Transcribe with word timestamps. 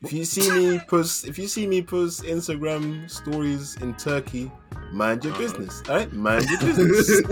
If 0.00 0.12
you 0.12 0.24
see 0.24 0.48
me 0.52 0.78
post, 0.86 1.26
if 1.26 1.36
you 1.38 1.48
see 1.48 1.66
me 1.66 1.82
post 1.82 2.22
Instagram 2.22 3.10
stories 3.10 3.74
in 3.78 3.94
Turkey, 3.94 4.48
mind 4.92 5.24
your 5.24 5.36
business. 5.36 5.82
All 5.88 5.96
right, 5.96 6.12
mind 6.12 6.44
your 6.48 6.60
business. 6.60 7.08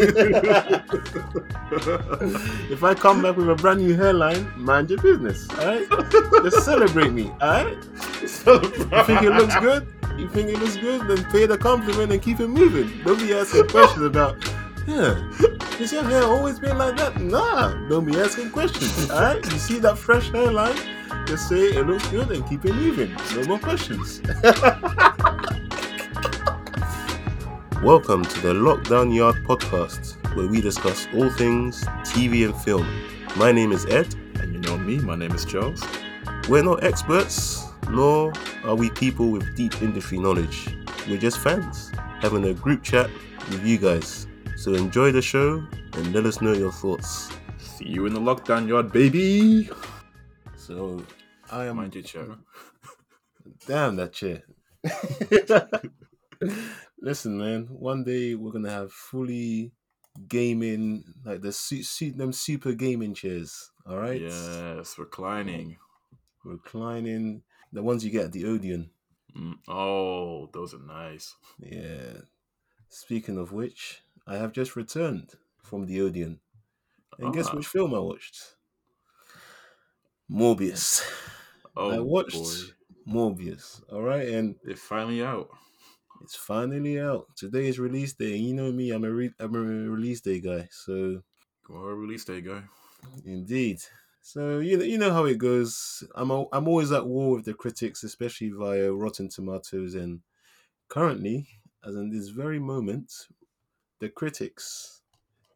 if 2.68 2.82
I 2.82 2.94
come 2.94 3.22
back 3.22 3.36
with 3.36 3.48
a 3.48 3.54
brand 3.54 3.82
new 3.82 3.94
hairline, 3.94 4.52
mind 4.56 4.90
your 4.90 5.00
business. 5.00 5.48
All 5.60 5.66
right, 5.66 5.88
just 6.42 6.64
celebrate 6.64 7.12
me. 7.12 7.30
All 7.40 7.64
right. 7.64 7.76
You 8.22 8.58
think 9.04 9.22
it 9.22 9.30
looks 9.30 9.54
good? 9.60 9.86
You 10.18 10.28
think 10.28 10.48
it 10.48 10.58
looks 10.58 10.76
good? 10.76 11.06
Then 11.06 11.24
pay 11.30 11.46
the 11.46 11.58
compliment 11.58 12.10
and 12.10 12.20
keep 12.20 12.40
it 12.40 12.48
moving. 12.48 12.90
Don't 13.04 13.20
be 13.20 13.32
asking 13.32 13.68
questions 13.68 14.02
about. 14.02 14.44
Yeah, 14.88 15.14
has 15.78 15.92
your 15.92 16.02
hair 16.02 16.24
always 16.24 16.58
been 16.58 16.78
like 16.78 16.96
that? 16.96 17.20
Nah, 17.20 17.74
don't 17.88 18.06
be 18.06 18.18
asking 18.18 18.50
questions. 18.50 19.08
All 19.08 19.20
right, 19.20 19.44
you 19.52 19.58
see 19.58 19.78
that 19.78 19.98
fresh 19.98 20.30
hairline? 20.30 20.76
Just 21.26 21.48
say 21.48 21.70
it 21.70 21.84
looks 21.84 22.06
good 22.08 22.30
and 22.30 22.48
keep 22.48 22.64
it 22.64 22.72
moving. 22.72 23.12
No 23.34 23.42
more 23.48 23.58
questions. 23.58 24.20
Welcome 27.82 28.24
to 28.24 28.40
the 28.40 28.54
Lockdown 28.54 29.12
Yard 29.12 29.34
podcast, 29.44 30.14
where 30.36 30.46
we 30.46 30.60
discuss 30.60 31.08
all 31.16 31.28
things 31.30 31.82
TV 32.04 32.44
and 32.44 32.54
film. 32.62 32.86
My 33.34 33.50
name 33.50 33.72
is 33.72 33.86
Ed. 33.86 34.14
And 34.40 34.54
you 34.54 34.60
know 34.60 34.78
me, 34.78 34.98
my 34.98 35.16
name 35.16 35.32
is 35.32 35.44
Charles. 35.44 35.82
We're 36.48 36.62
not 36.62 36.84
experts, 36.84 37.64
nor 37.90 38.32
are 38.62 38.76
we 38.76 38.88
people 38.90 39.32
with 39.32 39.56
deep 39.56 39.82
industry 39.82 40.18
knowledge. 40.18 40.76
We're 41.08 41.18
just 41.18 41.38
fans 41.40 41.90
having 42.20 42.44
a 42.44 42.54
group 42.54 42.84
chat 42.84 43.10
with 43.50 43.66
you 43.66 43.78
guys. 43.78 44.28
So 44.56 44.74
enjoy 44.74 45.10
the 45.10 45.22
show 45.22 45.66
and 45.94 46.14
let 46.14 46.24
us 46.24 46.40
know 46.40 46.52
your 46.52 46.70
thoughts. 46.70 47.32
See 47.58 47.88
you 47.88 48.06
in 48.06 48.14
the 48.14 48.20
lockdown 48.20 48.68
yard, 48.68 48.92
baby. 48.92 49.70
So 50.56 51.02
I 51.50 51.66
am 51.66 51.76
Mind 51.76 51.94
your 51.94 52.04
chair. 52.04 52.26
damn 53.66 53.96
that 53.96 54.12
chair. 54.12 54.42
Listen, 57.00 57.38
man. 57.38 57.66
One 57.70 58.04
day 58.04 58.34
we're 58.34 58.50
gonna 58.52 58.70
have 58.70 58.92
fully 58.92 59.72
gaming, 60.28 61.04
like 61.24 61.42
the 61.42 61.52
suit, 61.52 61.84
suit 61.84 62.16
them 62.16 62.32
super 62.32 62.72
gaming 62.72 63.14
chairs. 63.14 63.70
All 63.88 63.98
right, 63.98 64.20
Yes, 64.20 64.98
reclining. 64.98 65.76
reclining, 66.44 67.42
the 67.72 67.82
ones 67.82 68.04
you 68.04 68.10
get 68.10 68.26
at 68.26 68.32
the 68.32 68.44
Odeon. 68.46 68.90
Mm, 69.36 69.58
Oh, 69.68 70.48
those 70.52 70.74
are 70.74 70.78
nice. 70.80 71.34
Yeah. 71.60 72.22
Speaking 72.88 73.36
of 73.38 73.52
which, 73.52 74.02
I 74.26 74.36
have 74.36 74.52
just 74.52 74.74
returned 74.74 75.34
from 75.62 75.86
the 75.86 76.00
Odeon. 76.00 76.40
And 77.18 77.32
guess 77.34 77.48
Ah. 77.48 77.56
which 77.56 77.66
film 77.66 77.94
I 77.94 77.98
watched? 77.98 78.56
Morbius. 80.30 81.02
Oh, 81.76 81.90
I 81.90 81.98
watched 82.00 82.34
boy. 82.34 82.52
Morbius. 83.08 83.82
All 83.92 84.02
right, 84.02 84.28
and 84.28 84.56
They're 84.64 84.76
finally 84.76 85.22
out. 85.22 85.48
it's 86.22 86.36
finally 86.36 87.00
out. 87.00 87.26
Today 87.36 87.66
is 87.66 87.78
release 87.78 88.14
day. 88.14 88.36
You 88.36 88.54
know 88.54 88.72
me, 88.72 88.90
I'm 88.90 89.04
a 89.04 89.10
re- 89.10 89.34
I'm 89.38 89.54
a 89.54 89.58
release 89.60 90.20
day 90.20 90.40
guy. 90.40 90.68
So 90.70 91.22
Go 91.64 91.74
ahead, 91.74 91.98
release 91.98 92.24
day, 92.24 92.40
guy. 92.40 92.62
indeed. 93.24 93.80
So 94.22 94.58
you 94.58 94.76
know, 94.78 94.84
you 94.84 94.98
know 94.98 95.12
how 95.12 95.26
it 95.26 95.38
goes. 95.38 96.02
I'm 96.14 96.30
al- 96.30 96.48
I'm 96.52 96.66
always 96.68 96.92
at 96.92 97.06
war 97.06 97.36
with 97.36 97.44
the 97.44 97.54
critics, 97.54 98.02
especially 98.04 98.50
via 98.50 98.92
Rotten 98.92 99.28
Tomatoes, 99.28 99.94
and 99.94 100.20
currently, 100.88 101.48
as 101.84 101.94
in 101.96 102.10
this 102.10 102.28
very 102.28 102.58
moment, 102.58 103.12
the 104.00 104.08
critics 104.08 105.02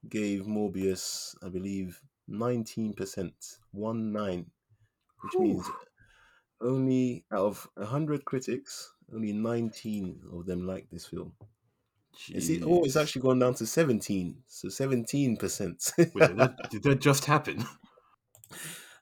gave 0.08 0.42
Morbius, 0.46 1.34
I 1.44 1.48
believe, 1.48 2.00
nineteen 2.28 2.92
percent, 2.94 3.58
one 3.72 4.12
nine, 4.12 4.50
which 5.22 5.38
means. 5.38 5.66
Only 6.61 7.25
out 7.33 7.47
of 7.47 7.69
hundred 7.86 8.25
critics, 8.25 8.92
only 9.14 9.33
nineteen 9.33 10.20
of 10.33 10.47
them 10.47 10.66
like 10.66 10.89
this 10.91 11.06
film. 11.06 11.33
It's, 12.28 12.48
it- 12.48 12.62
oh, 12.64 12.84
it's 12.84 12.97
actually 12.97 13.22
gone 13.22 13.39
down 13.39 13.55
to 13.55 13.66
seventeen, 13.66 14.42
so 14.47 14.69
seventeen 14.69 15.37
percent. 15.37 15.93
Wait, 15.99 16.12
did 16.15 16.37
that, 16.37 16.56
did 16.70 16.82
that 16.84 17.00
just 17.00 17.25
happen? 17.25 17.65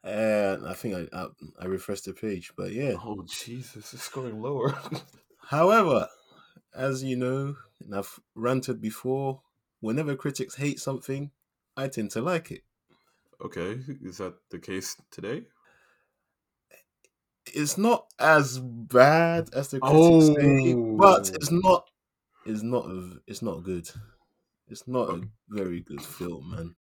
And 0.04 0.66
I 0.66 0.74
think 0.74 0.94
I, 1.12 1.16
I 1.18 1.26
I 1.60 1.64
refreshed 1.66 2.04
the 2.04 2.14
page, 2.14 2.52
but 2.56 2.72
yeah. 2.72 2.94
Oh, 3.02 3.24
Jesus, 3.26 3.92
it's 3.92 4.08
going 4.08 4.40
lower. 4.40 4.78
However, 5.48 6.08
as 6.74 7.02
you 7.02 7.16
know, 7.16 7.56
and 7.80 7.94
I've 7.94 8.20
ranted 8.34 8.80
before, 8.80 9.42
whenever 9.80 10.14
critics 10.14 10.54
hate 10.56 10.78
something, 10.78 11.30
I 11.76 11.88
tend 11.88 12.12
to 12.12 12.20
like 12.22 12.50
it. 12.52 12.62
okay, 13.40 13.80
is 14.02 14.18
that 14.18 14.34
the 14.50 14.58
case 14.58 14.96
today? 15.10 15.42
It's 17.54 17.78
not 17.78 18.06
as 18.18 18.58
bad 18.58 19.50
as 19.54 19.68
the 19.70 19.80
critics 19.80 20.30
say, 20.34 20.76
but 20.96 21.30
oh. 21.30 21.34
it's 21.34 21.50
Oh. 21.52 21.56
not. 21.62 21.90
It's 22.46 22.62
not. 22.62 22.86
It's 23.26 23.42
not 23.42 23.62
good. 23.62 23.88
It's 24.68 24.86
not 24.88 25.10
a 25.10 25.22
very 25.48 25.80
good 25.80 26.02
film, 26.02 26.50
man. 26.50 26.76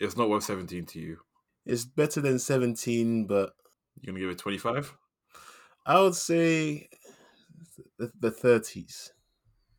It's 0.00 0.16
not 0.16 0.30
worth 0.30 0.44
17 0.44 0.86
to 0.86 1.00
you. 1.00 1.18
It's 1.66 1.84
better 1.84 2.20
than 2.20 2.38
Seventeen, 2.38 3.26
but 3.26 3.54
You're 4.00 4.12
going 4.12 4.20
to 4.22 4.26
give 4.26 4.30
it 4.30 4.38
25? 4.38 4.96
I 5.86 6.00
would 6.00 6.14
say 6.14 6.88
the 7.98 8.30
thirties, 8.30 9.12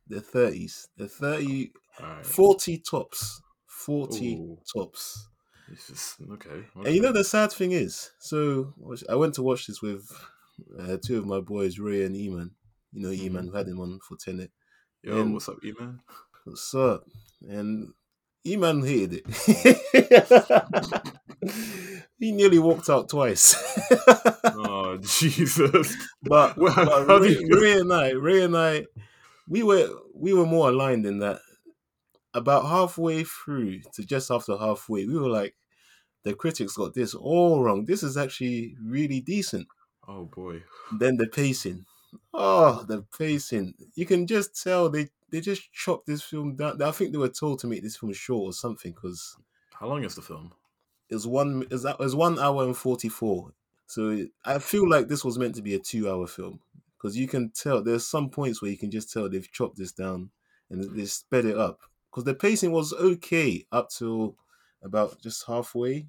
the 0.06 0.20
thirties, 0.20 0.88
the 0.96 1.08
30, 1.08 1.72
Alright. 2.00 2.26
40 2.26 2.78
tops, 2.78 3.42
forty 3.66 4.36
Ooh. 4.36 4.58
tops. 4.76 5.29
It's 5.72 5.86
just, 5.88 6.16
okay. 6.32 6.64
And 6.84 6.94
you 6.94 7.00
know 7.00 7.12
the 7.12 7.22
sad 7.24 7.52
thing 7.52 7.72
is, 7.72 8.10
so 8.18 8.74
I 9.08 9.14
went 9.14 9.34
to 9.34 9.42
watch 9.42 9.66
this 9.66 9.80
with 9.80 10.10
uh, 10.78 10.96
two 11.04 11.18
of 11.18 11.26
my 11.26 11.40
boys, 11.40 11.78
Ray 11.78 12.04
and 12.04 12.14
Eman. 12.16 12.50
You 12.92 13.02
know 13.02 13.08
Eman, 13.10 13.44
Mhm. 13.48 13.52
we 13.52 13.56
had 13.58 13.68
him 13.68 13.80
on 13.80 14.00
for 14.06 14.16
Tenet. 14.16 14.50
Yo, 15.02 15.20
and- 15.20 15.32
what's 15.32 15.48
up, 15.48 15.56
E-Man? 15.64 16.00
What's 16.44 16.74
up? 16.74 17.04
And 17.48 17.92
Eman 18.46 18.86
hated 18.86 19.22
it. 19.24 19.26
he 22.18 22.32
nearly 22.32 22.58
walked 22.58 22.88
out 22.90 23.08
twice. 23.08 23.54
Oh, 24.62 24.96
Jesus. 24.98 25.94
but 26.22 26.56
Well, 26.58 26.74
but 27.06 27.20
Ray, 27.20 27.36
Ray 27.48 27.78
and 27.80 27.92
I, 27.92 28.10
Ray 28.10 28.42
and 28.42 28.56
I, 28.56 28.86
we 29.48 29.62
were 29.62 29.88
we 30.14 30.32
were 30.34 30.44
more 30.46 30.68
aligned 30.70 31.06
in 31.06 31.18
that. 31.20 31.40
About 32.34 32.66
halfway 32.66 33.24
through 33.24 33.80
to 33.94 34.04
just 34.04 34.30
after 34.30 34.56
halfway, 34.56 35.04
we 35.06 35.18
were 35.18 35.28
like, 35.28 35.54
the 36.24 36.34
critics 36.34 36.76
got 36.76 36.94
this 36.94 37.14
all 37.14 37.62
wrong. 37.62 37.84
This 37.84 38.02
is 38.02 38.16
actually 38.16 38.76
really 38.82 39.20
decent. 39.20 39.68
Oh, 40.06 40.24
boy. 40.24 40.62
Then 40.98 41.16
the 41.16 41.26
pacing. 41.26 41.86
Oh, 42.34 42.84
the 42.88 43.04
pacing. 43.16 43.74
You 43.94 44.06
can 44.06 44.26
just 44.26 44.60
tell 44.60 44.88
they, 44.88 45.08
they 45.30 45.40
just 45.40 45.72
chopped 45.72 46.06
this 46.06 46.22
film 46.22 46.56
down. 46.56 46.82
I 46.82 46.90
think 46.90 47.12
they 47.12 47.18
were 47.18 47.28
told 47.28 47.60
to 47.60 47.66
make 47.66 47.82
this 47.82 47.96
film 47.96 48.12
short 48.12 48.50
or 48.50 48.52
something 48.52 48.92
because 48.92 49.36
How 49.72 49.86
long 49.86 50.04
is 50.04 50.16
the 50.16 50.22
film? 50.22 50.52
was 51.10 51.26
one 51.26 51.62
it 51.62 51.70
was, 51.70 51.84
it 51.84 52.14
one 52.14 52.38
hour 52.38 52.64
and 52.64 52.76
44. 52.76 53.52
So 53.86 54.10
it, 54.10 54.30
I 54.44 54.58
feel 54.58 54.88
like 54.88 55.08
this 55.08 55.24
was 55.24 55.38
meant 55.38 55.54
to 55.56 55.62
be 55.62 55.74
a 55.74 55.78
two 55.78 56.10
hour 56.10 56.26
film 56.26 56.60
because 56.96 57.16
you 57.16 57.26
can 57.26 57.50
tell 57.50 57.82
there's 57.82 58.06
some 58.06 58.30
points 58.30 58.60
where 58.62 58.70
you 58.70 58.78
can 58.78 58.90
just 58.90 59.12
tell 59.12 59.28
they've 59.28 59.50
chopped 59.50 59.76
this 59.76 59.92
down 59.92 60.30
and 60.70 60.96
they 60.96 61.04
sped 61.06 61.44
it 61.44 61.56
up 61.56 61.80
because 62.10 62.24
the 62.24 62.34
pacing 62.34 62.72
was 62.72 62.92
okay 62.92 63.64
up 63.72 63.88
till 63.90 64.36
about 64.82 65.20
just 65.20 65.46
halfway 65.46 66.08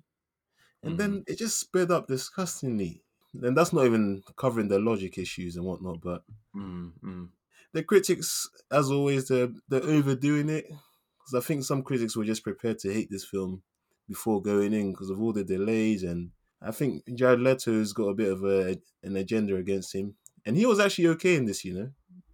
and 0.84 0.98
then 0.98 1.24
it 1.28 1.38
just 1.38 1.60
sped 1.60 1.92
up 1.92 2.08
disgustingly. 2.08 3.04
And 3.42 3.56
that's 3.56 3.74
not 3.74 3.86
even 3.86 4.24
covering 4.36 4.68
the 4.68 4.80
logic 4.80 5.18
issues 5.18 5.56
and 5.56 5.66
whatnot, 5.66 6.02
but 6.02 6.24
Mm, 6.56 6.92
mm. 7.04 7.30
the 7.74 7.84
critics, 7.84 8.50
as 8.72 8.92
always, 8.92 9.28
they're 9.28 9.50
they're 9.70 9.84
overdoing 9.84 10.50
it 10.50 10.66
because 10.68 11.34
I 11.36 11.40
think 11.40 11.64
some 11.64 11.84
critics 11.84 12.16
were 12.16 12.26
just 12.26 12.44
prepared 12.44 12.80
to 12.80 12.94
hate 12.94 13.10
this 13.10 13.26
film 13.26 13.64
before 14.08 14.42
going 14.42 14.74
in 14.74 14.92
because 14.92 15.10
of 15.10 15.22
all 15.22 15.32
the 15.34 15.44
delays, 15.46 16.04
and 16.04 16.32
I 16.62 16.72
think 16.72 17.04
Jared 17.16 17.40
Leto's 17.40 17.94
got 17.94 18.10
a 18.10 18.14
bit 18.14 18.32
of 18.32 18.44
a 18.44 18.78
an 19.04 19.16
agenda 19.16 19.56
against 19.56 19.96
him, 19.96 20.16
and 20.46 20.58
he 20.58 20.66
was 20.66 20.80
actually 20.80 21.08
okay 21.10 21.36
in 21.36 21.46
this, 21.46 21.64
you 21.64 21.74
know. 21.74 21.92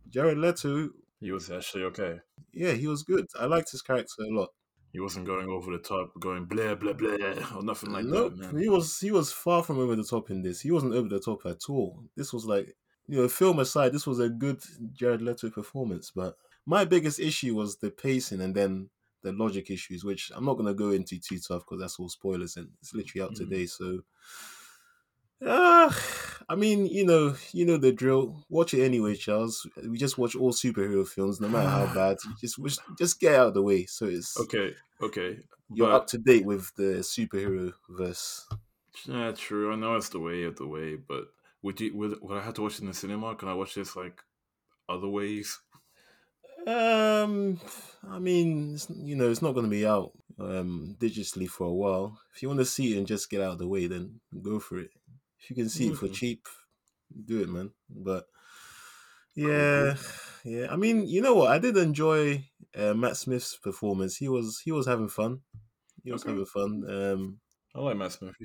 Jared 0.09 0.37
Leto, 0.37 0.89
He 1.19 1.31
was 1.31 1.51
actually 1.51 1.83
okay. 1.85 2.21
yeah, 2.53 2.71
he 2.73 2.87
was 2.87 3.03
good. 3.03 3.27
I 3.39 3.45
liked 3.45 3.71
his 3.71 3.81
character 3.81 4.23
a 4.23 4.33
lot. 4.33 4.49
He 4.97 5.01
wasn't 5.01 5.27
going 5.27 5.47
over 5.47 5.71
the 5.71 5.77
top, 5.77 6.19
going 6.19 6.45
blah, 6.45 6.73
blah, 6.73 6.93
blah, 6.93 7.55
or 7.55 7.61
nothing 7.63 7.91
like 7.91 8.05
nope, 8.05 8.33
that, 8.33 8.35
man. 8.35 8.57
he 8.57 8.67
was 8.67 8.99
he 8.99 9.11
was 9.11 9.31
far 9.31 9.61
from 9.61 9.77
over 9.77 9.95
the 9.95 10.03
top 10.03 10.31
in 10.31 10.41
this. 10.41 10.61
He 10.61 10.71
wasn't 10.71 10.95
over 10.95 11.07
the 11.07 11.19
top 11.19 11.45
at 11.45 11.69
all. 11.69 12.03
This 12.15 12.33
was 12.33 12.45
like, 12.45 12.75
you 13.07 13.17
know, 13.21 13.27
film 13.27 13.59
aside, 13.59 13.91
this 13.91 14.07
was 14.07 14.19
a 14.19 14.27
good 14.27 14.59
Jared 14.93 15.21
Leto 15.21 15.51
performance. 15.51 16.09
But 16.09 16.35
my 16.65 16.83
biggest 16.83 17.19
issue 17.19 17.53
was 17.53 17.77
the 17.77 17.91
pacing 17.91 18.41
and 18.41 18.55
then 18.55 18.89
the 19.21 19.33
logic 19.33 19.69
issues, 19.69 20.03
which 20.03 20.31
I'm 20.33 20.45
not 20.45 20.55
going 20.55 20.65
to 20.65 20.73
go 20.73 20.89
into 20.89 21.19
too 21.19 21.39
tough 21.39 21.63
because 21.65 21.79
that's 21.79 21.99
all 21.99 22.09
spoilers 22.09 22.57
and 22.57 22.69
it's 22.81 22.95
literally 22.95 23.23
out 23.23 23.35
Mhm. 23.35 23.35
today. 23.35 23.67
So, 23.67 23.99
uh, 25.45 25.91
I 26.49 26.55
mean, 26.55 26.85
you 26.87 27.05
know, 27.05 27.35
you 27.51 27.65
know 27.65 27.77
the 27.77 27.91
drill. 27.91 28.43
Watch 28.49 28.73
it 28.73 28.83
anyway, 28.83 29.15
Charles. 29.15 29.67
We 29.87 29.97
just 29.97 30.17
watch 30.17 30.35
all 30.35 30.51
superhero 30.53 31.07
films, 31.07 31.39
no 31.41 31.47
matter 31.49 31.69
how 31.69 31.93
bad. 31.93 32.17
Just 32.41 32.57
just- 32.63 32.81
just 32.97 33.19
get 33.19 33.35
out 33.35 33.47
of 33.49 33.53
the 33.53 33.61
way. 33.63 33.85
So 33.85 34.05
it's 34.05 34.39
Okay, 34.39 34.73
okay. 35.01 35.39
you're 35.73 35.87
but- 35.87 35.95
up 35.95 36.07
to 36.07 36.17
date 36.17 36.45
with 36.45 36.73
the 36.75 36.99
superhero 37.03 37.73
verse. 37.89 38.47
Yeah, 39.05 39.31
true. 39.31 39.71
I 39.71 39.75
know 39.75 39.95
it's 39.95 40.09
the 40.09 40.19
way 40.19 40.43
of 40.43 40.55
the 40.55 40.65
way, 40.67 40.95
but 40.95 41.25
would 41.61 41.79
you 41.79 41.95
would, 41.95 42.17
would 42.21 42.37
I 42.37 42.41
have 42.41 42.55
to 42.55 42.61
watch 42.63 42.75
it 42.75 42.81
in 42.81 42.87
the 42.87 42.93
cinema? 42.95 43.35
Can 43.35 43.47
I 43.49 43.53
watch 43.53 43.75
this 43.75 43.95
like 43.95 44.21
other 44.89 45.07
ways? 45.07 45.59
Um, 46.65 47.59
I 48.09 48.19
mean, 48.19 48.73
it's, 48.73 48.89
you 48.89 49.15
know, 49.15 49.29
it's 49.29 49.41
not 49.41 49.53
going 49.53 49.65
to 49.65 49.69
be 49.69 49.85
out 49.85 50.11
um 50.39 50.95
digitally 50.99 51.47
for 51.47 51.65
a 51.67 51.73
while. 51.73 52.19
If 52.35 52.41
you 52.41 52.47
want 52.47 52.59
to 52.59 52.65
see 52.65 52.93
it 52.93 52.97
and 52.97 53.07
just 53.07 53.29
get 53.29 53.41
out 53.41 53.53
of 53.53 53.59
the 53.59 53.67
way, 53.67 53.87
then 53.87 54.19
go 54.41 54.59
for 54.59 54.79
it. 54.79 54.89
If 55.39 55.49
you 55.49 55.55
can 55.55 55.69
see 55.69 55.89
it 55.89 55.95
for 55.97 56.07
Mhm. 56.07 56.13
cheap, 56.13 56.47
do 57.25 57.41
it, 57.41 57.49
man. 57.49 57.73
But 57.89 58.27
yeah, 59.35 59.95
yeah. 60.43 60.67
I 60.71 60.75
mean, 60.75 61.05
you 61.07 61.21
know 61.21 61.35
what? 61.35 61.51
I 61.51 61.59
did 61.59 61.77
enjoy 61.77 62.43
uh, 62.75 62.93
Matt 62.93 63.17
Smith's 63.17 63.55
performance. 63.55 64.17
He 64.17 64.27
was 64.27 64.59
he 64.59 64.71
was 64.71 64.87
having 64.87 65.09
fun. 65.09 65.41
He 66.03 66.11
was 66.11 66.23
Okay. 66.23 66.31
having 66.31 66.45
fun. 66.45 66.83
Um, 66.89 67.39
I 67.75 67.79
like 67.81 67.97
Matt 67.97 68.13
Smith. 68.13 68.35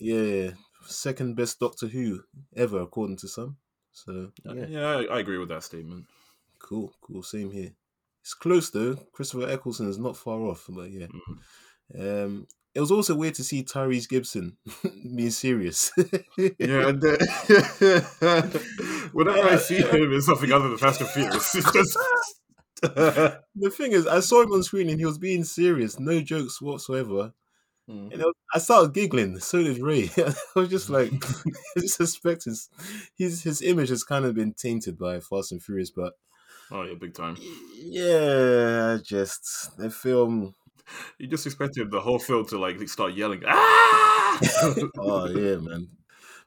Yeah, 0.00 0.52
second 0.82 1.34
best 1.36 1.58
Doctor 1.60 1.88
Who 1.88 2.22
ever, 2.56 2.80
according 2.80 3.16
to 3.18 3.28
some. 3.28 3.58
So 3.92 4.32
yeah, 4.44 4.66
Yeah, 4.66 4.86
I, 4.86 5.16
I 5.16 5.20
agree 5.20 5.38
with 5.38 5.48
that 5.48 5.62
statement. 5.64 6.06
cool, 6.58 6.92
cool. 7.00 7.22
Same 7.22 7.50
here. 7.50 7.74
It's 8.22 8.34
close 8.34 8.70
though. 8.70 8.94
Christopher 9.12 9.48
Eccleston 9.48 9.88
is 9.88 9.98
not 9.98 10.16
far 10.16 10.40
off, 10.42 10.66
but 10.68 10.90
yeah. 10.90 11.06
Mhm. 11.08 11.38
Um, 11.98 12.46
it 12.74 12.80
was 12.80 12.90
also 12.90 13.14
weird 13.14 13.34
to 13.34 13.44
see 13.44 13.64
Tyrese 13.64 14.08
Gibson 14.08 14.56
being 15.16 15.30
serious. 15.30 15.90
Yeah, 16.36 16.88
and 16.88 17.00
then, 17.00 17.18
whenever 19.12 19.48
I 19.48 19.56
see 19.56 19.78
him 19.78 20.12
in 20.12 20.22
something 20.22 20.52
other 20.52 20.68
than 20.68 20.78
Fast 20.78 21.00
and 21.00 21.10
Furious, 21.10 21.54
it's 21.54 21.72
just 21.72 21.98
the 22.82 23.70
thing 23.70 23.92
is, 23.92 24.06
I 24.06 24.20
saw 24.20 24.42
him 24.42 24.52
on 24.52 24.62
screen 24.62 24.88
and 24.88 24.98
he 24.98 25.04
was 25.04 25.18
being 25.18 25.44
serious, 25.44 25.98
no 25.98 26.20
jokes 26.20 26.62
whatsoever. 26.62 27.32
Mm. 27.88 28.16
Know, 28.16 28.32
I 28.54 28.58
started 28.60 28.94
giggling. 28.94 29.40
So 29.40 29.64
did 29.64 29.78
Ray. 29.78 30.10
I 30.16 30.32
was 30.54 30.68
just 30.68 30.90
like, 30.90 31.12
I 31.76 31.80
just 31.80 31.96
suspect 31.96 32.44
his, 32.44 32.68
his 33.16 33.42
his 33.42 33.62
image 33.62 33.88
has 33.88 34.04
kind 34.04 34.24
of 34.24 34.36
been 34.36 34.54
tainted 34.54 34.96
by 34.96 35.18
Fast 35.18 35.50
and 35.50 35.60
Furious, 35.60 35.90
but 35.90 36.12
oh 36.70 36.84
yeah, 36.84 36.94
big 36.94 37.14
time. 37.14 37.36
yeah, 37.74 38.98
just 39.02 39.76
the 39.76 39.90
film. 39.90 40.54
You 41.18 41.26
just 41.28 41.46
expected 41.46 41.90
the 41.90 42.00
whole 42.00 42.18
film 42.18 42.46
to 42.46 42.58
like 42.58 42.86
start 42.88 43.14
yelling, 43.14 43.42
ah! 43.46 44.40
Oh 44.96 45.26
yeah, 45.28 45.56
man. 45.56 45.96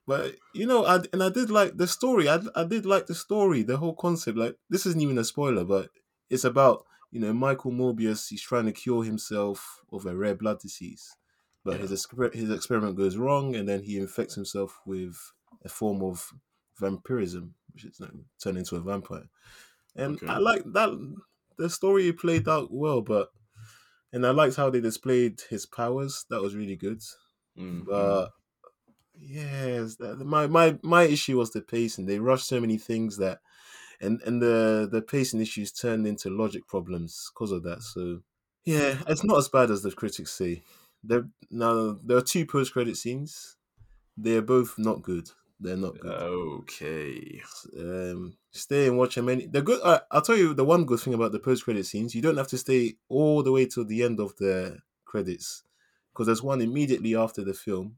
But 0.05 0.35
you 0.53 0.65
know, 0.65 0.85
I 0.85 0.99
and 1.13 1.23
I 1.23 1.29
did 1.29 1.49
like 1.49 1.77
the 1.77 1.87
story. 1.87 2.27
I 2.27 2.39
I 2.55 2.65
did 2.65 2.85
like 2.85 3.07
the 3.07 3.15
story, 3.15 3.63
the 3.63 3.77
whole 3.77 3.95
concept. 3.95 4.37
Like 4.37 4.57
this 4.69 4.85
isn't 4.85 5.01
even 5.01 5.17
a 5.17 5.23
spoiler, 5.23 5.63
but 5.63 5.89
it's 6.29 6.43
about 6.43 6.85
you 7.11 7.19
know 7.19 7.33
Michael 7.33 7.71
Morbius. 7.71 8.29
He's 8.29 8.41
trying 8.41 8.65
to 8.65 8.71
cure 8.71 9.03
himself 9.03 9.81
of 9.91 10.05
a 10.05 10.15
rare 10.15 10.35
blood 10.35 10.59
disease, 10.59 11.15
but 11.63 11.79
his 11.79 11.89
his 12.33 12.49
experiment 12.51 12.97
goes 12.97 13.17
wrong, 13.17 13.55
and 13.55 13.67
then 13.67 13.83
he 13.83 13.97
infects 13.97 14.35
himself 14.35 14.81
with 14.85 15.15
a 15.63 15.69
form 15.69 16.01
of 16.03 16.33
vampirism, 16.79 17.55
which 17.73 17.85
is 17.85 17.99
like, 17.99 18.11
turned 18.41 18.57
into 18.57 18.75
a 18.75 18.81
vampire. 18.81 19.29
And 19.95 20.19
Okay. 20.19 20.27
I 20.27 20.39
like 20.39 20.63
that. 20.73 20.89
The 21.57 21.69
story 21.69 22.11
played 22.13 22.47
out 22.47 22.71
well, 22.73 23.01
but 23.01 23.31
and 24.13 24.25
I 24.27 24.31
liked 24.31 24.57
how 24.57 24.71
they 24.71 24.81
displayed 24.81 25.41
his 25.49 25.65
powers. 25.67 26.25
That 26.31 26.41
was 26.43 26.55
really 26.55 26.77
good. 26.77 27.01
Mm, 27.57 27.87
But 27.87 28.29
yes, 29.15 29.97
my 29.99 30.47
my 30.47 30.79
my 30.83 31.03
issue 31.03 31.37
was 31.37 31.51
the 31.51 31.61
pacing. 31.61 32.05
They 32.05 32.19
rushed 32.19 32.47
so 32.47 32.59
many 32.59 32.77
things 32.77 33.17
that, 33.17 33.39
and 34.01 34.21
and 34.23 34.41
the 34.41 34.89
the 34.91 35.01
pacing 35.01 35.41
issues 35.41 35.71
turned 35.71 36.07
into 36.07 36.29
logic 36.29 36.67
problems 36.67 37.31
because 37.33 37.51
of 37.51 37.63
that. 37.63 37.83
So 37.83 38.23
yeah, 38.65 39.01
it's 39.07 39.23
not 39.25 39.37
as 39.39 39.49
bad 39.49 39.71
as 39.71 39.83
the 39.83 39.91
critics 39.91 40.31
say. 40.33 40.63
There 41.03 41.29
now 41.51 41.93
there 42.03 42.17
are 42.17 42.21
two 42.21 42.45
post 42.45 42.73
credit 42.73 42.97
scenes. 42.97 43.57
They're 44.17 44.41
both 44.43 44.77
not 44.79 45.03
good. 45.03 45.29
They're 45.63 45.77
not 45.77 45.99
good. 45.99 46.19
okay. 46.61 47.41
Um, 47.77 48.37
stay 48.51 48.87
and 48.87 48.97
watch 48.97 49.15
them. 49.15 49.29
Any 49.29 49.45
the 49.47 49.61
good. 49.61 49.79
Uh, 49.83 50.01
I'll 50.11 50.21
tell 50.21 50.37
you 50.37 50.53
the 50.53 50.65
one 50.65 50.85
good 50.85 50.99
thing 50.99 51.13
about 51.13 51.31
the 51.31 51.39
post 51.39 51.63
credit 51.63 51.85
scenes. 51.85 52.13
You 52.15 52.21
don't 52.21 52.37
have 52.37 52.49
to 52.49 52.57
stay 52.57 52.95
all 53.09 53.43
the 53.43 53.51
way 53.51 53.65
till 53.65 53.85
the 53.85 54.03
end 54.03 54.19
of 54.19 54.35
the 54.37 54.79
credits 55.05 55.63
because 56.11 56.27
there's 56.27 56.43
one 56.43 56.61
immediately 56.61 57.15
after 57.15 57.43
the 57.43 57.53
film, 57.53 57.97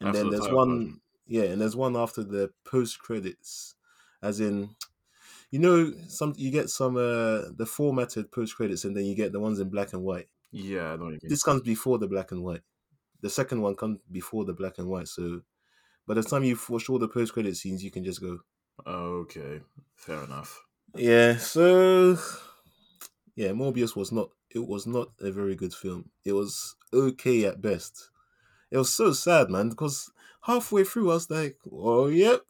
and 0.00 0.08
After 0.10 0.18
then 0.22 0.30
the 0.30 0.38
there's 0.38 0.48
one. 0.50 0.86
card. 0.86 1.00
Yeah, 1.26 1.42
and 1.44 1.60
there's 1.60 1.76
one 1.76 1.96
after 1.96 2.22
the 2.24 2.52
post 2.64 2.98
credits, 3.00 3.74
as 4.22 4.40
in. 4.40 4.70
You 5.50 5.58
know, 5.60 5.92
some 6.08 6.34
you 6.36 6.50
get 6.50 6.68
some 6.70 6.96
uh 6.96 7.50
the 7.56 7.66
formatted 7.66 8.30
post 8.32 8.56
credits, 8.56 8.84
and 8.84 8.96
then 8.96 9.04
you 9.06 9.14
get 9.14 9.32
the 9.32 9.40
ones 9.40 9.58
in 9.60 9.70
black 9.70 9.92
and 9.92 10.04
white. 10.04 10.28
Yeah, 10.52 10.92
I 10.92 10.96
know 10.96 11.04
what 11.04 11.14
you 11.14 11.20
mean. 11.22 11.30
This 11.30 11.42
comes 11.42 11.62
before 11.62 11.98
the 11.98 12.08
black 12.08 12.32
and 12.32 12.42
white. 12.42 12.62
The 13.20 13.30
second 13.30 13.62
one 13.62 13.74
comes 13.76 14.00
before 14.10 14.44
the 14.44 14.52
black 14.54 14.78
and 14.78 14.88
white. 14.88 15.08
So, 15.08 15.42
by 16.08 16.14
the 16.14 16.22
time 16.24 16.42
you've 16.44 16.68
watched 16.70 16.90
all 16.90 16.98
the 16.98 17.08
post 17.08 17.34
credit 17.34 17.56
scenes, 17.56 17.84
you 17.84 17.92
can 17.92 18.04
just 18.04 18.20
go, 18.20 18.40
Okay, 18.86 19.60
fair 19.94 20.24
enough. 20.24 20.60
Yeah, 20.96 21.36
so 21.36 22.16
yeah, 23.36 23.50
Morbius 23.50 23.94
was 23.94 24.10
not 24.12 24.30
it 24.50 24.66
was 24.66 24.86
not 24.86 25.08
a 25.20 25.30
very 25.30 25.54
good 25.54 25.74
film. 25.74 26.10
It 26.24 26.32
was 26.32 26.76
okay 26.92 27.44
at 27.44 27.60
best. 27.60 28.10
It 28.70 28.78
was 28.78 28.92
so 28.92 29.12
sad, 29.12 29.50
man, 29.50 29.70
because 29.70 30.10
halfway 30.42 30.84
through 30.84 31.10
I 31.10 31.14
was 31.14 31.30
like, 31.30 31.58
Oh 31.70 32.06
yep, 32.08 32.42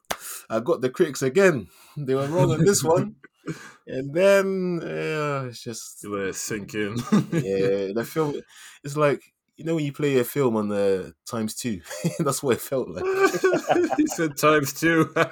I 0.51 0.61
got 0.61 0.81
the 0.81 0.91
critics 0.91 1.23
again. 1.23 1.69
They 1.97 2.15
were 2.15 2.29
wrong 2.29 2.53
on 2.53 2.65
this 2.65 2.83
one. 2.85 3.17
And 3.87 4.13
then 4.13 4.81
yeah, 4.85 5.45
it's 5.45 5.63
just 5.63 6.05
You 6.05 6.15
let 6.15 6.29
it 6.29 6.35
sink 6.35 6.75
in. 6.75 6.97
yeah, 7.33 7.93
the 7.95 8.05
film 8.07 8.41
it's 8.85 8.97
like 8.97 9.23
you 9.59 9.65
know 9.65 9.75
when 9.75 9.85
you 9.85 9.93
play 9.93 10.19
a 10.19 10.25
film 10.25 10.57
on 10.57 10.69
the 10.69 11.13
times 11.27 11.55
two, 11.55 11.81
that's 12.21 12.43
what 12.43 12.57
it 12.57 12.61
felt 12.61 12.89
like. 12.89 13.05
he 13.97 14.07
said 14.07 14.37
times 14.39 14.73
two. 14.73 15.13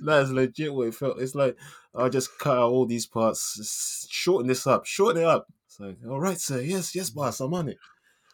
That 0.00 0.22
is 0.22 0.32
legit 0.32 0.72
what 0.72 0.88
it 0.88 0.94
felt. 0.94 1.20
It's 1.20 1.34
like 1.34 1.54
I'll 1.94 2.08
just 2.08 2.38
cut 2.38 2.56
out 2.56 2.70
all 2.70 2.86
these 2.86 3.06
parts, 3.06 4.06
shorten 4.10 4.48
this 4.48 4.66
up, 4.66 4.86
shorten 4.86 5.22
it 5.22 5.28
up. 5.28 5.46
It's 5.66 5.78
like, 5.78 5.98
all 6.08 6.18
right, 6.18 6.40
sir. 6.40 6.60
Yes, 6.60 6.94
yes, 6.94 7.10
boss. 7.10 7.40
I'm 7.40 7.52
on 7.52 7.68
it. 7.68 7.76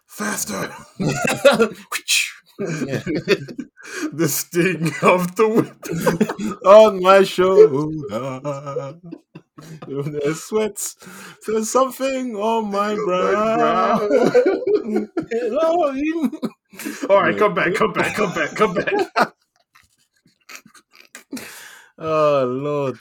Faster. 0.07 0.73
Yeah. 0.99 1.09
the 4.12 4.29
sting 4.29 4.93
of 5.03 5.35
the 5.35 5.49
whip. 5.49 6.62
on 6.65 7.03
my 7.03 7.25
shoulder. 7.25 7.89
There's 9.87 10.43
sweat. 10.44 10.94
There's 11.47 11.70
something 11.70 12.37
on 12.37 12.70
my 12.70 12.94
brow. 12.94 14.08
All 17.08 17.23
right, 17.23 17.37
come 17.38 17.55
back, 17.55 17.75
come 17.75 17.93
back, 17.93 18.14
come 18.17 18.35
back, 18.35 18.50
come 18.55 18.75
back. 18.75 19.32
Oh 21.99 22.45
Lord. 22.47 22.99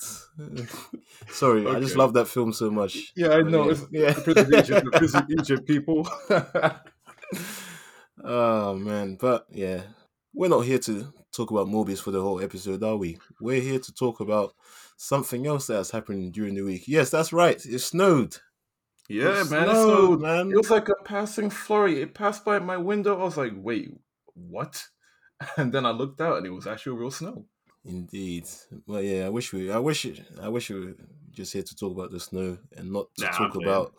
Sorry, 1.30 1.68
I 1.68 1.80
just 1.82 1.98
love 1.98 2.14
that 2.14 2.28
film 2.28 2.54
so 2.54 2.70
much. 2.72 3.12
Yeah, 3.16 3.30
I 3.32 3.42
know. 3.42 3.66
Yeah. 3.66 3.72
It's 3.72 3.86
Yeah. 3.92 4.12
the 4.14 4.22
Prince 4.22 4.40
of 4.42 4.54
Egypt, 4.54 4.86
the 4.86 4.92
Prince 4.92 5.16
of 5.16 5.30
Egypt 5.30 5.68
people. 5.68 6.08
Oh 8.24 8.74
man, 8.76 9.18
but 9.20 9.46
yeah, 9.52 9.82
we're 10.36 10.50
not 10.50 10.62
here 10.66 10.80
to 10.80 11.14
talk 11.32 11.52
about 11.52 11.68
Morbius 11.68 12.00
for 12.02 12.12
the 12.12 12.22
whole 12.22 12.42
episode, 12.42 12.84
are 12.84 12.96
we? 12.98 13.18
We're 13.42 13.62
here 13.62 13.80
to 13.80 13.94
talk 13.94 14.20
about 14.20 14.54
something 14.98 15.46
else 15.48 15.68
that 15.68 15.76
has 15.78 15.92
happened 15.92 16.34
during 16.34 16.56
the 16.56 16.62
week. 16.64 16.84
Yes, 16.88 17.10
that's 17.10 17.34
right. 17.34 17.64
It 17.66 17.80
snowed. 17.80 18.38
yeah, 19.10 19.42
It 19.42 19.52
man. 19.52 19.64
It, 19.70 19.72
snowed, 19.72 20.20
snowed. 20.20 20.22
man. 20.22 20.52
it 20.52 20.58
was 20.58 20.70
like 20.70 20.90
a 20.90 21.04
passing 21.04 21.50
flurry. 21.50 22.02
It 22.02 22.14
passed 22.14 22.46
by 22.46 22.60
my 22.60 22.78
window. 22.78 23.20
I 23.20 23.24
was 23.24 23.38
like, 23.38 23.54
wait, 23.56 23.92
what? 24.34 24.84
And 25.58 25.74
then 25.74 25.86
I 25.86 25.92
looked 25.92 26.22
out 26.22 26.38
and 26.38 26.46
it 26.46 26.52
was 26.52 26.66
actually 26.66 26.98
real 26.98 27.12
snow. 27.12 27.46
Indeed. 27.84 28.46
Well, 28.88 29.02
yeah, 29.02 29.26
I 29.26 29.30
wish 29.30 29.52
we, 29.52 29.70
I 29.70 29.78
wish, 29.80 30.08
I 30.42 30.48
wish 30.48 30.70
we 30.70 30.80
were 30.80 30.96
just 31.32 31.52
here 31.52 31.62
to 31.62 31.76
talk 31.76 31.92
about 31.92 32.12
the 32.12 32.22
snow 32.22 32.58
and 32.78 32.92
not 32.94 33.08
to 33.18 33.26
Nah, 33.26 33.32
talk 33.32 33.56
man. 33.58 33.64
about 33.68 33.94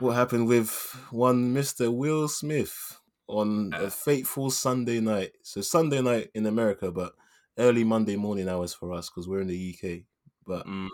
what 0.00 0.12
happened 0.16 0.48
with 0.48 0.70
one 1.10 1.54
Mister 1.54 1.90
Will 1.90 2.28
Smith 2.28 2.99
on 3.30 3.72
a 3.74 3.90
fateful 3.90 4.50
Sunday 4.50 5.00
night. 5.00 5.32
So 5.42 5.60
Sunday 5.60 6.02
night 6.02 6.30
in 6.34 6.46
America, 6.46 6.90
but 6.90 7.14
early 7.58 7.84
Monday 7.84 8.16
morning 8.16 8.48
hours 8.48 8.74
for 8.74 8.92
us 8.92 9.08
because 9.08 9.28
we're 9.28 9.40
in 9.40 9.48
the 9.48 9.74
UK. 9.74 10.04
But 10.46 10.66
Mm. 10.66 10.88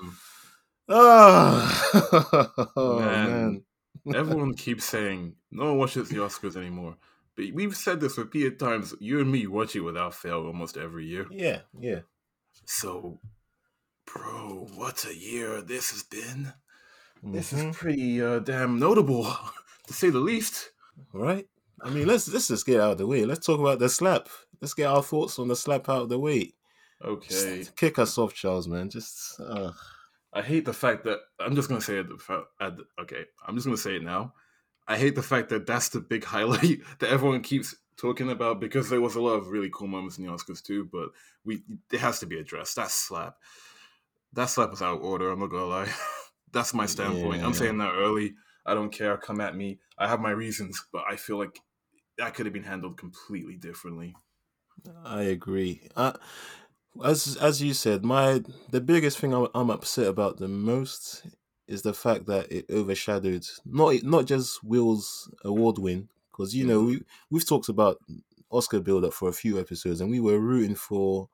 Oh, 2.76 2.96
Man. 2.98 3.26
man. 3.26 3.64
Everyone 4.14 4.54
keeps 4.54 4.84
saying 4.84 5.34
no 5.50 5.64
one 5.66 5.78
watches 5.78 6.08
the 6.08 6.16
Oscars 6.16 6.56
anymore. 6.56 6.96
But 7.36 7.46
we've 7.52 7.76
said 7.76 8.00
this 8.00 8.18
repeated 8.18 8.58
times. 8.58 8.94
You 9.00 9.20
and 9.20 9.30
me 9.30 9.46
watch 9.46 9.74
it 9.74 9.80
without 9.80 10.14
fail 10.14 10.46
almost 10.46 10.76
every 10.76 11.06
year. 11.06 11.26
Yeah, 11.30 11.62
yeah. 11.78 12.00
So, 12.66 13.18
bro, 14.06 14.68
what 14.74 15.04
a 15.06 15.14
year 15.16 15.60
this 15.62 15.90
has 15.90 16.02
been. 16.04 16.52
This 17.22 17.52
Mhm. 17.52 17.70
is 17.70 17.76
pretty 17.76 18.22
uh, 18.22 18.38
damn 18.40 18.78
notable, 18.78 19.24
to 19.86 19.92
say 19.92 20.10
the 20.10 20.20
least. 20.20 20.70
right. 21.12 21.48
I 21.82 21.90
mean, 21.90 22.06
let's 22.06 22.28
let's 22.32 22.48
just 22.48 22.66
get 22.66 22.80
out 22.80 22.92
of 22.92 22.98
the 22.98 23.06
way. 23.06 23.24
Let's 23.24 23.44
talk 23.46 23.60
about 23.60 23.78
the 23.78 23.88
slap. 23.88 24.28
Let's 24.60 24.74
get 24.74 24.86
our 24.86 25.02
thoughts 25.02 25.38
on 25.38 25.48
the 25.48 25.56
slap 25.56 25.88
out 25.88 26.02
of 26.02 26.08
the 26.08 26.18
way. 26.18 26.54
Okay. 27.04 27.58
Just 27.58 27.76
kick 27.76 27.98
us 27.98 28.16
off, 28.16 28.32
Charles. 28.34 28.66
Man, 28.66 28.88
just 28.88 29.38
uh, 29.40 29.72
I 30.32 30.42
hate 30.42 30.64
the 30.64 30.72
fact 30.72 31.04
that 31.04 31.18
I'm 31.38 31.54
just 31.54 31.68
gonna 31.68 31.80
say 31.80 31.98
it. 31.98 32.08
the 32.08 32.16
fa- 32.16 32.44
At 32.60 32.76
the, 32.78 32.84
okay, 33.02 33.24
I'm 33.46 33.54
just 33.54 33.66
gonna 33.66 33.76
say 33.76 33.96
it 33.96 34.02
now. 34.02 34.32
I 34.88 34.96
hate 34.96 35.14
the 35.14 35.22
fact 35.22 35.50
that 35.50 35.66
that's 35.66 35.90
the 35.90 36.00
big 36.00 36.24
highlight 36.34 36.80
that 37.00 37.10
everyone 37.10 37.42
keeps 37.42 37.74
talking 37.98 38.30
about 38.30 38.60
because 38.60 38.88
there 38.88 39.00
was 39.00 39.14
a 39.16 39.20
lot 39.22 39.34
of 39.34 39.48
really 39.48 39.70
cool 39.72 39.88
moments 39.88 40.16
in 40.18 40.24
the 40.26 40.32
Oscars 40.32 40.62
too. 40.62 40.88
But 40.90 41.10
we 41.44 41.62
it 41.92 42.00
has 42.00 42.20
to 42.20 42.26
be 42.26 42.38
addressed. 42.38 42.76
That 42.76 42.90
slap, 42.90 43.34
that 44.32 44.46
slap 44.46 44.70
was 44.70 44.80
out 44.82 44.96
of 44.98 45.02
order. 45.04 45.30
I'm 45.30 45.40
not 45.40 45.50
gonna 45.50 45.66
lie. 45.66 45.92
That's 46.52 46.72
my 46.72 46.86
standpoint. 46.86 47.42
I'm 47.42 47.48
Yeah. 47.50 47.58
saying 47.58 47.78
that 47.78 47.92
early. 47.94 48.34
I 48.64 48.72
don't 48.74 48.90
care. 48.90 49.16
Come 49.18 49.40
at 49.40 49.54
me. 49.54 49.78
I 49.98 50.08
have 50.08 50.20
my 50.20 50.30
reasons, 50.30 50.82
but 50.92 51.04
I 51.08 51.16
feel 51.16 51.38
like 51.38 51.60
that 52.18 52.34
could 52.34 52.46
have 52.46 52.52
been 52.52 52.64
handled 52.64 52.96
completely 52.98 53.56
differently. 53.56 54.14
I 55.04 55.22
agree. 55.24 55.88
Uh, 55.96 56.12
as 57.04 57.36
as 57.38 57.62
you 57.62 57.74
said, 57.74 58.04
my 58.04 58.42
the 58.70 58.80
biggest 58.80 59.18
thing 59.18 59.34
I'm, 59.34 59.48
I'm 59.54 59.70
upset 59.70 60.06
about 60.08 60.38
the 60.38 60.48
most 60.48 61.26
is 61.66 61.82
the 61.82 61.94
fact 61.94 62.26
that 62.26 62.50
it 62.52 62.66
overshadowed 62.70 63.46
not 63.64 64.02
not 64.02 64.26
just 64.26 64.62
Will's 64.64 65.30
award 65.44 65.78
win 65.78 66.08
because 66.32 66.54
you 66.54 66.64
know 66.66 66.82
Mhm. 66.82 66.84
we 66.84 67.02
we've 67.30 67.46
talked 67.48 67.68
about 67.68 67.98
Oscar 68.50 68.80
build 68.80 69.04
up 69.04 69.12
for 69.14 69.28
a 69.28 69.32
few 69.34 69.58
episodes 69.60 70.00
and 70.00 70.10
we 70.10 70.20
were 70.20 70.38
rooting 70.40 70.76
for 70.76 71.28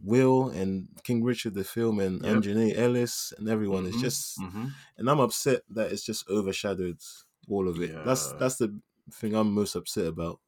Will 0.00 0.48
and 0.50 0.88
King 1.04 1.24
Richard 1.24 1.54
the 1.54 1.64
film 1.64 1.98
and 2.00 2.22
Yep. 2.22 2.42
Aunjanue 2.42 2.76
Ellis 2.76 3.32
and 3.38 3.48
everyone. 3.48 3.86
It's 3.86 3.96
Mhm. 3.96 4.00
just 4.00 4.44
hmm 4.52 4.68
and 4.96 5.10
I'm 5.10 5.20
upset 5.20 5.62
that 5.70 5.92
it's 5.92 6.04
just 6.04 6.28
overshadowed 6.30 7.00
all 7.48 7.68
of 7.68 7.80
it. 7.80 7.98
That's 8.04 8.32
that's 8.34 8.56
the 8.56 8.80
thing 9.14 9.34
I'm 9.34 9.52
most 9.52 9.74
upset 9.76 10.06
about 10.06 10.40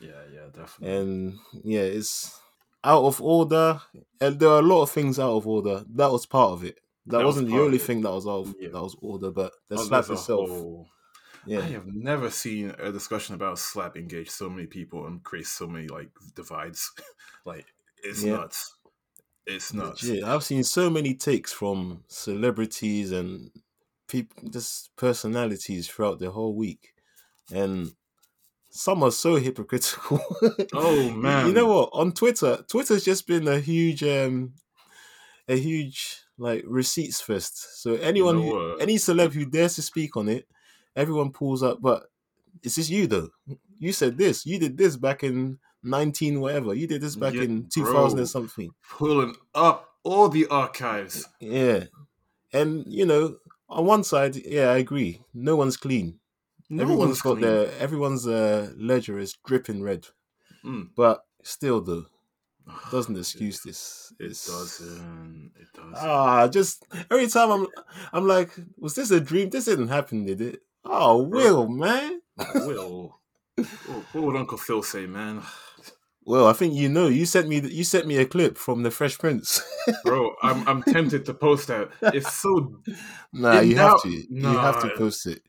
Yeah, 0.00 0.22
yeah, 0.32 0.46
definitely. 0.52 0.96
and 0.96 1.38
yeah, 1.64 1.80
it's 1.82 2.40
out 2.82 3.04
of 3.04 3.20
order, 3.20 3.80
and 4.20 4.38
there 4.40 4.48
are 4.50 4.60
a 4.60 4.62
lot 4.62 4.82
of 4.82 4.90
things 4.90 5.18
out 5.18 5.36
of 5.36 5.46
order. 5.46 5.84
That 5.94 6.10
was 6.10 6.26
part 6.26 6.52
of 6.52 6.64
it. 6.64 6.80
That, 7.06 7.18
That 7.18 7.24
was 7.26 7.36
wasn't 7.36 7.48
the 7.48 7.60
only 7.60 7.78
thing 7.78 8.00
that 8.02 8.10
was 8.10 8.26
out 8.26 8.46
of, 8.48 8.54
Yeah. 8.58 8.68
that 8.70 8.82
was 8.82 8.96
order, 9.00 9.30
but 9.30 9.52
the 9.68 9.76
Oh, 9.76 9.84
slap 9.84 10.08
itself, 10.10 10.48
whole- 10.48 10.88
yeah, 11.46 11.58
I 11.60 11.62
have 11.62 11.86
never 11.86 12.30
seen 12.30 12.70
a 12.78 12.92
discussion 12.92 13.34
about 13.34 13.58
slap 13.58 13.96
engage 13.96 14.30
so 14.30 14.48
many 14.50 14.66
people 14.66 15.06
and 15.06 15.22
create 15.22 15.46
so 15.46 15.66
many 15.66 15.88
like 15.88 16.10
divides. 16.34 16.90
like 17.44 17.66
it's 18.02 18.22
Yeah. 18.22 18.36
nuts. 18.36 18.74
It's 19.46 19.72
nuts. 19.74 20.02
legit. 20.02 20.24
I've 20.24 20.44
seen 20.44 20.62
so 20.64 20.88
many 20.90 21.14
takes 21.14 21.52
from 21.52 22.04
celebrities 22.08 23.10
and 23.12 23.50
people, 24.06 24.48
just 24.50 24.94
personalities 24.96 25.88
throughout 25.88 26.18
the 26.18 26.30
whole 26.30 26.54
week, 26.54 26.94
and 27.52 27.94
some 28.70 29.02
are 29.02 29.10
so 29.10 29.36
hypocritical. 29.36 30.20
Oh 30.72 31.10
man. 31.10 31.46
you 31.46 31.52
know 31.52 31.66
what? 31.66 31.90
On 31.92 32.12
Twitter, 32.12 32.64
Twitter's 32.68 33.04
just 33.04 33.26
been 33.26 33.48
a 33.48 33.58
huge, 33.58 34.02
um, 34.04 34.54
a 35.48 35.56
huge 35.56 36.20
like 36.38 36.64
receipts 36.66 37.20
fest. 37.20 37.82
So 37.82 37.94
anyone, 37.94 38.36
know 38.36 38.42
who, 38.42 38.78
any 38.78 38.96
celeb 38.96 39.32
who 39.32 39.44
dares 39.44 39.74
to 39.76 39.82
speak 39.82 40.16
on 40.16 40.28
it, 40.28 40.46
everyone 40.96 41.32
pulls 41.32 41.62
up. 41.62 41.80
But 41.80 42.04
it's 42.62 42.76
just 42.76 42.90
you 42.90 43.06
though. 43.06 43.28
You 43.78 43.92
said 43.92 44.16
this. 44.16 44.46
You 44.46 44.58
did 44.58 44.78
this 44.78 44.96
back 44.96 45.24
in 45.24 45.58
nineteen 45.82 46.40
whatever. 46.40 46.72
You 46.74 46.86
did 46.86 47.00
this 47.00 47.16
back 47.16 47.34
Yeah, 47.34 47.42
in 47.42 47.68
two 47.68 47.84
thousand 47.84 48.20
and 48.20 48.28
something. 48.28 48.70
Pulling 48.88 49.34
up 49.54 49.88
all 50.04 50.28
the 50.28 50.46
archives. 50.46 51.26
Yeah, 51.40 51.84
and 52.52 52.84
you 52.86 53.04
know, 53.06 53.36
on 53.68 53.86
one 53.86 54.04
side, 54.04 54.36
yeah, 54.36 54.70
I 54.70 54.78
agree. 54.78 55.22
No 55.34 55.56
one's 55.56 55.76
clean. 55.76 56.19
No 56.70 56.82
everyone's 56.84 57.08
one's 57.08 57.22
got 57.22 57.38
clean. 57.38 57.42
their 57.42 57.70
everyone's 57.78 58.26
uh, 58.26 58.70
ledger 58.76 59.18
is 59.18 59.36
dripping 59.44 59.82
red. 59.82 60.06
Mm. 60.64 60.90
But 60.96 61.24
still, 61.42 61.80
though, 61.80 62.06
doesn't 62.90 63.18
excuse 63.18 63.60
this. 63.60 64.12
It 64.20 64.28
doesn't. 64.28 65.52
It 65.60 65.66
doesn't. 65.74 65.94
Ah, 65.96 66.46
just 66.48 66.86
every 67.10 67.26
time 67.28 67.50
I'm, 67.50 67.66
I'm 68.12 68.26
like, 68.26 68.50
was 68.78 68.94
this 68.94 69.10
a 69.10 69.20
dream? 69.20 69.50
This 69.50 69.64
didn't 69.64 69.88
happen, 69.88 70.24
did 70.24 70.40
it? 70.40 70.60
Oh, 70.84 71.22
Will, 71.22 71.68
man. 71.68 72.20
Will. 72.54 73.20
What 73.56 73.66
what 74.12 74.24
would 74.24 74.36
Uncle 74.36 74.56
Phil 74.56 74.82
say, 74.82 75.06
man? 75.06 75.42
Well, 76.24 76.46
I 76.46 76.52
think 76.52 76.74
you 76.74 76.88
know. 76.88 77.08
You 77.08 77.24
sent 77.26 77.48
me, 77.48 77.60
you 77.60 77.82
sent 77.82 78.06
me 78.06 78.18
a 78.18 78.26
clip 78.26 78.56
from 78.58 78.82
the 78.82 78.90
Fresh 78.90 79.18
Prince. 79.18 79.62
Bro, 80.04 80.34
I'm 80.42 80.68
I'm 80.68 80.82
tempted 80.82 81.24
to 81.26 81.34
post 81.34 81.68
that. 81.68 81.88
It's 82.02 82.32
so 82.34 82.76
nah, 83.32 83.60
In 83.60 83.70
you 83.70 83.76
have 83.76 83.92
doubt- 83.92 84.02
to. 84.02 84.10
You 84.30 84.42
have 84.46 84.82
to 84.82 84.90
post 84.96 85.26
it. 85.26 85.42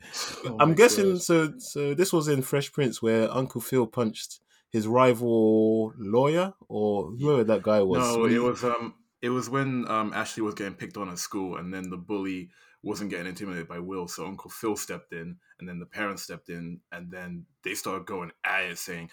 oh 0.45 0.57
I'm 0.59 0.73
guessing. 0.73 1.13
gosh. 1.13 1.21
So, 1.23 1.53
so 1.57 1.93
this 1.93 2.13
was 2.13 2.27
in 2.29 2.41
Fresh 2.41 2.71
Prince 2.71 3.01
where 3.01 3.29
Uncle 3.31 3.61
Phil 3.61 3.85
punched 3.85 4.39
his 4.69 4.87
rival 4.87 5.93
lawyer 5.97 6.53
or 6.69 7.11
whoever 7.11 7.43
that 7.43 7.61
guy 7.63 7.81
was. 7.81 7.99
No, 7.99 8.25
it 8.25 8.39
was 8.41 8.63
um 8.63 8.93
it 9.21 9.29
was 9.29 9.49
when 9.49 9.85
um 9.89 10.13
Ashley 10.13 10.41
was 10.43 10.55
getting 10.55 10.73
picked 10.75 10.97
on 10.97 11.09
at 11.09 11.19
school 11.19 11.57
and 11.57 11.73
then 11.73 11.89
the 11.89 11.97
bully 11.97 12.49
wasn't 12.81 13.09
getting 13.11 13.27
intimidated 13.27 13.67
by 13.67 13.77
Will, 13.77 14.07
so 14.07 14.25
Uncle 14.25 14.49
Phil 14.49 14.75
stepped 14.75 15.13
in 15.13 15.35
and 15.59 15.69
then 15.69 15.77
the 15.79 15.85
parents 15.85 16.23
stepped 16.23 16.49
in 16.49 16.79
and 16.91 17.11
then 17.11 17.45
they 17.63 17.75
started 17.75 18.07
going 18.07 18.31
at 18.43 18.63
it 18.63 18.77
saying 18.79 19.05
s- 19.05 19.11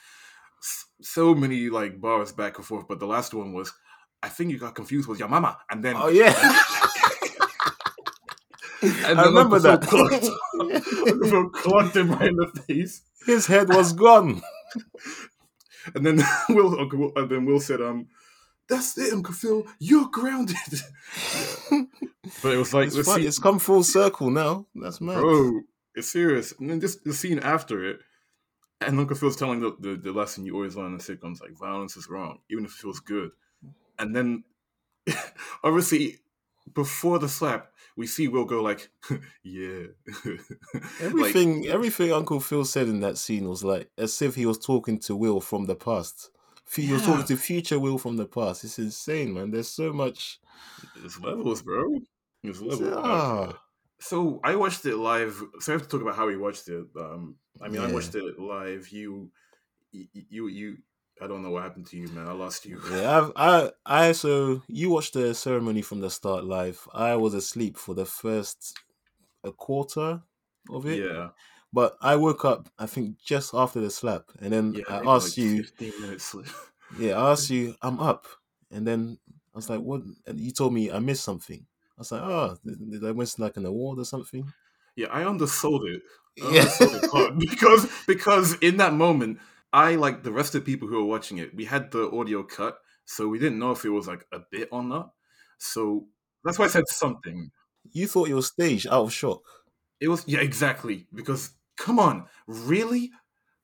so 1.01 1.35
many 1.35 1.69
like 1.69 2.01
bars 2.01 2.33
back 2.33 2.59
and 2.59 2.67
forth, 2.67 2.87
but 2.89 3.01
the 3.01 3.07
last 3.07 3.35
one 3.35 3.53
was 3.53 3.73
I 4.23 4.29
think 4.29 4.51
you 4.51 4.59
got 4.59 4.75
confused 4.75 5.09
with 5.09 5.19
your 5.19 5.29
mama 5.29 5.59
and 5.71 5.85
then 5.85 5.97
Oh 5.97 6.09
yeah. 6.09 6.35
and 8.83 9.19
I 9.19 9.25
remember 9.25 9.59
that. 9.59 9.85
Phil 11.29 11.49
clocked, 11.51 11.97
him 11.97 12.13
right 12.13 12.29
in 12.29 12.37
the 12.37 12.47
face. 12.47 13.03
His 13.27 13.47
head 13.47 13.69
was 13.69 13.93
gone. 13.93 14.41
And 15.95 16.07
then 16.07 16.23
Will, 16.49 16.79
and 17.17 17.31
then 17.31 17.45
Will 17.45 17.61
said, 17.61 17.81
"Um, 17.81 18.09
that's 18.69 18.97
it, 18.99 19.13
Uncle 19.13 19.35
Phil. 19.35 19.67
You're 19.81 20.09
grounded." 20.09 20.57
But 22.43 22.53
it 22.53 22.59
was 22.59 22.75
like, 22.75 22.89
it's, 22.89 23.15
see, 23.15 23.27
it's 23.27 23.39
come 23.39 23.59
full 23.59 23.83
circle 23.83 24.31
now. 24.31 24.67
That's 24.75 25.01
mad. 25.01 25.21
bro, 25.21 25.63
it's 25.95 26.13
serious. 26.13 26.53
And 26.59 26.69
then 26.69 26.81
just 26.81 27.03
the 27.05 27.15
scene 27.15 27.39
after 27.39 27.85
it, 27.85 28.01
and 28.81 28.99
Uncle 28.99 29.17
Phil's 29.17 29.37
telling 29.37 29.61
the, 29.61 29.77
the, 29.79 29.97
the 29.97 30.13
lesson 30.13 30.45
you 30.47 30.55
always 30.55 30.77
learn 30.77 30.93
in 30.95 30.99
sitcoms, 30.99 31.41
like 31.41 31.53
violence 31.53 31.97
is 31.97 32.09
wrong, 32.09 32.41
even 32.51 32.65
if 32.65 32.71
it 32.73 32.77
feels 32.77 33.01
good. 33.01 33.33
And 33.99 34.15
then, 34.15 34.45
obviously, 35.65 36.19
before 36.75 37.19
the 37.19 37.29
slap, 37.29 37.73
we 37.97 38.07
see 38.07 38.29
Will 38.29 38.45
go 38.45 38.63
like, 38.63 38.91
"Yeah." 39.43 39.87
Like, 40.75 41.01
Everything, 41.01 41.67
everything 41.67 42.13
Uncle 42.13 42.41
Phil 42.41 42.65
said 42.65 42.89
in 42.89 43.01
that 43.01 43.19
scene 43.19 43.49
was 43.49 43.65
like 43.65 43.91
as 43.99 44.21
if 44.23 44.35
he 44.35 44.47
was 44.47 44.59
talking 44.59 44.99
to 45.01 45.17
Will 45.17 45.41
from 45.41 45.67
the 45.67 45.75
past. 45.77 46.31
He 46.75 46.93
was 46.93 47.01
Yeah. 47.03 47.07
talking 47.07 47.27
to 47.27 47.37
future 47.37 47.79
Will 47.81 47.99
from 47.99 48.17
the 48.17 48.27
past. 48.27 48.65
It's 48.65 48.79
insane, 48.79 49.33
man. 49.35 49.51
There's 49.51 49.69
so 49.69 49.93
much. 49.93 50.41
There's 50.97 51.19
levels, 51.21 51.63
bro. 51.63 52.01
There's 52.43 52.61
levels. 52.63 52.93
Ah. 52.95 53.59
So 54.01 54.41
I 54.45 54.57
watched 54.57 54.85
it 54.87 54.97
live. 54.97 55.43
So 55.61 55.73
I 55.73 55.75
have 55.75 55.83
to 55.83 55.89
talk 55.89 56.03
about 56.03 56.17
how 56.17 56.27
we 56.27 56.37
watched 56.37 56.69
it. 56.69 56.87
Um, 56.97 57.37
I 57.61 57.69
mean, 57.69 57.83
I 57.83 57.93
watched 57.93 58.15
it 58.15 58.39
live. 58.39 58.89
You, 58.91 59.31
you, 59.91 60.07
you, 60.13 60.49
you. 60.49 60.77
I 61.21 61.27
don't 61.27 61.43
know 61.43 61.51
what 61.51 61.65
happened 61.65 61.87
to 61.89 61.97
you, 61.97 62.09
man. 62.09 62.29
I 62.29 62.33
lost 62.33 62.65
you. 62.65 62.81
Yeah, 62.93 63.19
I've, 63.19 63.33
I, 63.35 63.71
I. 63.85 64.13
So 64.13 64.63
you 64.69 64.91
watched 64.91 65.15
the 65.15 65.35
ceremony 65.35 65.83
from 65.83 66.01
the 66.01 66.11
start 66.11 66.45
live. 66.45 66.87
I 66.95 67.17
was 67.17 67.35
asleep 67.35 67.77
for 67.77 67.95
the 67.95 68.07
first 68.07 68.79
a 69.45 69.53
quarter 69.53 70.23
of 70.71 70.87
it. 70.87 71.01
yeah, 71.01 71.31
But 71.73 71.97
I 72.01 72.17
woke 72.17 72.45
up, 72.45 72.69
I 72.79 72.87
think, 72.87 73.19
just 73.19 73.55
after 73.55 73.81
the 73.81 73.91
slap, 73.91 74.31
and 74.41 74.53
then 74.53 74.75
yeah. 74.75 74.85
I 74.89 75.15
asked 75.17 75.37
like 75.37 75.45
you. 75.45 75.63
15 75.65 76.01
minutes. 76.01 76.35
Yeah, 76.99 77.21
I 77.21 77.33
asked 77.33 77.51
you, 77.51 77.75
I'm 77.83 78.01
up. 78.01 78.27
And 78.71 78.87
then 78.87 79.19
I 79.53 79.59
was 79.59 79.69
like, 79.69 79.81
what? 79.81 80.01
And 80.27 80.41
you 80.41 80.53
told 80.53 80.73
me 80.73 80.91
I 80.91 81.01
missed 81.01 81.23
something. 81.23 81.67
I 81.99 82.01
was 82.01 82.13
like, 82.13 82.23
oh, 82.23 82.57
did, 82.65 83.05
I 83.05 83.13
miss 83.13 83.39
like 83.39 83.57
an 83.59 83.67
award 83.67 83.99
or 83.99 84.05
something? 84.05 84.53
yeah, 84.97 85.09
I 85.09 85.25
undersold 85.25 85.85
it. 85.87 86.03
I 86.41 86.51
Yeah. 86.55 86.63
undersold 86.63 87.33
it 87.33 87.39
because 87.51 87.89
because 88.07 88.55
in 88.61 88.77
that 88.79 88.95
moment, 88.95 89.41
I 89.73 89.97
like 89.97 90.23
the 90.23 90.33
rest 90.33 90.55
of 90.55 90.65
the 90.65 90.73
people 90.73 90.89
who 90.89 90.97
were 90.97 91.05
watching 91.05 91.39
it. 91.39 91.55
We 91.55 91.65
had 91.67 91.91
the 91.91 92.11
audio 92.11 92.43
cut, 92.45 92.79
so 93.05 93.29
we 93.29 93.39
didn't 93.39 93.59
know 93.59 93.73
if 93.73 93.85
it 93.85 93.91
was 93.91 94.07
like 94.09 94.25
a 94.33 94.41
bit 94.51 94.69
or 94.73 94.83
not. 94.85 95.13
So 95.59 96.07
that's 96.45 96.59
why 96.59 96.67
I 96.67 96.69
said 96.69 96.89
something. 96.89 97.51
you 97.93 98.07
thought 98.07 98.29
it 98.29 98.35
was 98.35 98.47
staged 98.49 98.87
out 98.87 99.05
of 99.05 99.13
shock. 99.13 99.43
It 100.01 100.09
was 100.09 100.25
yeah, 100.29 100.41
exactly. 100.41 101.09
Because 101.13 101.51
come 101.77 101.99
on, 101.99 102.27
really? 102.47 103.11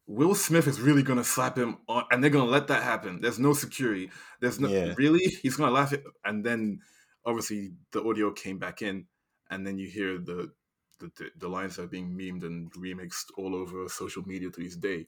Will 0.06 0.34
Smith 0.34 0.66
is 0.66 0.80
really 0.80 1.02
gonna 1.02 1.24
slap 1.24 1.56
him 1.56 1.78
on, 1.88 2.04
and 2.10 2.22
they're 2.22 2.30
gonna 2.30 2.50
let 2.50 2.66
that 2.68 2.82
happen. 2.82 3.20
There's 3.22 3.38
no 3.38 3.54
security. 3.54 4.10
There's 4.40 4.60
no 4.60 4.68
Yeah. 4.68 4.94
really. 4.98 5.24
He's 5.42 5.56
gonna 5.56 5.72
laugh 5.72 5.92
it, 5.94 6.04
and 6.24 6.44
then 6.44 6.80
obviously 7.26 7.72
the 7.92 8.02
audio 8.04 8.30
came 8.32 8.58
back 8.58 8.82
in, 8.82 9.06
and 9.50 9.66
then 9.66 9.78
you 9.78 9.88
hear 9.88 10.18
the 10.18 10.52
the, 11.00 11.10
the, 11.16 11.30
the 11.38 11.48
lines 11.48 11.78
are 11.78 11.86
being 11.86 12.16
memed 12.16 12.44
and 12.44 12.72
remixed 12.74 13.26
all 13.36 13.54
over 13.54 13.88
social 13.88 14.22
media 14.26 14.50
to 14.50 14.60
this 14.60 14.76
day. 14.76 15.06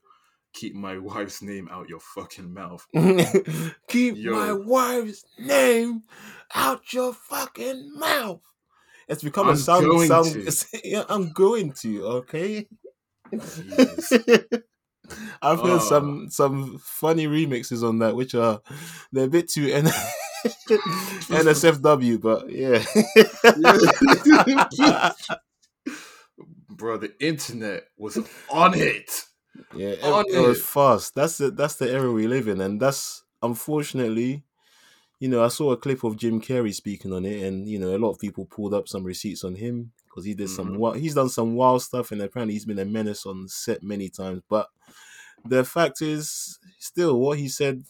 Keep 0.52 0.74
my 0.74 0.98
wife's 1.12 1.42
name 1.42 1.68
out 1.70 1.88
your 1.88 2.00
fucking 2.00 2.52
mouth. 2.52 2.86
Keep 3.88 4.16
Yo. 4.16 4.32
my 4.32 4.52
wife's 4.52 5.24
name 5.38 6.02
out 6.54 6.92
your 6.92 7.12
fucking 7.12 7.92
mouth. 7.98 8.42
It's 9.08 9.22
become 9.22 9.46
a 9.46 9.50
I'm 9.50 9.56
sound. 9.56 9.86
going 9.86 10.08
sound 10.08 10.74
yeah, 10.84 11.04
I'm 11.08 11.32
going 11.32 11.72
to. 11.82 12.06
Okay. 12.06 12.66
I've 15.42 15.60
heard 15.60 15.80
Oh. 15.80 15.88
some 15.88 16.28
some 16.30 16.78
funny 16.78 17.26
remixes 17.26 17.86
on 17.86 17.98
that, 18.00 18.16
which 18.16 18.34
are 18.34 18.60
they're 19.12 19.24
a 19.26 19.28
bit 19.28 19.48
too 19.48 19.66
N- 19.72 19.84
NSFW, 21.28 22.20
but 22.20 22.50
yeah. 22.50 22.82
Bro, 26.68 26.98
the 26.98 27.14
internet 27.20 27.84
was 27.96 28.18
on 28.50 28.74
it. 28.74 29.24
Yeah, 29.74 29.88
it, 29.90 30.02
On 30.04 30.24
it 30.28 30.38
was 30.46 30.62
fast. 30.62 31.14
That's 31.14 31.38
the 31.38 31.50
that's 31.50 31.76
the 31.76 31.90
era 31.90 32.12
we 32.12 32.26
live 32.26 32.48
in, 32.48 32.60
and 32.60 32.78
that's 32.80 33.22
unfortunately, 33.42 34.42
you 35.18 35.28
know, 35.28 35.42
I 35.42 35.48
saw 35.48 35.72
a 35.72 35.76
clip 35.78 36.04
of 36.04 36.16
Jim 36.16 36.40
Carrey 36.40 36.74
speaking 36.74 37.12
on 37.14 37.24
it, 37.24 37.42
and 37.42 37.66
you 37.66 37.78
know, 37.78 37.96
a 37.96 37.98
lot 37.98 38.10
of 38.10 38.18
people 38.18 38.44
pulled 38.44 38.74
up 38.74 38.88
some 38.88 39.04
receipts 39.04 39.44
on 39.44 39.54
him 39.54 39.92
because 40.16 40.24
he 40.24 40.32
did 40.34 40.48
some 40.48 40.70
Mhm. 40.70 40.76
wild, 40.78 40.96
he's 40.96 41.14
done 41.14 41.28
some 41.28 41.54
wild 41.54 41.82
stuff, 41.82 42.10
and 42.10 42.22
apparently 42.22 42.54
he's 42.54 42.64
been 42.64 42.78
a 42.78 42.86
menace 42.86 43.26
on 43.26 43.46
set 43.48 43.82
many 43.82 44.08
times. 44.08 44.40
But 44.48 44.70
the 45.44 45.62
fact 45.62 46.00
is, 46.00 46.58
still, 46.78 47.20
what 47.20 47.38
he 47.38 47.48
said 47.50 47.84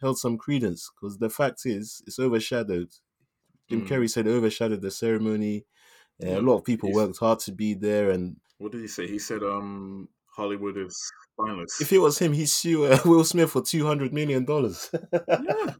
held 0.00 0.16
some 0.18 0.38
credence 0.38 0.90
because 0.94 1.18
the 1.18 1.28
fact 1.28 1.66
is, 1.66 2.02
it's 2.06 2.18
overshadowed. 2.20 2.90
Jim 3.68 3.82
Mm. 3.82 3.88
Carrey 3.88 4.08
said 4.08 4.28
it 4.28 4.30
overshadowed 4.30 4.80
the 4.80 4.90
ceremony. 4.92 5.66
Uh, 6.22 6.26
Yeah, 6.28 6.38
a 6.38 6.40
lot 6.40 6.58
of 6.58 6.64
people 6.64 6.92
worked 6.92 7.18
hard 7.18 7.40
to 7.40 7.52
be 7.52 7.74
there, 7.74 8.10
and 8.12 8.36
What 8.58 8.70
did 8.72 8.80
he 8.80 8.86
say? 8.88 9.06
He 9.08 9.18
said, 9.18 9.42
"Um, 9.42 10.08
Hollywood 10.36 10.76
is 10.78 10.96
spineless." 11.32 11.80
if 11.80 11.92
it 11.92 11.98
was 11.98 12.18
him, 12.18 12.32
he'd 12.32 12.46
sue 12.48 12.84
uh, 12.84 12.98
Will 13.04 13.24
Smith 13.24 13.50
for 13.50 13.60
two 13.62 13.84
hundred 13.84 14.12
million 14.14 14.44
dollars. 14.44 14.88
yeah, 15.28 15.74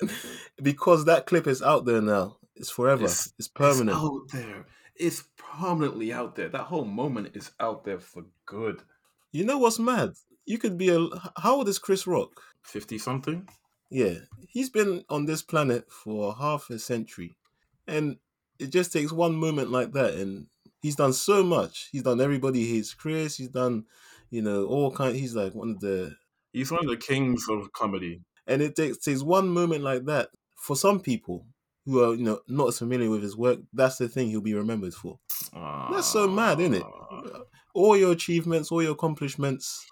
because 0.62 1.04
that 1.06 1.26
clip 1.26 1.46
is 1.46 1.62
out 1.62 1.84
there 1.84 2.00
now. 2.02 2.36
It's 2.54 2.70
forever. 2.70 3.04
It's, 3.04 3.26
It's- 3.38 3.48
permanent. 3.48 3.90
It's 3.96 4.04
out 4.04 4.28
there. 4.32 4.66
It's 4.98 5.24
permanently 5.36 6.12
out 6.12 6.36
there. 6.36 6.48
That 6.48 6.64
whole 6.64 6.84
moment 6.84 7.36
is 7.36 7.50
out 7.60 7.84
there 7.84 7.98
for 7.98 8.24
good. 8.46 8.82
You 9.32 9.44
know 9.44 9.58
what's 9.58 9.78
mad? 9.78 10.12
You 10.46 10.58
could 10.58 10.78
be 10.78 10.88
a. 10.88 11.06
How 11.36 11.56
old 11.56 11.68
is 11.68 11.78
Chris 11.78 12.06
Rock? 12.06 12.40
Fifty 12.62 12.98
something. 12.98 13.48
Yeah, 13.90 14.14
he's 14.48 14.70
been 14.70 15.04
on 15.08 15.26
this 15.26 15.42
planet 15.42 15.90
for 15.90 16.34
half 16.34 16.70
a 16.70 16.78
century, 16.78 17.36
and 17.86 18.16
it 18.58 18.70
just 18.70 18.92
takes 18.92 19.12
one 19.12 19.34
moment 19.36 19.70
like 19.70 19.92
that, 19.92 20.14
and 20.14 20.46
he's 20.82 20.96
done 20.96 21.12
so 21.12 21.42
much. 21.44 21.88
He's 21.92 22.02
done 22.02 22.20
everybody 22.20 22.66
hates 22.72 22.94
Chris. 22.94 23.36
He's 23.36 23.48
done, 23.50 23.84
you 24.30 24.42
know, 24.42 24.64
all 24.66 24.90
kind. 24.90 25.14
He's 25.16 25.36
like 25.36 25.54
one 25.54 25.70
of 25.70 25.80
the, 25.80 26.16
He's 26.52 26.70
one 26.72 26.84
of 26.84 26.90
the 26.90 26.96
kings 26.96 27.46
of 27.48 27.72
comedy. 27.72 28.22
and 28.46 28.62
it 28.62 28.74
takes 28.76 28.98
takes 28.98 29.22
one 29.22 29.48
moment 29.48 29.84
like 29.84 30.04
that 30.06 30.30
for 30.56 30.74
some 30.76 31.00
people 31.00 31.46
who 31.86 32.04
are 32.04 32.14
you 32.14 32.24
know 32.24 32.40
not 32.48 32.68
as 32.68 32.78
familiar 32.78 33.08
with 33.08 33.22
his 33.22 33.36
work. 33.36 33.60
That's 33.72 33.96
the 33.96 34.08
thing 34.08 34.28
he'll 34.28 34.40
be 34.42 34.54
remembered 34.54 34.92
for. 34.94 35.18
That's 35.54 36.06
so 36.12 36.28
mad, 36.28 36.60
isn't 36.60 36.74
it? 36.74 36.82
Ah. 36.84 37.22
All 37.74 37.96
your 37.96 38.12
achievements, 38.12 38.70
all 38.70 38.82
your 38.82 38.92
accomplishments, 38.92 39.86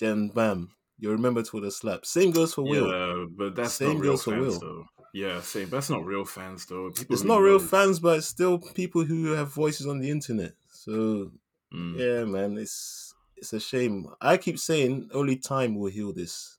then 0.00 0.28
bam, 0.28 0.70
you're 0.98 1.12
remembered 1.12 1.48
for 1.48 1.60
the 1.60 1.70
slap. 1.70 2.04
Same 2.06 2.30
goes 2.30 2.54
for 2.54 2.62
Will. 2.62 2.88
Yeah, 2.88 3.26
but 3.36 3.56
that's 3.56 3.74
Same 3.74 3.94
not 3.94 4.00
real 4.00 4.12
goes 4.12 4.22
for 4.24 4.30
fans 4.32 4.52
Will. 4.54 4.60
though. 4.60 4.84
Yeah, 5.14 5.40
same. 5.42 5.68
That's 5.68 5.90
not 5.90 6.04
real 6.06 6.24
fans 6.24 6.64
though. 6.66 6.90
People 6.90 7.14
It's 7.14 7.24
not 7.24 7.38
real 7.42 7.58
know- 7.58 7.66
fans, 7.66 8.00
but 8.00 8.18
it's 8.18 8.26
still 8.26 8.58
people 8.58 9.04
who 9.04 9.32
have 9.32 9.52
voices 9.52 9.86
on 9.86 9.98
the 9.98 10.10
internet. 10.10 10.54
So 10.70 11.32
Mm. 11.74 11.98
yeah, 11.98 12.24
man, 12.24 12.58
it's 12.58 13.14
it's 13.36 13.52
a 13.54 13.60
shame. 13.60 14.06
I 14.20 14.36
keep 14.36 14.58
saying 14.58 15.08
only 15.12 15.36
time 15.36 15.74
will 15.74 15.90
heal 15.90 16.12
this. 16.12 16.58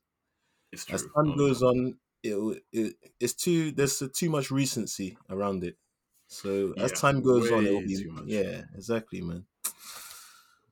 It's 0.72 0.84
true. 0.84 0.96
As 0.96 1.02
time 1.02 1.30
Oh, 1.32 1.36
goes 1.36 1.62
on, 1.62 1.96
it, 2.24 2.62
it 2.72 2.94
it's 3.20 3.34
too 3.34 3.70
there's 3.72 4.02
too 4.14 4.30
much 4.30 4.50
recency 4.50 5.16
around 5.30 5.62
it. 5.64 5.76
So 6.26 6.74
as 6.78 6.92
time 6.92 7.22
goes 7.22 7.50
on, 7.50 7.66
it 7.66 7.70
will 7.70 7.82
be 7.82 7.96
too 7.96 8.10
much. 8.10 8.24
yeah, 8.28 8.62
exactly, 8.74 9.20
man. 9.20 9.44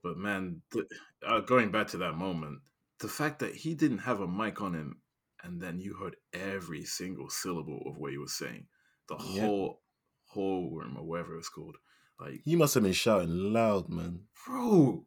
But 0.03 0.17
man, 0.17 0.63
the, 0.73 0.87
uh, 1.25 1.41
going 1.41 1.71
back 1.71 1.89
to 1.89 1.99
that 1.99 2.15
moment, 2.15 2.61
the 2.99 3.09
fact 3.09 3.39
that 3.41 3.55
he 3.55 3.75
didn't 3.75 3.99
have 3.99 4.21
a 4.21 4.27
mic 4.27 4.61
on 4.61 4.75
him, 4.75 5.01
and 5.45 5.61
then 5.61 5.79
you 5.79 5.95
heard 5.95 6.17
every 6.33 6.85
single 6.85 7.29
syllable 7.31 7.83
of 7.87 7.99
what 7.99 8.11
he 8.13 8.19
was 8.19 8.33
saying, 8.33 8.67
the 9.09 9.17
Yeah. 9.17 9.43
whole 9.43 9.83
whole 10.25 10.71
room 10.71 10.97
or 10.97 11.05
whatever 11.05 11.37
it's 11.37 11.49
called, 11.49 11.77
like, 12.19 12.41
He 12.45 12.57
must 12.57 12.75
have 12.75 12.83
been 12.83 12.93
shouting 12.93 13.53
loud, 13.53 13.89
man. 13.89 14.27
bro, 14.47 15.07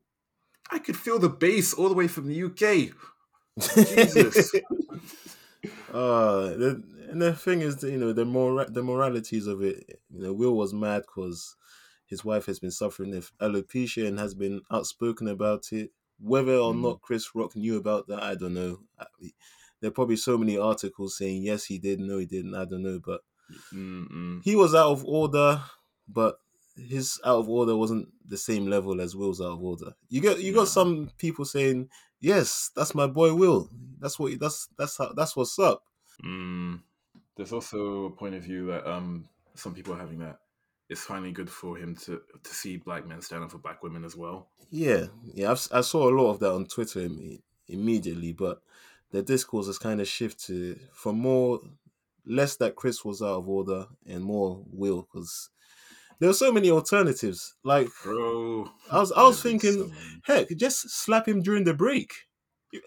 I 0.71 0.79
could 0.79 0.97
feel 0.97 1.19
the 1.19 1.29
bass 1.29 1.73
all 1.73 1.89
the 1.89 1.95
way 1.95 2.07
from 2.07 2.27
the 2.27 2.43
UK. 2.43 2.91
Jesus. 3.59 4.51
Uh, 5.89 6.50
the, 6.50 6.84
and 7.10 7.22
the 7.22 7.34
thing 7.36 7.62
is, 7.62 7.84
you 7.84 7.98
know, 7.98 8.13
the 8.13 8.25
mora- 8.25 8.69
the 8.69 8.84
moralities 8.84 9.48
of 9.48 9.62
it. 9.62 10.01
You 10.10 10.22
know, 10.22 10.34
Will 10.34 10.55
was 10.55 10.74
mad 10.74 11.03
because 11.03 11.55
his 12.06 12.23
wife 12.23 12.45
has 12.45 12.60
been 12.60 12.71
suffering 12.71 13.12
with 13.12 13.32
alopecia 13.39 14.08
and 14.08 14.19
has 14.19 14.34
been 14.34 14.62
outspoken 14.71 15.28
about 15.28 15.71
it. 15.73 15.91
Whether 16.19 16.56
or 16.56 16.73
Mhm. 16.73 16.75
not 16.75 17.01
Chris 17.01 17.36
Rock 17.36 17.56
knew 17.56 17.78
about 17.78 18.08
that, 18.08 18.23
I 18.23 18.36
don't 18.36 18.54
know. 18.54 18.84
I- 18.99 19.08
There 19.82 19.89
are 19.89 19.93
probably 19.93 20.17
so 20.17 20.38
many 20.38 20.58
articles 20.58 21.17
saying 21.17 21.43
yes, 21.43 21.65
he 21.65 21.78
did, 21.80 21.99
no, 21.99 22.17
he 22.17 22.25
didn't. 22.25 22.56
I 22.56 22.65
don't 22.65 22.84
know, 22.84 22.99
but 22.99 23.21
Mm-mm. 23.73 24.43
he 24.43 24.56
was 24.56 24.75
out 24.75 24.91
of 24.91 25.06
order, 25.06 25.63
but 26.08 26.39
his 26.77 27.19
out 27.25 27.39
of 27.39 27.49
order 27.49 27.75
wasn't 27.75 28.09
the 28.27 28.38
same 28.38 28.67
level 28.67 28.99
as 29.01 29.15
Will's 29.15 29.41
out 29.41 29.53
of 29.53 29.63
order. 29.63 29.93
You 30.09 30.21
get 30.21 30.39
you 30.39 30.51
Yeah. 30.51 30.59
got 30.59 30.67
some 30.67 31.09
people 31.17 31.45
saying, 31.45 31.89
"Yes, 32.19 32.71
that's 32.75 32.93
my 32.95 33.07
boy 33.07 33.33
Will. 33.33 33.69
That's 33.99 34.19
what 34.19 34.39
that's 34.39 34.67
that's 34.77 34.97
how 34.97 35.13
that's 35.13 35.35
what's 35.35 35.57
up." 35.59 35.83
Mm. 36.23 36.81
There's 37.35 37.51
also 37.53 38.05
a 38.05 38.11
point 38.11 38.35
of 38.35 38.43
view 38.43 38.67
that 38.67 38.85
um 38.89 39.27
some 39.55 39.73
people 39.73 39.93
are 39.93 39.99
having 39.99 40.19
that 40.19 40.39
it's 40.89 41.01
finally 41.01 41.31
good 41.31 41.49
for 41.49 41.77
him 41.77 41.95
to 41.95 42.21
to 42.43 42.53
see 42.53 42.77
black 42.77 43.05
men 43.07 43.21
stand 43.21 43.43
up 43.43 43.51
for 43.51 43.57
black 43.57 43.81
women 43.83 44.03
as 44.05 44.15
well. 44.15 44.49
Yeah, 44.69 45.07
yeah, 45.33 45.51
I've, 45.51 45.67
I 45.71 45.81
saw 45.81 46.09
a 46.09 46.15
lot 46.15 46.31
of 46.31 46.39
that 46.39 46.51
on 46.51 46.65
Twitter 46.65 47.01
im- 47.01 47.41
immediately, 47.67 48.33
but 48.33 48.61
the 49.11 49.21
discourse 49.21 49.67
has 49.67 49.77
kind 49.77 50.01
of 50.01 50.07
shifted 50.07 50.79
from 50.93 51.19
more 51.19 51.61
less 52.25 52.55
that 52.57 52.75
Chris 52.75 53.05
was 53.05 53.21
out 53.21 53.38
of 53.38 53.47
order 53.49 53.88
and 54.05 54.23
more 54.23 54.63
Will 54.71 55.01
because 55.03 55.49
there 56.19 56.30
were 56.30 56.34
so 56.34 56.51
many 56.51 56.69
alternatives. 56.71 57.56
Like 57.63 57.88
Bro, 58.04 58.69
I 58.91 58.99
was, 58.99 59.12
I 59.12 59.23
was 59.23 59.41
thinking, 59.41 59.93
heck, 60.23 60.49
just 60.58 60.89
slap 60.89 61.28
him 61.28 61.41
during 61.41 61.63
the 61.63 61.73
break. 61.73 62.12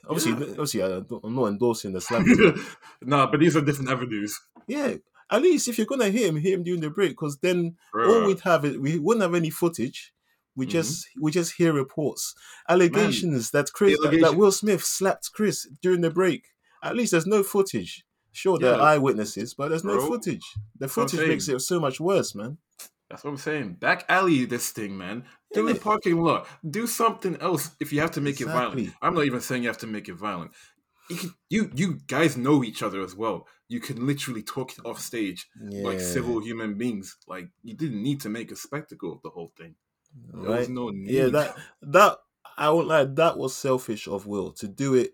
Obviously, 0.09 0.33
Yeah. 0.33 0.51
obviously, 0.53 0.83
I'm 0.83 1.35
not 1.35 1.47
endorsing 1.47 1.93
the 1.93 2.01
slap. 2.01 2.25
nah, 3.03 3.31
but 3.31 3.41
these 3.41 3.57
are 3.57 3.61
different 3.63 3.91
avenues. 3.91 4.39
yeah, 4.67 4.95
at 5.31 5.43
least 5.43 5.69
if 5.69 5.79
you're 5.79 5.87
gonna 5.87 6.11
hit 6.11 6.29
him, 6.29 6.37
hit 6.37 6.53
him 6.55 6.63
during 6.63 6.81
the 6.81 6.91
break, 6.91 7.11
because 7.11 7.39
then 7.39 7.77
all 7.95 8.27
we'd 8.27 8.41
have 8.41 8.65
is 8.65 8.77
we 8.79 8.99
wouldn't 8.99 9.23
have 9.23 9.35
any 9.35 9.51
footage. 9.51 10.13
We 10.57 10.67
Mhm. 10.67 10.71
just 10.71 11.07
we 11.21 11.31
just 11.31 11.53
hear 11.55 11.73
reports, 11.73 12.35
allegations 12.69 13.51
that 13.53 13.73
Chris 13.73 13.99
that, 14.03 14.11
that 14.21 14.35
Will 14.37 14.51
Smith 14.53 14.83
slapped 14.85 15.31
Chris 15.33 15.67
during 15.83 16.01
the 16.01 16.11
break. 16.11 16.47
At 16.83 16.97
least 16.97 17.13
there's 17.13 17.27
no 17.27 17.43
footage. 17.43 18.05
Sure, 18.33 18.59
there 18.59 18.75
are 18.75 18.81
eyewitnesses, 18.81 19.55
but 19.55 19.69
there's 19.69 19.85
no 19.85 19.97
Bro, 19.97 20.09
footage. 20.09 20.45
The 20.79 20.87
footage 20.89 21.27
makes 21.27 21.49
it 21.49 21.59
so 21.61 21.81
much 21.81 21.99
worse, 21.99 22.35
man. 22.35 22.59
That's 23.11 23.25
what 23.25 23.31
I'm 23.31 23.37
saying. 23.39 23.75
Back 23.75 24.05
alley 24.09 24.45
this 24.45 24.71
thing, 24.71 24.97
man. 24.97 25.25
Do 25.55 25.67
the 25.73 25.79
parking 25.79 26.21
lot. 26.21 26.47
Do 26.69 26.87
something 26.87 27.37
else 27.41 27.71
if 27.81 27.93
you 27.93 28.01
have 28.01 28.11
to 28.13 28.21
make 28.21 28.41
it 28.41 28.47
violent. 28.47 28.91
I'm 29.01 29.15
not 29.15 29.25
even 29.25 29.41
saying 29.41 29.63
you 29.63 29.69
have 29.69 29.79
to 29.79 29.87
make 29.87 30.09
it 30.09 30.15
violent. 30.15 30.53
You, 31.09 31.17
can, 31.17 31.35
you 31.49 31.71
you 31.75 31.99
guys 32.07 32.37
know 32.37 32.63
each 32.63 32.83
other 32.83 33.01
as 33.01 33.15
well. 33.15 33.47
You 33.69 33.81
can 33.81 34.07
literally 34.07 34.43
talk 34.43 34.73
off 34.85 35.01
stage 35.01 35.49
Yeah, 35.59 35.87
like 35.87 36.01
civil 36.01 36.41
human 36.41 36.77
beings. 36.77 37.17
Like 37.27 37.49
you 37.63 37.75
didn't 37.75 38.03
need 38.03 38.21
to 38.23 38.29
make 38.29 38.53
a 38.53 38.57
spectacle 38.57 39.13
of 39.13 39.23
the 39.23 39.31
whole 39.31 39.53
thing. 39.57 39.75
There 40.35 40.51
was 40.51 40.67
right? 40.67 40.69
no 40.69 40.91
need. 40.91 41.11
Yeah, 41.11 41.29
that 41.29 41.57
that 41.81 42.19
I 42.59 42.69
won't 42.71 42.89
lie, 42.89 43.05
that 43.05 43.39
was 43.39 43.57
selfish 43.57 44.07
of 44.07 44.27
Will 44.27 44.53
to 44.53 44.69
do 44.69 44.95
it 44.95 45.13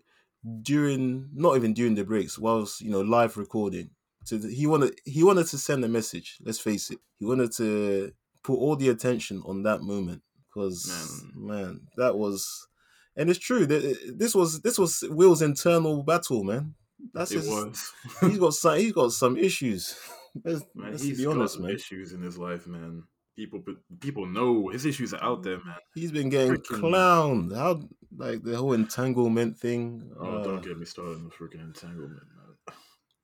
during 0.61 1.29
not 1.33 1.55
even 1.55 1.73
during 1.73 1.95
the 1.95 2.03
breaks, 2.03 2.37
whilst 2.37 2.81
you 2.81 2.91
know 2.91 3.01
live 3.01 3.37
recording. 3.37 3.91
To 4.27 4.39
he 4.39 4.65
wanted 4.67 4.99
he 5.05 5.23
wanted 5.23 5.47
to 5.47 5.57
send 5.57 5.83
a 5.85 5.87
message. 5.87 6.37
Let's 6.43 6.59
face 6.59 6.89
it, 6.89 6.99
he 7.19 7.25
wanted 7.25 7.51
to 7.53 8.11
put 8.43 8.55
all 8.55 8.75
the 8.75 8.89
attention 8.89 9.41
on 9.45 9.63
that 9.63 9.81
moment 9.81 10.21
because 10.47 11.23
man, 11.35 11.81
that 11.97 12.17
was, 12.17 12.67
and 13.15 13.29
it's 13.29 13.39
true 13.39 13.65
that 13.65 14.15
this 14.17 14.33
was 14.33 14.61
this 14.61 14.77
was 14.79 15.03
Will's 15.09 15.41
internal 15.41 16.03
battle, 16.03 16.43
man. 16.43 16.73
That's 17.13 17.31
it 17.31 17.37
his, 17.37 17.47
was. 17.49 17.91
he's 18.21 18.37
got 18.39 18.53
some 18.63 18.77
he's 18.77 18.93
got 18.93 19.11
some 19.11 19.37
issues. 19.37 19.95
Let's, 20.43 20.63
man, 20.75 20.91
let's 20.91 21.03
he's 21.03 21.17
be 21.19 21.25
honest, 21.27 21.57
got 21.59 21.67
man. 21.67 21.75
issues 21.75 22.11
in 22.11 22.21
his 22.21 22.37
life, 22.37 22.67
man. 22.67 23.03
People, 23.37 23.63
people 24.01 24.25
know 24.25 24.67
his 24.67 24.85
issues 24.85 25.13
are 25.13 25.23
out 25.23 25.43
there, 25.43 25.57
man. 25.63 25.75
He's 25.93 26.11
been 26.11 26.27
getting 26.29 26.55
Freaking- 26.55 26.81
clowned. 26.81 27.55
How 27.55 27.81
like 28.17 28.43
the 28.43 28.57
whole 28.57 28.73
entanglement 28.73 29.57
thing. 29.57 30.09
Oh, 30.19 30.39
uh, 30.39 30.43
don't 30.43 30.61
get 30.63 30.77
me 30.77 30.85
started 30.85 31.15
on 31.15 31.23
the 31.23 31.29
freaking 31.29 31.61
entanglement, 31.63 32.21
man. 32.35 32.44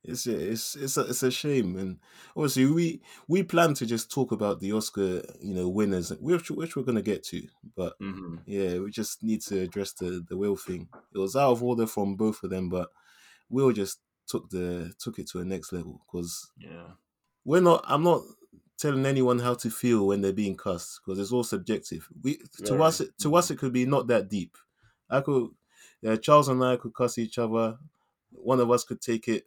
It's 0.04 0.26
a, 0.26 0.50
it's 0.52 0.74
it's 0.74 0.96
a, 0.96 1.02
it's 1.02 1.22
a 1.22 1.30
shame, 1.30 1.76
and 1.76 2.00
obviously 2.36 2.66
we 2.66 3.02
we 3.28 3.44
plan 3.44 3.74
to 3.74 3.86
just 3.86 4.10
talk 4.10 4.32
about 4.32 4.58
the 4.60 4.72
Oscar, 4.72 5.22
you 5.40 5.54
know, 5.54 5.68
winners, 5.68 6.10
which 6.18 6.50
which 6.50 6.74
we're 6.74 6.82
gonna 6.82 7.02
get 7.02 7.22
to, 7.24 7.46
but 7.76 7.94
hmm 8.00 8.36
yeah, 8.44 8.78
we 8.78 8.90
just 8.90 9.22
need 9.22 9.42
to 9.42 9.60
address 9.60 9.92
the 9.92 10.24
the 10.28 10.36
Will 10.36 10.56
thing. 10.56 10.88
It 11.14 11.18
was 11.18 11.36
out 11.36 11.52
of 11.52 11.62
order 11.62 11.86
from 11.86 12.16
both 12.16 12.42
of 12.42 12.50
them, 12.50 12.68
but 12.68 12.90
Will 13.50 13.72
just 13.72 14.00
took 14.26 14.50
the 14.50 14.94
took 14.98 15.18
it 15.20 15.28
to 15.30 15.40
a 15.40 15.44
next 15.44 15.72
level 15.72 16.02
because 16.06 16.50
Yeah. 16.56 16.94
we're 17.44 17.60
not. 17.62 17.84
I'm 17.86 18.02
not 18.02 18.22
telling 18.78 19.06
anyone 19.06 19.38
how 19.38 19.54
to 19.54 19.70
feel 19.70 20.06
when 20.06 20.20
they're 20.20 20.32
being 20.32 20.56
cussed 20.56 21.00
because 21.04 21.18
it's 21.18 21.32
all 21.32 21.44
subjective. 21.44 22.08
We 22.22 22.38
to 22.64 22.74
Very. 22.74 22.82
us 22.82 23.00
it- 23.00 23.18
to 23.20 23.34
us 23.36 23.50
it 23.50 23.58
could 23.58 23.72
be 23.72 23.86
not 23.86 24.06
that 24.08 24.28
deep. 24.28 24.56
I 25.10 25.20
could, 25.20 25.50
uh, 26.06 26.16
Charles 26.16 26.48
and 26.48 26.62
I 26.64 26.76
could 26.76 26.94
cuss 26.94 27.18
each 27.18 27.38
other. 27.38 27.78
One 28.30 28.60
of 28.60 28.70
us 28.70 28.84
could 28.84 29.00
take 29.00 29.28
it, 29.28 29.46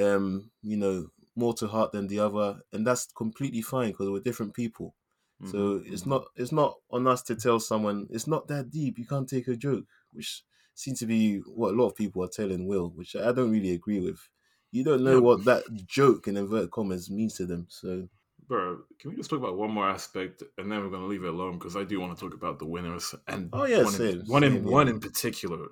um, 0.00 0.50
you 0.62 0.76
know, 0.76 1.10
more 1.34 1.54
to 1.54 1.68
heart 1.68 1.92
than 1.92 2.06
the 2.06 2.18
other, 2.20 2.62
and 2.72 2.86
that's 2.86 3.06
completely 3.12 3.62
fine 3.62 3.90
because 3.92 4.10
we're 4.10 4.20
different 4.20 4.54
people. 4.54 4.94
So 5.42 5.76
Mhm, 5.76 5.82
it's 5.84 6.06
mhm. 6.06 6.06
not 6.06 6.26
it's 6.34 6.52
not 6.52 6.80
on 6.90 7.06
us 7.06 7.22
to 7.24 7.36
tell 7.36 7.60
someone 7.60 8.08
it's 8.10 8.26
not 8.26 8.48
that 8.48 8.70
deep. 8.70 8.98
You 8.98 9.06
can't 9.06 9.28
take 9.28 9.48
a 9.48 9.56
joke. 9.56 9.86
which 10.12 10.44
seems 10.74 10.98
to 10.98 11.06
be 11.06 11.38
what 11.40 11.72
a 11.72 11.76
lot 11.76 11.86
of 11.88 11.96
people 11.96 12.22
are 12.22 12.28
telling 12.28 12.66
Will, 12.66 12.90
which 12.90 13.16
I 13.16 13.32
don't 13.32 13.50
really 13.50 13.70
agree 13.70 14.00
with. 14.00 14.28
You 14.72 14.84
don't 14.84 15.04
know 15.04 15.20
Yeah. 15.20 15.20
what 15.20 15.44
that 15.44 15.64
joke 15.86 16.28
in 16.28 16.36
inverted 16.36 16.70
commas 16.70 17.10
means 17.10 17.34
to 17.36 17.46
them. 17.46 17.66
So 17.70 18.08
Bro, 18.46 18.84
can 19.00 19.10
we 19.10 19.16
just 19.16 19.28
talk 19.30 19.40
about 19.40 19.56
one 19.56 19.72
more 19.72 19.88
aspect 19.88 20.42
and 20.58 20.70
then 20.70 20.80
we're 20.84 20.90
gonna 20.90 21.06
leave 21.06 21.24
it 21.24 21.28
alone 21.28 21.58
because 21.58 21.76
I 21.76 21.82
do 21.84 21.98
want 22.00 22.16
to 22.16 22.24
talk 22.24 22.34
about 22.34 22.58
the 22.60 22.66
winners 22.66 23.12
and 23.26 23.52
Oh, 23.52 23.64
yeah, 23.64 23.82
one, 23.82 23.96
same, 23.96 24.20
in, 24.20 24.24
one 24.26 24.44
in 24.44 24.62
yeah. 24.62 24.62
one 24.62 24.86
in 24.88 25.00
particular 25.00 25.68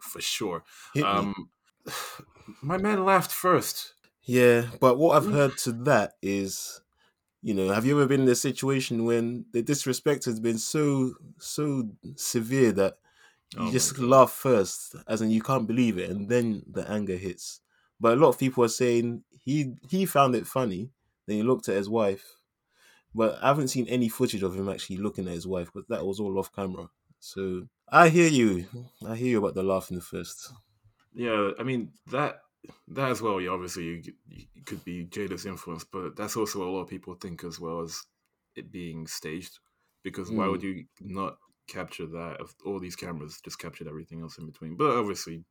for 0.00 0.20
sure. 0.20 0.64
hit 0.92 1.12
me. 1.12 1.32
My 2.62 2.76
man 2.76 3.04
laughed 3.04 3.32
first. 3.32 3.94
Yeah, 4.24 4.70
but 4.80 4.98
what 4.98 5.16
I've 5.16 5.30
heard 5.30 5.56
to 5.58 5.72
that 5.84 6.14
is, 6.20 6.80
you 7.42 7.54
know, 7.54 7.70
have 7.72 7.86
you 7.86 7.98
ever 7.98 8.08
been 8.08 8.22
in 8.22 8.28
a 8.28 8.34
situation 8.36 9.04
when 9.04 9.46
the 9.52 9.62
disrespect 9.62 10.24
has 10.26 10.40
been 10.40 10.58
so 10.58 11.14
so 11.38 11.90
severe 12.16 12.72
that 12.72 12.98
you 13.52 13.68
Oh 13.68 13.72
just 13.72 13.98
laugh 13.98 14.32
first, 14.32 14.96
as 15.08 15.22
in 15.22 15.30
you 15.30 15.42
can't 15.42 15.66
believe 15.68 15.98
it, 15.98 16.10
and 16.10 16.28
then 16.28 16.64
the 16.68 16.90
anger 16.90 17.16
hits. 17.16 17.60
But 18.00 18.14
a 18.14 18.20
lot 18.20 18.30
of 18.30 18.38
people 18.38 18.64
are 18.64 18.68
saying 18.68 19.24
he 19.30 19.74
he 19.88 20.06
found 20.06 20.36
it 20.36 20.46
funny. 20.46 20.92
Then 21.26 21.36
he 21.38 21.42
looked 21.44 21.68
at 21.68 21.76
his 21.76 21.88
wife, 21.90 22.36
but 23.14 23.42
I 23.42 23.48
haven't 23.48 23.68
seen 23.68 23.88
any 23.88 24.08
footage 24.08 24.42
of 24.42 24.54
him 24.56 24.68
actually 24.68 24.98
looking 24.98 25.26
at 25.28 25.34
his 25.34 25.46
wife 25.46 25.72
because 25.72 25.88
that 25.88 26.06
was 26.06 26.20
all 26.20 26.38
off 26.38 26.52
camera. 26.52 26.90
So 27.20 27.68
I 27.88 28.08
hear 28.10 28.28
you. 28.28 28.68
I 29.06 29.16
hear 29.16 29.28
you 29.28 29.38
about 29.38 29.54
the 29.54 29.62
laughing 29.62 30.00
first. 30.00 30.52
Yeah, 31.16 31.52
I 31.58 31.62
mean 31.62 31.92
that 32.08 32.42
that 32.88 33.10
as 33.10 33.22
well. 33.22 33.40
Yeah, 33.40 33.50
obviously 33.50 33.84
you, 33.84 34.02
could- 34.02 34.14
you 34.28 34.62
could 34.64 34.84
be 34.84 35.06
Jada's 35.06 35.46
influence, 35.46 35.84
but 35.84 36.14
that's 36.16 36.36
also 36.36 36.58
what 36.60 36.68
a 36.68 36.70
lot 36.70 36.82
of 36.82 36.88
people 36.88 37.14
think 37.14 37.42
as 37.44 37.58
well 37.58 37.80
as 37.80 38.02
it 38.54 38.70
being 38.70 39.06
staged. 39.06 39.58
Because 40.04 40.30
why 40.30 40.46
Mm. 40.46 40.50
would 40.52 40.62
you 40.62 40.84
not 41.00 41.38
capture 41.68 42.06
that? 42.06 42.36
If 42.40 42.54
all 42.64 42.78
these 42.78 42.96
cameras 42.96 43.40
just 43.44 43.58
captured 43.58 43.88
everything 43.88 44.20
else 44.20 44.38
in 44.38 44.46
between, 44.46 44.76
but 44.76 44.90
obviously. 44.96 45.44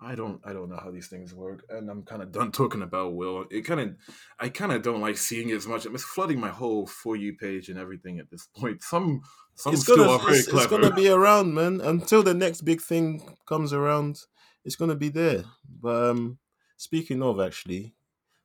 I 0.00 0.14
don't 0.14 0.40
I 0.44 0.52
don't 0.52 0.68
know 0.68 0.76
how 0.82 0.90
these 0.90 1.08
things 1.08 1.34
work, 1.34 1.64
and 1.70 1.88
I'm 1.90 2.02
kind 2.02 2.22
of 2.22 2.30
done 2.30 2.52
talking 2.52 2.82
about 2.82 3.14
Will. 3.14 3.46
It 3.50 3.62
kind 3.62 3.80
of 3.80 3.96
I 4.38 4.50
kind 4.50 4.72
of 4.72 4.82
don't 4.82 5.00
like 5.00 5.16
seeing 5.16 5.48
it 5.48 5.54
as 5.54 5.66
much. 5.66 5.86
It's 5.86 6.04
flooding 6.04 6.38
my 6.38 6.50
whole 6.50 6.86
for 6.86 7.16
you 7.16 7.34
page 7.34 7.68
and 7.70 7.78
everything 7.78 8.18
at 8.18 8.30
this 8.30 8.46
point. 8.56 8.82
Some 8.82 9.22
some 9.54 9.72
it's 9.72 9.82
still 9.82 9.96
gonna 9.96 10.10
are 10.12 10.18
very 10.18 10.38
it's, 10.38 10.48
it's 10.48 10.66
gonna 10.66 10.92
be 10.94 11.08
around, 11.08 11.54
man. 11.54 11.80
Until 11.80 12.22
the 12.22 12.34
next 12.34 12.60
big 12.62 12.82
thing 12.82 13.36
comes 13.46 13.72
around, 13.72 14.20
it's 14.64 14.76
gonna 14.76 14.94
be 14.96 15.08
there. 15.08 15.44
But 15.80 16.10
um, 16.10 16.38
speaking 16.76 17.22
of 17.22 17.40
actually, 17.40 17.94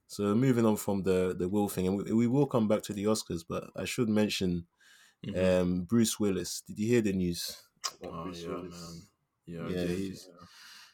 so 0.07 0.33
moving 0.33 0.65
on 0.65 0.77
from 0.77 1.03
the 1.03 1.35
the 1.37 1.49
Will 1.49 1.67
thing, 1.67 1.85
and 1.87 1.97
we, 1.97 2.13
we 2.13 2.27
will 2.27 2.47
come 2.47 2.69
back 2.69 2.81
to 2.83 2.93
the 2.93 3.03
Oscars, 3.05 3.43
but 3.47 3.65
I 3.75 3.85
should 3.85 4.09
mention 4.09 4.67
Mhm. 5.27 5.61
um 5.61 5.81
Bruce 5.83 6.17
Willis. 6.19 6.61
Did 6.65 6.79
you 6.79 6.87
hear 6.87 7.01
the 7.01 7.13
news? 7.13 7.57
oh 8.05 8.23
Bruce 8.23 8.41
yeah, 8.41 8.47
Willis? 8.49 8.71
man. 8.71 9.01
Yeah, 9.45 9.67
Yeah, 9.81 9.87
he's- 9.95 10.27
yeah. 10.29 10.45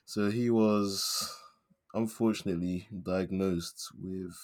So 0.07 0.31
he 0.31 0.49
was 0.51 1.31
unfortunately 1.93 2.89
diagnosed 3.03 3.91
with 3.99 4.35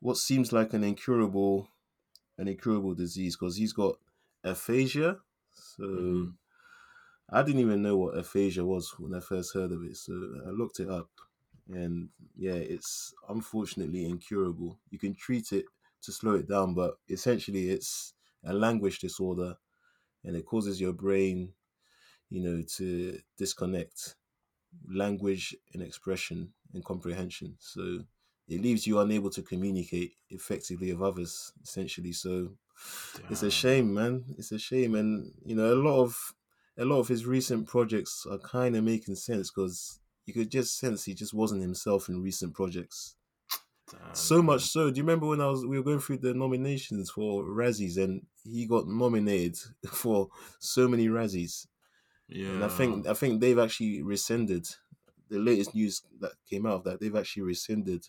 what 0.00 0.16
seems 0.18 0.52
like 0.52 0.74
an 0.74 0.84
incurable 0.84 1.68
an 2.38 2.48
incurable 2.48 2.94
disease 2.94 3.36
because 3.36 3.56
he's 3.56 3.74
got 3.74 3.98
aphasia. 4.44 5.20
So 5.52 5.86
Mhm. 5.92 6.36
I 7.28 7.42
didn't 7.42 7.60
even 7.60 7.82
know 7.82 7.96
what 7.96 8.16
aphasia 8.16 8.64
was 8.64 8.98
when 8.98 9.14
I 9.14 9.20
first 9.20 9.54
heard 9.54 9.72
of 9.72 9.82
it. 9.84 9.96
So 9.96 10.12
I 10.46 10.50
looked 10.50 10.80
it 10.80 10.88
up 10.88 11.10
and 11.68 12.10
yeah, 12.36 12.54
it's 12.54 13.14
unfortunately 13.28 14.06
incurable. 14.06 14.78
You 14.90 14.98
can 14.98 15.14
treat 15.14 15.52
it 15.52 15.66
to 16.02 16.12
slow 16.12 16.34
it 16.36 16.48
down, 16.48 16.74
but 16.74 16.98
essentially 17.08 17.70
it's 17.70 18.14
a 18.44 18.52
language 18.52 19.00
disorder 19.00 19.56
and 20.24 20.36
it 20.36 20.46
causes 20.46 20.80
your 20.80 20.94
brain, 20.94 21.54
you 22.30 22.42
know, 22.42 22.62
to 22.62 23.20
disconnect 23.36 24.16
language 24.88 25.54
and 25.72 25.82
expression 25.82 26.52
and 26.72 26.84
comprehension. 26.84 27.56
So 27.58 28.00
it 28.48 28.60
leaves 28.62 28.86
you 28.86 28.98
unable 28.98 29.30
to 29.30 29.42
communicate 29.42 30.16
effectively 30.30 30.92
with 30.92 31.02
others, 31.02 31.52
essentially. 31.62 32.12
So 32.12 32.56
it's 33.28 33.42
a 33.42 33.50
shame, 33.50 33.94
man. 33.94 34.24
It's 34.38 34.52
a 34.52 34.58
shame, 34.58 34.94
and 34.94 35.32
you 35.44 35.56
know, 35.56 35.72
a 35.72 35.76
lot 35.76 36.02
of 36.02 36.34
a 36.78 36.84
lot 36.84 37.00
of 37.00 37.08
his 37.08 37.26
recent 37.26 37.66
projects 37.66 38.26
are 38.30 38.38
kind 38.38 38.76
of 38.76 38.84
making 38.84 39.14
sense 39.16 39.50
because 39.50 40.00
you 40.26 40.34
could 40.34 40.50
just 40.50 40.78
sense 40.78 41.04
he 41.04 41.14
just 41.14 41.32
wasn't 41.34 41.62
himself 41.62 42.08
in 42.08 42.22
recent 42.22 42.54
projects. 42.54 43.16
Damn, 43.90 44.14
So 44.14 44.42
much 44.42 44.62
so. 44.62 44.90
Do 44.90 44.98
you 44.98 45.04
remember 45.04 45.26
when 45.26 45.40
I 45.40 45.46
was 45.48 45.64
we 45.64 45.78
were 45.78 45.84
going 45.84 46.00
through 46.00 46.18
the 46.18 46.34
nominations 46.34 47.10
for 47.10 47.44
Razzies 47.44 47.96
and 48.02 48.26
he 48.44 48.66
got 48.66 48.88
nominated 48.88 49.58
for 49.92 50.28
so 50.58 50.88
many 50.88 51.08
Razzies? 51.08 51.66
Yeah. 52.28 52.48
And 52.48 52.64
I 52.64 52.68
think 52.68 53.06
I 53.06 53.14
think 53.14 53.40
they've 53.40 53.58
actually 53.58 54.02
rescinded 54.02 54.66
the 55.28 55.38
latest 55.38 55.74
news 55.74 56.02
that 56.20 56.32
came 56.48 56.66
out 56.66 56.74
of 56.74 56.84
that 56.84 57.00
they've 57.00 57.16
actually 57.16 57.42
rescinded 57.42 58.06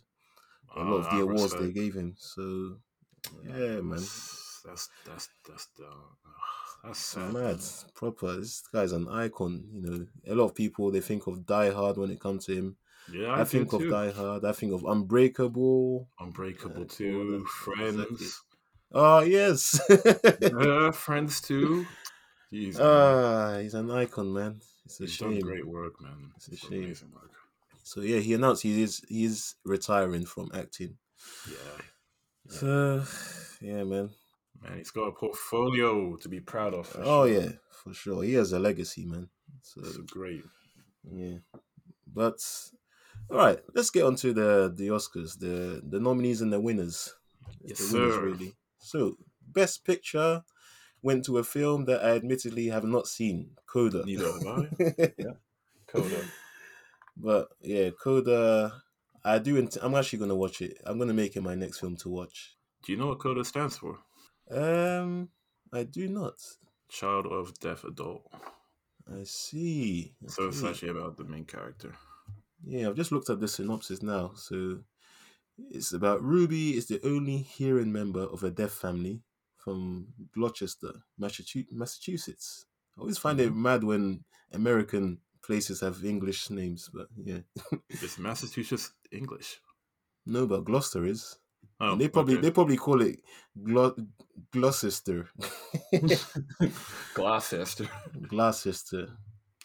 a 0.75 0.83
lot 0.83 1.05
of 1.05 1.09
the 1.11 1.23
awards 1.23 1.55
they 1.55 1.71
gave 1.71 1.93
him. 1.93 2.15
So 2.17 2.77
yeah, 3.45 3.81
man. 3.81 3.99
That's 4.65 4.89
that's 5.05 5.29
that's 5.47 5.69
uh, 5.79 5.85
that's 6.83 6.99
sad. 6.99 7.33
Mad, 7.33 7.59
proper. 7.95 8.37
This 8.37 8.63
guy's 8.73 8.91
an 8.91 9.07
icon. 9.07 9.63
You 9.73 9.81
know, 9.81 10.07
a 10.27 10.35
lot 10.35 10.45
of 10.45 10.55
people 10.55 10.91
they 10.91 10.99
think 11.01 11.27
of 11.27 11.45
Die 11.45 11.71
Hard 11.71 11.97
when 11.97 12.11
it 12.11 12.19
comes 12.19 12.45
to 12.45 12.55
him. 12.55 12.77
Yeah, 13.11 13.27
I, 13.27 13.41
I, 13.41 13.43
think 13.45 13.71
of 13.71 13.81
too. 13.81 13.89
Die 13.89 14.11
Hard. 14.11 14.43
I 14.43 14.51
think 14.51 14.73
of 14.73 14.83
Unbreakable. 14.83 16.09
Unbreakable 16.19 16.83
Uh, 16.83 16.85
too. 16.85 17.45
Friends. 17.45 17.99
exactly. 18.01 18.27
Oh 18.91 19.19
yes. 19.21 19.79
yeah, 20.41 20.91
Friends 20.91 21.41
too. 21.41 21.85
Jeez. 22.51 22.79
Ah, 22.79 23.59
he's 23.61 23.73
an 23.73 23.91
icon, 23.91 24.33
man. 24.33 24.61
It's 24.85 24.99
a 25.01 25.03
He's 25.05 25.17
done 25.17 25.39
great 25.39 25.67
work, 25.67 25.99
man. 26.01 26.31
It's 26.37 26.47
a 26.47 26.51
He's 26.51 26.59
shame. 26.59 26.83
Amazing 26.85 27.11
work. 27.11 27.31
So 27.83 28.01
yeah, 28.01 28.19
he 28.19 28.33
announced 28.33 28.63
he 28.63 28.81
is 28.81 29.01
he 29.07 29.25
is 29.25 29.55
retiring 29.65 30.25
from 30.25 30.49
acting. 30.53 30.97
Yeah, 31.49 31.55
Yeah. 32.49 32.57
So 32.59 33.03
yeah, 33.61 33.83
man. 33.83 34.09
man. 34.61 34.77
He's 34.77 34.91
got 34.91 35.07
a 35.07 35.11
portfolio 35.11 36.15
to 36.17 36.29
be 36.29 36.39
proud 36.39 36.73
of. 36.73 36.93
Oh 36.99 37.25
sure. 37.25 37.41
yeah, 37.41 37.49
for 37.71 37.93
sure. 37.93 38.23
He 38.23 38.33
has 38.33 38.51
a 38.53 38.59
legacy, 38.59 39.05
man. 39.05 39.29
So 39.61 39.81
It's 39.81 39.97
great. 39.97 40.43
yeah, 41.09 41.37
but 42.13 42.39
all 43.29 43.37
right, 43.37 43.59
let's 43.73 43.89
get 43.89 44.03
on 44.03 44.15
to 44.17 44.33
the 44.33 44.71
the 44.73 44.87
Oscars, 44.89 45.37
the 45.39 45.81
the 45.85 45.99
nominees 45.99 46.41
and 46.41 46.51
the 46.51 46.59
winners. 46.59 47.13
Yes, 47.61 47.79
the 47.79 47.97
winners, 47.97 48.15
sir. 48.15 48.21
really. 48.21 48.55
So 48.79 49.17
best 49.47 49.83
picture 49.85 50.43
went 51.01 51.25
to 51.25 51.37
a 51.37 51.43
film 51.43 51.85
that 51.85 52.03
I 52.03 52.11
admittedly 52.15 52.67
have 52.67 52.83
not 52.83 53.07
seen, 53.07 53.51
Coda. 53.65 54.03
Neither 54.05 54.31
have 54.31 54.47
I. 54.47 55.13
Yeah, 55.17 55.33
Coda. 55.87 56.23
But 57.15 57.49
yeah, 57.61 57.89
Coda. 57.91 58.81
I 59.23 59.39
do. 59.39 59.57
Int- 59.57 59.77
I'm 59.81 59.95
actually 59.95 60.19
gonna 60.19 60.35
watch 60.35 60.61
it. 60.61 60.77
I'm 60.85 60.97
gonna 60.97 61.13
make 61.13 61.35
it 61.35 61.41
my 61.41 61.55
next 61.55 61.79
film 61.79 61.95
to 61.97 62.09
watch. 62.09 62.55
Do 62.83 62.91
you 62.91 62.97
know 62.97 63.07
what 63.07 63.19
Coda 63.19 63.43
stands 63.43 63.77
for? 63.77 63.99
Um, 64.49 65.29
I 65.73 65.83
do 65.83 66.07
not. 66.07 66.35
Child 66.89 67.27
of 67.27 67.57
Deaf 67.59 67.83
Adult. 67.83 68.31
I 69.09 69.23
see. 69.23 70.13
So 70.27 70.47
it's 70.47 70.63
actually 70.63 70.89
about 70.89 71.17
the 71.17 71.23
main 71.25 71.45
character. 71.45 71.93
Yeah, 72.63 72.87
I've 72.87 72.95
just 72.95 73.11
looked 73.11 73.29
at 73.29 73.39
the 73.39 73.47
synopsis 73.47 74.01
now. 74.01 74.31
So 74.35 74.79
it's 75.69 75.93
about 75.93 76.23
Ruby 76.23 76.77
is 76.77 76.87
the 76.87 76.99
only 77.05 77.37
hearing 77.37 77.91
member 77.91 78.21
of 78.21 78.43
a 78.43 78.51
deaf 78.51 78.71
family 78.71 79.21
from 79.67 80.07
Gloucester, 80.33 80.93
Massachusetts. 81.17 82.65
I 82.97 83.01
always 83.01 83.17
find 83.17 83.37
it 83.41 83.49
mm-hmm. 83.49 83.61
mad 83.63 83.83
when 83.83 84.23
American 84.53 85.17
places 85.43 85.81
have 85.81 86.05
English 86.05 86.49
names, 86.49 86.89
but 86.93 87.07
yeah. 87.21 87.39
It's 87.89 88.17
Massachusetts 88.27 88.93
English. 89.11 89.59
No, 90.25 90.47
but 90.47 90.63
Gloucester 90.63 91.03
is. 91.05 91.37
Oh, 91.81 91.91
and 91.91 91.99
they 91.99 92.07
probably 92.07 92.35
okay. 92.35 92.43
they 92.43 92.51
probably 92.51 92.77
call 92.77 93.01
it 93.01 93.19
Glo- 93.61 93.97
Gloucester. 94.51 95.27
Gloucester. 97.13 97.89
Gloucester. 98.29 99.17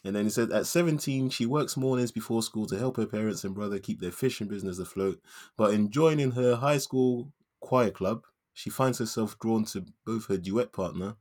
And 0.04 0.16
then 0.16 0.24
he 0.24 0.30
said, 0.30 0.50
at 0.50 0.66
17, 0.66 1.30
she 1.30 1.46
works 1.46 1.76
mornings 1.76 2.10
before 2.10 2.42
school 2.42 2.66
to 2.66 2.76
help 2.76 2.96
her 2.96 3.06
parents 3.06 3.44
and 3.44 3.54
brother 3.54 3.78
keep 3.78 4.00
their 4.00 4.10
fishing 4.10 4.48
business 4.48 4.80
afloat. 4.80 5.20
But 5.56 5.74
in 5.74 5.92
joining 5.92 6.32
her 6.32 6.56
high 6.56 6.78
school 6.78 7.30
choir 7.60 7.92
club, 7.92 8.24
she 8.54 8.70
finds 8.70 8.98
herself 8.98 9.38
drawn 9.38 9.64
to 9.66 9.84
both 10.04 10.26
her 10.28 10.36
duet 10.38 10.72
partner 10.72 11.16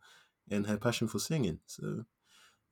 and 0.49 0.67
her 0.67 0.77
passion 0.77 1.07
for 1.07 1.19
singing. 1.19 1.59
So, 1.65 2.05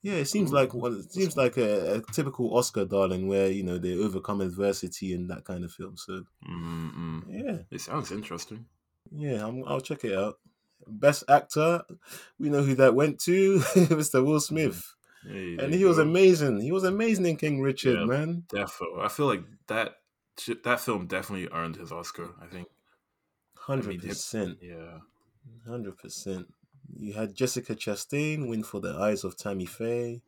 yeah, 0.02 0.13
it 0.15 0.26
seems 0.26 0.50
mm. 0.52 0.54
like 0.54 0.74
one. 0.74 0.98
It 1.00 1.12
seems 1.12 1.36
like 1.38 1.58
a, 1.58 1.95
a 1.98 2.02
typical 2.12 2.56
Oscar 2.58 2.86
darling, 2.86 3.28
where 3.28 3.50
you 3.50 3.63
know 3.63 3.78
they 3.78 3.95
overcome 3.95 4.41
adversity 4.41 5.13
and 5.13 5.30
that 5.30 5.45
kind 5.45 5.63
of 5.63 5.72
film. 5.72 5.98
So, 5.98 6.24
Mm-mm. 6.50 7.24
yeah, 7.30 7.58
It 7.72 7.82
sounds 7.82 8.12
interesting. 8.12 8.65
yeah, 9.12 9.45
I'm, 9.45 9.63
I'll 9.67 9.82
check 9.82 10.04
it 10.06 10.17
out. 10.17 10.36
Best 10.88 11.26
actor, 11.30 11.84
we 12.39 12.50
know 12.50 12.63
who 12.63 12.76
that 12.76 12.95
went 12.95 13.19
to, 13.22 13.60
Mr. 13.60 14.24
Will 14.26 14.38
mm. 14.39 14.41
Smith. 14.41 14.93
Hey, 15.28 15.58
and 15.60 15.74
he 15.74 15.82
you 15.82 15.88
was 15.88 15.98
go. 15.98 16.04
amazing. 16.04 16.62
He 16.62 16.72
was 16.72 16.86
amazing 16.86 17.26
in 17.26 17.36
King 17.36 17.60
Richard, 17.62 18.00
Yeah. 18.00 18.06
man. 18.06 18.43
Defo. 18.48 19.02
I 19.04 19.10
feel 19.10 19.26
like 19.26 19.43
that 19.67 19.95
that 20.63 20.80
film 20.80 21.08
definitely 21.08 21.50
earned 21.52 21.76
his 21.76 21.91
Oscar. 21.91 22.30
I 22.41 22.45
think. 22.48 22.69
Hundred 23.67 24.00
percent, 24.02 24.58
Yeah. 24.62 25.00
hundred 25.67 25.98
percent. 25.98 26.54
You 26.95 27.13
had 27.13 27.36
Jessica 27.36 27.76
Chastain 27.76 28.48
win 28.50 28.63
for 28.63 28.80
The 28.82 28.95
Eyes 28.95 29.24
of 29.24 29.38
Tammy 29.38 29.65
Faye. 29.67 30.22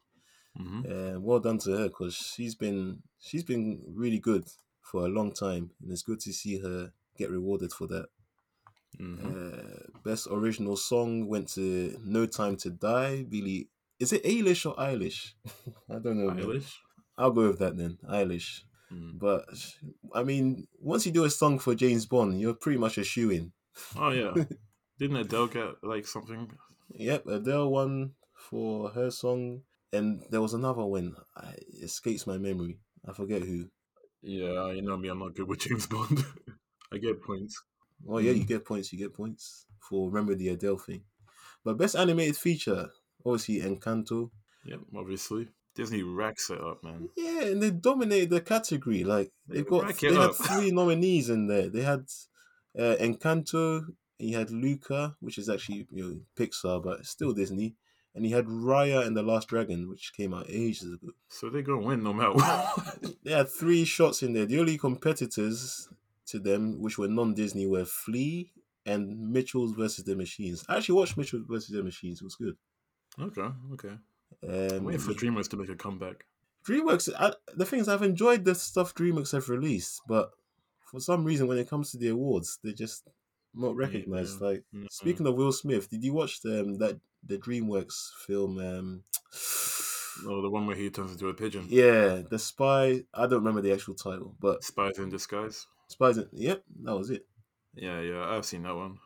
hmm 0.55 0.81
Uh, 0.85 1.19
well 1.19 1.39
done 1.39 1.57
to 1.59 1.71
her 1.77 1.87
because 1.87 2.13
she's 2.15 2.55
been 2.55 3.01
she's 3.19 3.43
been 3.43 3.81
really 3.87 4.19
good 4.19 4.45
for 4.81 5.05
a 5.05 5.09
long 5.09 5.31
time, 5.31 5.71
and 5.81 5.91
it's 5.91 6.03
good 6.03 6.19
to 6.21 6.33
see 6.33 6.59
her 6.59 6.91
get 7.17 7.29
rewarded 7.31 7.71
for 7.73 7.87
that. 7.87 8.07
hmm 8.97 9.15
Uh, 9.25 9.89
best 10.03 10.27
original 10.29 10.75
song 10.77 11.27
went 11.27 11.47
to 11.55 11.97
"No 12.03 12.25
Time 12.25 12.55
to 12.57 12.69
Die." 12.69 13.23
Billie, 13.23 13.69
is 13.99 14.13
it 14.13 14.23
Eilish 14.23 14.65
or 14.69 14.75
Eilish? 14.75 15.33
I 15.89 15.97
don't 15.99 16.17
know. 16.17 16.29
man. 16.31 16.37
Eilish. 16.45 16.71
I'll 17.17 17.31
go 17.31 17.47
with 17.49 17.59
that 17.59 17.77
then, 17.77 17.97
Eilish. 18.07 18.63
Mm. 18.91 19.19
But 19.19 19.45
I 20.13 20.23
mean, 20.23 20.67
once 20.79 21.05
you 21.05 21.11
do 21.11 21.23
a 21.25 21.29
song 21.29 21.59
for 21.59 21.75
James 21.75 22.05
Bond, 22.05 22.39
you're 22.39 22.53
pretty 22.53 22.77
much 22.79 22.97
a 22.97 23.03
shoe 23.03 23.29
in. 23.31 23.51
Oh 23.97 24.09
yeah. 24.11 24.33
Didn't 24.99 25.17
Adele 25.17 25.47
get 25.47 25.67
like 25.83 26.05
something? 26.05 26.51
Yep, 26.93 27.25
Adele 27.27 27.69
won 27.71 28.11
for 28.35 28.89
her 28.89 29.09
song, 29.09 29.61
and 29.93 30.23
there 30.29 30.41
was 30.41 30.53
another 30.53 30.85
one. 30.85 31.15
I, 31.35 31.51
it 31.57 31.83
escapes 31.85 32.27
my 32.27 32.37
memory. 32.37 32.79
I 33.07 33.13
forget 33.13 33.41
who. 33.41 33.65
Yeah, 34.21 34.71
you 34.71 34.81
know 34.83 34.97
me. 34.97 35.07
I'm 35.09 35.19
not 35.19 35.33
good 35.35 35.47
with 35.47 35.59
James 35.59 35.87
Bond. 35.87 36.23
I 36.93 36.97
get 36.97 37.23
points. 37.23 37.61
Oh 38.07 38.17
yeah, 38.19 38.31
you 38.31 38.43
Mm. 38.43 38.47
get 38.47 38.65
points. 38.65 38.91
You 38.91 38.99
get 38.99 39.13
points 39.13 39.65
for 39.79 40.07
remember 40.09 40.35
the 40.35 40.49
Adele 40.49 40.77
thing. 40.77 41.03
But 41.63 41.77
best 41.77 41.95
animated 41.95 42.35
feature, 42.37 42.89
obviously 43.25 43.61
Encanto. 43.61 44.31
Yep, 44.65 44.79
obviously. 44.95 45.47
Disney 45.75 46.03
racks 46.03 46.49
it 46.49 46.59
up, 46.61 46.83
man. 46.83 47.09
Yeah, 47.15 47.43
and 47.45 47.61
they 47.63 47.71
dominated 47.71 48.29
the 48.29 48.41
category. 48.41 49.03
Like 49.03 49.31
They 49.47 49.57
they've 49.57 49.67
got, 49.69 49.97
they 49.97 50.07
had 50.13 50.17
up. 50.31 50.35
three 50.35 50.71
nominees 50.79 51.29
in 51.29 51.47
there. 51.47 51.69
They 51.69 51.81
had 51.81 52.05
uh, 52.77 52.95
Encanto. 52.99 53.85
And 54.19 54.29
you 54.29 54.37
had 54.37 54.51
Luca, 54.51 55.15
which 55.19 55.37
is 55.39 55.49
actually 55.49 55.87
you 55.91 56.03
know 56.03 56.19
Pixar, 56.37 56.83
but 56.83 57.05
still 57.07 57.33
Disney. 57.33 57.75
And 58.13 58.23
you 58.27 58.35
had 58.35 58.45
Raya 58.45 59.07
and 59.07 59.15
the 59.17 59.23
Last 59.23 59.47
Dragon, 59.47 59.89
which 59.89 60.11
came 60.15 60.33
out 60.33 60.45
ages 60.49 60.93
ago. 60.93 61.13
So 61.29 61.49
they're 61.49 61.61
gonna 61.63 61.81
win 61.87 62.03
no 62.03 62.13
matter 62.13 62.33
what. 62.33 62.97
They 63.23 63.31
had 63.31 63.49
three 63.49 63.83
shots 63.85 64.21
in 64.21 64.33
there. 64.33 64.45
The 64.45 64.59
only 64.59 64.77
competitors 64.77 65.87
to 66.27 66.37
them, 66.37 66.81
which 66.81 66.97
were 66.99 67.07
non-Disney, 67.07 67.65
were 67.65 67.85
Flee 67.85 68.51
and 68.85 69.31
Mitchell's 69.31 69.71
versus 69.73 70.03
the 70.05 70.15
Machines. 70.15 70.65
I 70.69 70.77
actually 70.77 70.95
watched 70.95 71.17
Mitchell 71.17 71.43
versus 71.47 71.69
the 71.75 71.81
Machines. 71.83 72.21
It 72.21 72.25
was 72.25 72.35
good. 72.35 72.57
okay, 73.19 73.49
okay. 73.73 73.95
Um, 74.47 74.83
waiting 74.85 75.01
for 75.01 75.13
DreamWorks 75.13 75.49
to 75.49 75.57
make 75.57 75.69
a 75.69 75.75
comeback. 75.75 76.25
DreamWorks. 76.67 77.09
I, 77.17 77.33
the 77.55 77.65
thing 77.65 77.79
is, 77.79 77.89
I've 77.89 78.03
enjoyed 78.03 78.45
the 78.45 78.55
stuff 78.55 78.93
DreamWorks 78.95 79.31
have 79.33 79.49
released, 79.49 80.01
but 80.07 80.31
for 80.89 80.99
some 80.99 81.23
reason, 81.23 81.47
when 81.47 81.57
it 81.57 81.69
comes 81.69 81.91
to 81.91 81.97
the 81.97 82.09
awards, 82.09 82.59
they're 82.63 82.73
just 82.73 83.07
not 83.53 83.75
recognized. 83.75 84.39
Yeah. 84.41 84.47
Like 84.47 84.63
speaking 84.89 85.25
of 85.27 85.35
Will 85.35 85.51
Smith, 85.51 85.89
did 85.89 86.03
you 86.03 86.13
watch 86.13 86.41
the, 86.41 86.61
um, 86.61 86.77
that 86.79 86.99
the 87.25 87.37
DreamWorks 87.37 88.11
film? 88.25 88.57
Um, 88.59 89.03
Oh, 90.27 90.41
the 90.41 90.49
one 90.49 90.67
where 90.67 90.75
he 90.75 90.89
turns 90.89 91.13
into 91.13 91.29
a 91.29 91.33
pigeon. 91.33 91.65
yeah, 91.69 92.21
the 92.29 92.37
Spy. 92.37 93.03
I 93.13 93.21
don't 93.21 93.39
remember 93.39 93.61
the 93.61 93.71
actual 93.73 93.95
title, 93.95 94.35
but 94.39 94.61
Spies 94.63 94.99
in 94.99 95.09
Disguise. 95.09 95.65
Spies. 95.87 96.17
in- 96.17 96.27
Yep, 96.33 96.63
that 96.83 96.97
was 96.97 97.09
it. 97.09 97.25
Yeah, 97.73 98.01
yeah, 98.01 98.25
I've 98.29 98.45
seen 98.45 98.63
that 98.63 98.75
one. 98.75 98.99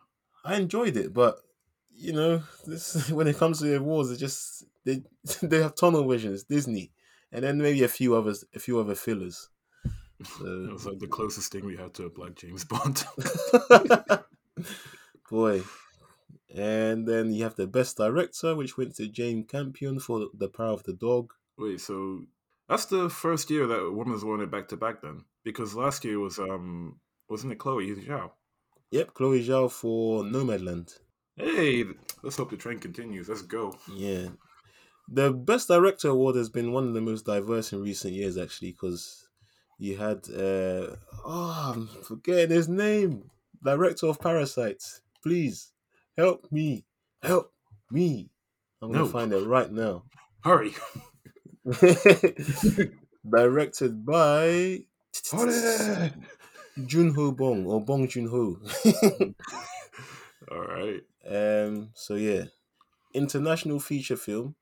I 0.44 0.56
enjoyed 0.56 0.98
it, 0.98 1.14
but 1.14 1.38
you 1.98 2.14
know, 2.14 2.44
this 2.66 3.10
when 3.12 3.28
it 3.28 3.38
comes 3.38 3.60
to 3.60 3.66
the 3.66 3.78
awards, 3.78 4.12
it 4.12 4.18
just 4.18 4.66
they 4.84 5.04
they 5.42 5.62
have 5.62 5.76
tunnel 5.76 6.08
visions, 6.08 6.44
Disney, 6.44 6.92
and 7.32 7.44
then 7.44 7.58
maybe 7.58 7.84
a 7.84 7.88
few 7.88 8.16
others, 8.16 8.44
a 8.54 8.60
few 8.60 8.80
other 8.80 8.96
fillers. 8.96 9.50
It 10.20 10.28
was 10.72 10.86
like 10.86 11.00
the 11.00 11.08
closest 11.08 11.52
thing 11.52 11.66
we 11.66 11.78
had 11.78 11.94
to 11.96 12.06
a 12.06 12.10
black 12.10 12.36
James 12.36 12.66
Bond. 12.66 13.04
boy, 15.30 15.64
and 16.56 17.08
then 17.08 17.34
you 17.34 17.44
have 17.44 17.56
the 17.56 17.68
best 17.68 17.98
director, 17.98 18.56
which 18.56 18.78
went 18.78 18.96
to 18.96 19.08
Jane 19.08 19.44
Campion 19.44 20.00
for 20.00 20.28
The 20.34 20.50
Power 20.50 20.72
of 20.72 20.84
the 20.84 20.94
Dog. 20.94 21.34
Wait, 21.58 21.82
so 21.82 22.22
that's 22.70 22.86
the 22.86 23.10
first 23.10 23.50
year 23.50 23.68
that 23.68 23.92
women's 23.92 24.24
won 24.24 24.42
it 24.42 24.52
back 24.52 24.68
to 24.70 24.78
back 24.78 25.02
then? 25.02 25.26
Because 25.44 25.76
last 25.76 26.04
year 26.06 26.20
was 26.20 26.40
um 26.40 27.00
wasn't 27.30 27.54
it 27.54 27.60
Chloe 27.60 27.96
Zhao? 27.96 28.32
Yep, 28.92 29.14
Chloe 29.14 29.46
Zhao 29.46 29.72
for 29.72 30.24
Nomadland. 30.24 31.00
Hey, 31.38 31.84
let's 32.24 32.38
hope 32.38 32.50
the 32.50 32.58
trend 32.58 32.82
continues. 32.82 33.28
Let's 33.30 33.42
go. 33.42 33.76
Yeah. 33.94 34.28
The 35.10 35.32
Best 35.32 35.68
Director 35.68 36.10
Award 36.10 36.36
has 36.38 36.50
been 36.50 36.72
one 36.72 36.88
of 36.88 36.94
the 36.94 37.02
most 37.02 37.26
diverse 37.26 37.74
in 37.74 37.82
recent 37.82 38.14
years, 38.14 38.38
actually, 38.38 38.72
because 38.72 39.28
you 39.78 39.98
had, 39.98 40.28
uh, 40.30 40.96
oh, 41.26 41.74
I'm 41.76 41.88
forgetting 42.04 42.50
his 42.56 42.68
name. 42.70 43.30
Director 43.64 44.08
of 44.08 44.20
Parasites. 44.20 45.02
Please, 45.22 45.72
help 46.18 46.52
me. 46.52 46.86
Help 47.22 47.52
me. 47.92 48.30
I'm 48.82 48.92
No. 48.92 49.06
to 49.06 49.12
find 49.12 49.34
it 49.34 49.46
right 49.46 49.72
now. 49.72 50.04
Hurry. 50.44 50.74
Directed 53.30 54.06
by. 54.06 54.86
Joon-ho 56.86 57.32
Bong, 57.32 57.66
or 57.66 57.82
Bong 57.84 58.08
Joon-ho. 58.08 58.58
All 60.52 60.62
right. 60.62 61.02
Um, 61.26 61.92
so, 61.94 62.16
yeah. 62.16 62.46
International 63.14 63.80
feature 63.80 64.18
film, 64.18 64.56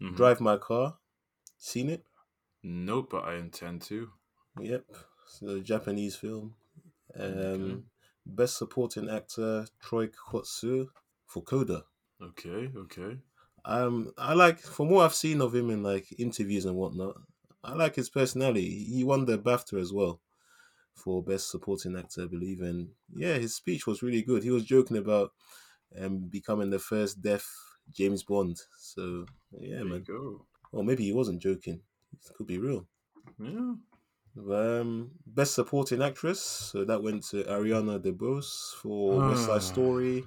Mhm. 0.00 0.16
Drive 0.16 0.40
My 0.40 0.56
Car. 0.56 0.98
Seen 1.58 1.90
it? 1.90 2.06
Nope, 2.62 3.08
but 3.10 3.24
I 3.24 3.34
intend 3.36 3.82
to. 3.82 4.10
Yep. 4.60 4.86
So 5.26 5.60
Japanese 5.60 6.16
film. 6.16 6.54
Um, 7.14 7.22
Okay. 7.22 7.82
Best 8.26 8.58
supporting 8.58 9.08
actor 9.08 9.66
Troy 9.80 10.08
Kotsur 10.08 10.88
for 11.26 11.42
Coda. 11.42 11.84
Okay, 12.20 12.70
okay. 12.76 13.18
Um, 13.64 14.12
I 14.18 14.34
like 14.34 14.60
from 14.60 14.90
what 14.90 15.04
I've 15.04 15.14
seen 15.14 15.40
of 15.40 15.54
him 15.54 15.70
in 15.70 15.82
like 15.82 16.06
interviews 16.18 16.64
and 16.64 16.76
whatnot. 16.76 17.16
I 17.64 17.74
like 17.74 17.94
his 17.96 18.10
personality. 18.10 18.84
He 18.84 19.04
won 19.04 19.24
the 19.24 19.38
BAFTA 19.38 19.80
as 19.80 19.92
well 19.92 20.20
for 20.94 21.22
best 21.22 21.50
supporting 21.50 21.96
actor, 21.96 22.24
I 22.24 22.26
believe. 22.26 22.60
And 22.60 22.94
yeah, 23.14 23.34
his 23.38 23.54
speech 23.54 23.86
was 23.86 24.02
really 24.02 24.22
good. 24.22 24.42
He 24.42 24.50
was 24.50 24.64
joking 24.64 24.96
about 24.96 25.32
um 26.00 26.18
becoming 26.28 26.70
the 26.70 26.78
first 26.78 27.20
deaf 27.22 27.46
James 27.92 28.22
Bond. 28.22 28.58
So 28.78 29.26
yeah, 29.52 29.76
there 29.76 29.84
man. 29.84 30.04
Or 30.72 30.84
maybe 30.84 31.04
he 31.04 31.12
wasn't 31.12 31.40
joking. 31.40 31.80
It 32.12 32.34
could 32.36 32.46
be 32.46 32.58
real. 32.58 32.86
Yeah. 33.38 33.74
Um, 34.36 35.10
best 35.26 35.54
supporting 35.54 36.02
actress, 36.02 36.40
so 36.40 36.84
that 36.84 37.02
went 37.02 37.24
to 37.30 37.42
Ariana 37.44 37.98
DeBose 37.98 38.74
for 38.80 39.18
West 39.28 39.46
Side 39.46 39.56
Ah. 39.56 39.58
Story. 39.58 40.24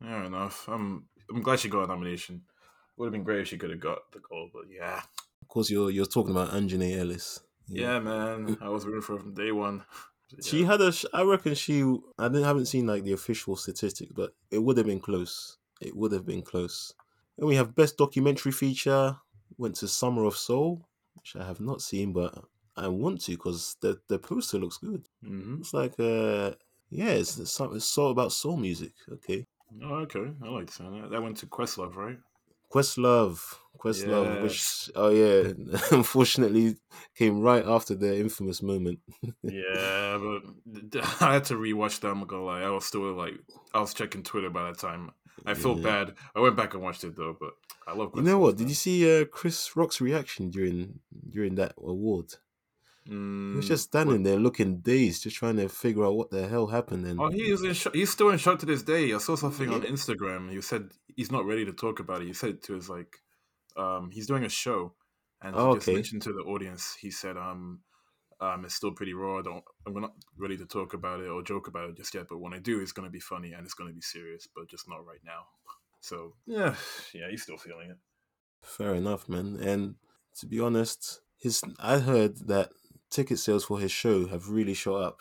Fair 0.00 0.24
enough. 0.24 0.66
I'm 0.68 1.04
I'm 1.30 1.42
glad 1.42 1.60
she 1.60 1.68
got 1.68 1.84
a 1.84 1.86
nomination. 1.88 2.42
Would 2.96 3.06
have 3.06 3.12
been 3.12 3.22
great 3.24 3.40
if 3.40 3.48
she 3.48 3.58
could 3.58 3.70
have 3.70 3.80
got 3.80 4.10
the 4.12 4.20
gold, 4.20 4.50
but 4.52 4.64
yeah. 4.70 5.02
Of 5.42 5.48
course, 5.48 5.70
you're 5.70 5.90
you're 5.90 6.06
talking 6.06 6.30
about 6.30 6.50
Aunjanue 6.50 6.98
Ellis. 6.98 7.40
Yeah, 7.68 7.98
man. 8.00 8.56
I 8.60 8.68
was 8.68 8.84
rooting 8.86 9.02
for 9.02 9.14
her 9.14 9.20
from 9.20 9.34
day 9.34 9.52
one. 9.52 9.84
she 10.42 10.64
had 10.64 10.80
a. 10.80 10.92
I 11.12 11.22
reckon 11.22 11.54
she. 11.54 11.82
I 12.18 12.28
didn't 12.28 12.44
haven't 12.44 12.66
seen 12.66 12.86
like 12.86 13.04
the 13.04 13.12
official 13.12 13.56
statistics, 13.56 14.12
but 14.14 14.34
it 14.50 14.58
would 14.58 14.76
have 14.76 14.86
been 14.86 15.00
close. 15.00 15.58
It 15.80 15.96
would 15.96 16.12
have 16.12 16.26
been 16.26 16.42
close. 16.42 16.94
And 17.38 17.46
we 17.46 17.56
have 17.56 17.74
best 17.74 17.96
documentary 17.96 18.52
feature 18.52 19.16
went 19.56 19.76
to 19.76 19.88
Summer 19.88 20.24
of 20.24 20.36
Soul, 20.36 20.86
which 21.14 21.36
I 21.36 21.44
have 21.44 21.60
not 21.60 21.82
seen, 21.82 22.12
but 22.12 22.44
I 22.76 22.88
want 22.88 23.20
to 23.22 23.32
because 23.32 23.76
the 23.80 24.00
the 24.08 24.18
poster 24.18 24.58
looks 24.58 24.78
good. 24.78 25.08
hmm 25.22 25.56
It's 25.60 25.74
like 25.74 25.94
uh 25.98 26.52
yeah, 26.90 27.10
it's 27.10 27.38
it's, 27.38 27.52
some- 27.52 27.74
it's 27.76 27.96
all 27.98 28.10
about 28.10 28.32
soul 28.32 28.56
music. 28.56 28.94
Okay. 29.10 29.44
Oh, 29.82 29.94
okay. 30.06 30.32
I 30.42 30.48
like 30.48 30.72
that. 30.74 31.08
That 31.10 31.22
went 31.22 31.36
to 31.38 31.46
Questlove, 31.46 31.94
right? 31.94 32.18
Questlove, 32.70 33.56
Questlove, 33.78 34.36
Yeah. 34.36 34.42
which 34.42 34.90
oh 34.94 35.08
yeah, 35.08 35.52
unfortunately 35.90 36.76
came 37.16 37.40
right 37.40 37.64
after 37.66 37.94
the 37.94 38.18
infamous 38.18 38.62
moment. 38.62 39.00
yeah, 39.42 40.18
but 40.22 41.02
I 41.20 41.34
had 41.34 41.44
to 41.46 41.54
rewatch 41.54 42.00
that. 42.00 42.08
I'm 42.10 42.24
gonna 42.24 42.44
lie. 42.44 42.62
I 42.62 42.70
was 42.70 42.84
still 42.84 43.12
like, 43.14 43.34
I 43.74 43.80
was 43.80 43.94
checking 43.94 44.22
Twitter 44.22 44.50
by 44.50 44.66
that 44.66 44.78
time. 44.78 45.10
I 45.46 45.54
felt 45.54 45.78
Yeah. 45.78 45.84
bad. 46.04 46.14
I 46.36 46.40
went 46.40 46.56
back 46.56 46.74
and 46.74 46.82
watched 46.82 47.02
it 47.04 47.16
though, 47.16 47.36
but 47.38 47.52
I 47.86 47.94
love. 47.94 48.12
You 48.14 48.22
know 48.22 48.38
what? 48.38 48.56
Did 48.56 48.68
you 48.68 48.74
see 48.74 49.20
uh, 49.22 49.24
Chris 49.24 49.74
Rock's 49.74 50.00
reaction 50.00 50.50
during 50.50 51.00
during 51.30 51.54
that 51.56 51.72
award? 51.78 52.34
He 53.50 53.56
was 53.56 53.66
Mm, 53.66 53.68
just 53.68 53.84
standing 53.84 54.22
there 54.24 54.38
looking 54.38 54.80
dazed, 54.80 55.22
just 55.22 55.36
trying 55.36 55.56
to 55.56 55.68
figure 55.68 56.04
out 56.04 56.16
what 56.16 56.30
the 56.30 56.48
hell 56.48 56.68
happened. 56.68 57.06
And 57.06 57.22
Oh, 57.22 57.30
he 57.30 57.50
is 57.50 57.62
in 57.62 57.74
shock. 57.74 57.94
He's 57.94 58.10
still 58.10 58.30
in 58.30 58.38
shock 58.38 58.58
to 58.60 58.66
this 58.66 58.82
day. 58.82 59.12
I 59.12 59.18
saw 59.18 59.34
something 59.36 59.68
on 59.70 59.82
Instagram. 59.82 60.50
He 60.50 60.60
said 60.62 60.92
he's 61.16 61.30
not 61.30 61.44
ready 61.44 61.64
to 61.66 61.72
talk 61.72 62.00
about 62.00 62.22
it. 62.22 62.26
He 62.26 62.32
said 62.32 62.62
to 62.64 62.74
his 62.74 62.88
like, 62.88 63.18
um, 63.76 64.10
he's 64.10 64.26
doing 64.26 64.44
a 64.44 64.48
show, 64.48 64.94
and 65.42 65.58
he 65.58 65.68
Oh, 65.68 65.70
just 65.70 65.90
okay. 65.90 65.92
mentioned 65.92 66.22
to 66.22 66.32
the 66.32 66.40
audience. 66.40 66.94
He 67.00 67.10
said, 67.10 67.36
um, 67.36 67.82
um, 68.40 68.64
it's 68.64 68.74
still 68.76 68.92
pretty 68.92 69.14
raw. 69.14 69.40
I 69.40 69.42
don't, 69.42 69.64
I'm 69.86 69.94
not 70.00 70.14
ready 70.38 70.56
to 70.58 70.66
talk 70.66 70.94
about 70.94 71.20
it 71.20 71.28
or 71.28 71.42
joke 71.42 71.68
about 71.68 71.90
it 71.90 71.96
just 71.96 72.14
yet. 72.14 72.26
But 72.28 72.38
when 72.40 72.54
I 72.54 72.58
do, 72.60 72.80
it's 72.80 72.92
gonna 72.92 73.10
be 73.10 73.20
funny 73.20 73.52
and 73.52 73.64
it's 73.64 73.74
gonna 73.74 73.92
be 73.92 74.02
serious, 74.02 74.48
but 74.54 74.68
just 74.70 74.88
not 74.88 75.06
right 75.06 75.22
now. 75.24 75.46
So 76.00 76.36
yeah, 76.46 76.76
yeah, 77.14 77.30
he's 77.30 77.42
still 77.42 77.58
feeling 77.58 77.90
it. 77.90 77.98
fair 78.62 78.94
enough, 78.94 79.28
man. 79.28 79.56
And 79.56 79.96
to 80.36 80.46
be 80.46 80.60
honest, 80.60 81.20
his 81.36 81.62
I 81.78 81.98
heard 81.98 82.48
that 82.48 82.72
ticket 83.10 83.38
sales 83.38 83.64
for 83.64 83.78
his 83.78 83.90
show 83.92 84.26
have 84.28 84.48
really 84.48 84.74
shot 84.74 85.02
up. 85.02 85.20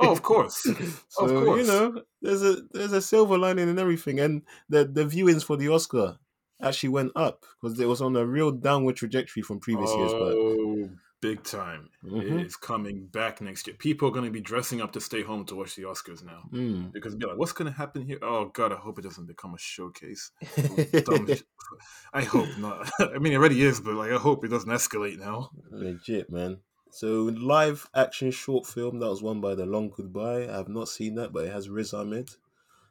Oh, 0.00 0.10
of 0.12 0.22
course. 0.30 0.62
so 1.08 1.26
you 1.28 1.44
course. 1.44 1.66
know, 1.66 2.02
there's 2.20 2.42
a 2.42 2.62
there's 2.72 2.92
a 2.92 3.02
silver 3.02 3.36
lining 3.38 3.68
in 3.68 3.78
everything, 3.78 4.20
and 4.20 4.42
the 4.68 4.84
the 4.84 5.04
viewings 5.04 5.44
for 5.44 5.56
the 5.56 5.68
Oscar 5.68 6.18
actually 6.62 6.90
went 6.90 7.10
up 7.16 7.44
because 7.60 7.78
it 7.80 7.86
was 7.88 8.00
on 8.00 8.14
a 8.16 8.24
real 8.24 8.52
downward 8.52 8.96
trajectory 8.96 9.42
from 9.42 9.58
previous 9.60 9.92
years. 9.94 10.12
But 10.12 10.34
Oh, 10.36 10.88
big 11.20 11.42
time! 11.42 11.88
Mhm. 12.04 12.40
It 12.40 12.46
is 12.46 12.56
coming 12.56 13.06
back 13.06 13.40
next 13.40 13.66
year. 13.66 13.74
People 13.76 14.08
are 14.08 14.12
going 14.12 14.24
to 14.24 14.30
be 14.30 14.40
dressing 14.40 14.80
up 14.80 14.92
to 14.92 15.00
stay 15.00 15.22
home 15.22 15.44
to 15.46 15.56
watch 15.56 15.74
the 15.74 15.82
Oscars 15.82 16.24
now 16.24 16.48
Mm. 16.52 16.92
because 16.92 17.16
be 17.16 17.26
like, 17.26 17.36
what's 17.36 17.52
going 17.52 17.70
to 17.70 17.76
happen 17.76 18.02
here? 18.02 18.18
Oh 18.22 18.46
God, 18.54 18.70
I 18.72 18.76
hope 18.76 18.98
it 19.00 19.02
doesn't 19.02 19.26
become 19.26 19.54
a 19.54 19.58
showcase. 19.58 20.30
of 20.56 21.42
I 22.14 22.22
hope 22.22 22.48
not. 22.58 22.88
I 23.00 23.18
mean, 23.18 23.32
it 23.32 23.36
already 23.36 23.62
is, 23.62 23.80
but 23.80 23.94
like, 23.94 24.12
I 24.12 24.18
hope 24.18 24.44
it 24.44 24.48
doesn't 24.48 24.70
escalate 24.70 25.18
now. 25.18 25.50
Legit, 25.70 26.30
man. 26.30 26.58
So 26.92 27.22
live 27.40 27.88
action 27.94 28.30
short 28.30 28.66
film 28.66 28.98
that 28.98 29.08
was 29.08 29.22
won 29.22 29.40
by 29.40 29.54
The 29.54 29.64
Long 29.64 29.88
Goodbye. 29.88 30.42
I 30.46 30.56
have 30.58 30.68
not 30.68 30.88
seen 30.90 31.14
that, 31.14 31.32
but 31.32 31.46
it 31.46 31.52
has 31.52 31.70
Riz 31.70 31.94
Ahmed 31.94 32.28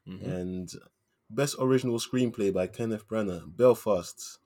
Mhm. 0.08 0.24
and 0.24 0.74
best 1.30 1.56
original 1.60 2.00
screenplay 2.00 2.52
by 2.52 2.66
Kenneth 2.66 3.08
Branagh. 3.08 3.56
Belfast. 3.56 4.40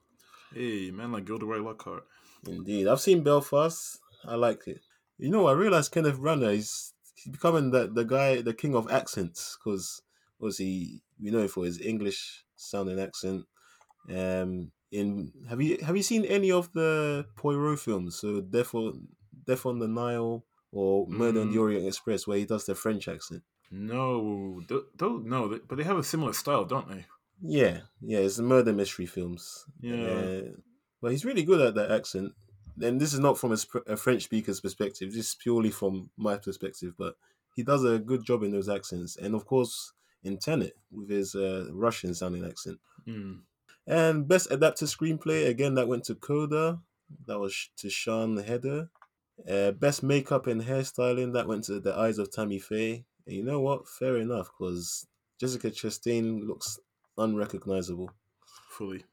Hey, 0.53 0.91
man, 0.91 1.13
like 1.13 1.23
Gilderoy 1.23 1.59
Lockhart. 1.59 2.05
Indeed, 2.45 2.87
I've 2.87 2.99
seen 2.99 3.23
Belfast. 3.23 4.01
I 4.25 4.35
liked 4.35 4.67
it. 4.67 4.81
You 5.17 5.29
know, 5.29 5.47
I 5.47 5.53
realized 5.53 5.93
Kenneth 5.93 6.19
Branagh 6.19 6.57
is 6.57 6.93
he's 7.15 7.31
becoming 7.31 7.71
the 7.71 7.87
the 7.87 8.03
guy, 8.03 8.41
the 8.41 8.53
king 8.53 8.75
of 8.75 8.91
accents, 8.91 9.57
because 9.57 10.01
obviously 10.37 11.01
we 11.17 11.31
know 11.31 11.39
him 11.39 11.47
for 11.47 11.63
his 11.63 11.79
English 11.79 12.43
sounding 12.57 12.99
accent. 12.99 13.45
Um, 14.09 14.73
in 14.91 15.31
have 15.47 15.61
you 15.61 15.77
have 15.81 15.95
you 15.95 16.03
seen 16.03 16.25
any 16.25 16.51
of 16.51 16.73
the 16.73 17.25
Poirot 17.37 17.79
films? 17.79 18.17
So 18.17 18.43
on 18.73 19.07
Death 19.45 19.65
on 19.65 19.79
the 19.79 19.87
Nile 19.87 20.43
or 20.71 21.07
Murder 21.07 21.41
on 21.41 21.51
the 21.51 21.57
Mm. 21.57 21.61
Orient 21.61 21.87
Express, 21.87 22.27
where 22.27 22.37
he 22.37 22.45
does 22.45 22.65
the 22.65 22.75
French 22.75 23.07
accent. 23.07 23.43
No, 23.71 24.61
don't 24.97 25.25
no, 25.25 25.59
but 25.67 25.77
they 25.77 25.83
have 25.83 25.97
a 25.97 26.03
similar 26.03 26.33
style, 26.33 26.65
don't 26.65 26.87
they? 26.89 27.05
Yeah, 27.41 27.81
yeah, 28.01 28.19
it's 28.19 28.37
the 28.37 28.43
murder 28.43 28.71
mystery 28.73 29.05
films. 29.05 29.65
Yeah. 29.81 30.05
Uh, 30.05 30.41
but 31.01 31.11
he's 31.11 31.25
really 31.25 31.43
good 31.43 31.61
at 31.61 31.75
that 31.75 31.91
accent. 31.91 32.33
And 32.81 32.99
this 32.99 33.13
is 33.13 33.19
not 33.19 33.37
from 33.37 33.51
a, 33.53 33.57
sp- 33.57 33.87
a 33.87 33.95
French 33.97 34.23
speaker's 34.23 34.59
perspective, 34.61 35.13
this 35.13 35.29
is 35.29 35.35
purely 35.35 35.71
from 35.71 36.09
my 36.17 36.37
perspective. 36.37 36.93
But 36.97 37.15
he 37.55 37.63
does 37.63 37.83
a 37.83 37.99
good 37.99 38.23
job 38.25 38.43
in 38.43 38.51
those 38.51 38.69
accents. 38.69 39.15
And 39.17 39.33
of 39.33 39.45
course, 39.45 39.93
in 40.23 40.37
Tenet, 40.37 40.75
with 40.91 41.09
his 41.09 41.35
uh, 41.35 41.67
Russian 41.71 42.13
sounding 42.13 42.45
accent. 42.45 42.79
Mm. 43.07 43.39
And 43.87 44.27
best 44.27 44.51
adapted 44.51 44.87
screenplay, 44.87 45.47
again, 45.47 45.75
that 45.75 45.87
went 45.87 46.05
to 46.05 46.15
Coda. 46.15 46.79
That 47.27 47.39
was 47.39 47.69
to 47.77 47.87
Siân 47.87 48.43
Heder. 48.43 48.89
Uh, 49.49 49.71
best 49.71 50.01
makeup 50.01 50.47
and 50.47 50.61
hairstyling, 50.61 51.33
that 51.33 51.47
went 51.47 51.63
to 51.65 51.79
The 51.79 51.95
Eyes 51.95 52.17
of 52.17 52.31
Tammy 52.31 52.59
Faye. 52.59 53.03
And 53.25 53.35
you 53.35 53.43
know 53.43 53.59
what? 53.59 53.87
Fair 53.87 54.17
enough, 54.17 54.49
because 54.57 55.07
Jessica 55.39 55.69
Chastain 55.71 56.47
looks 56.47 56.79
unrecognizable. 57.17 58.11
Fully. 58.69 59.03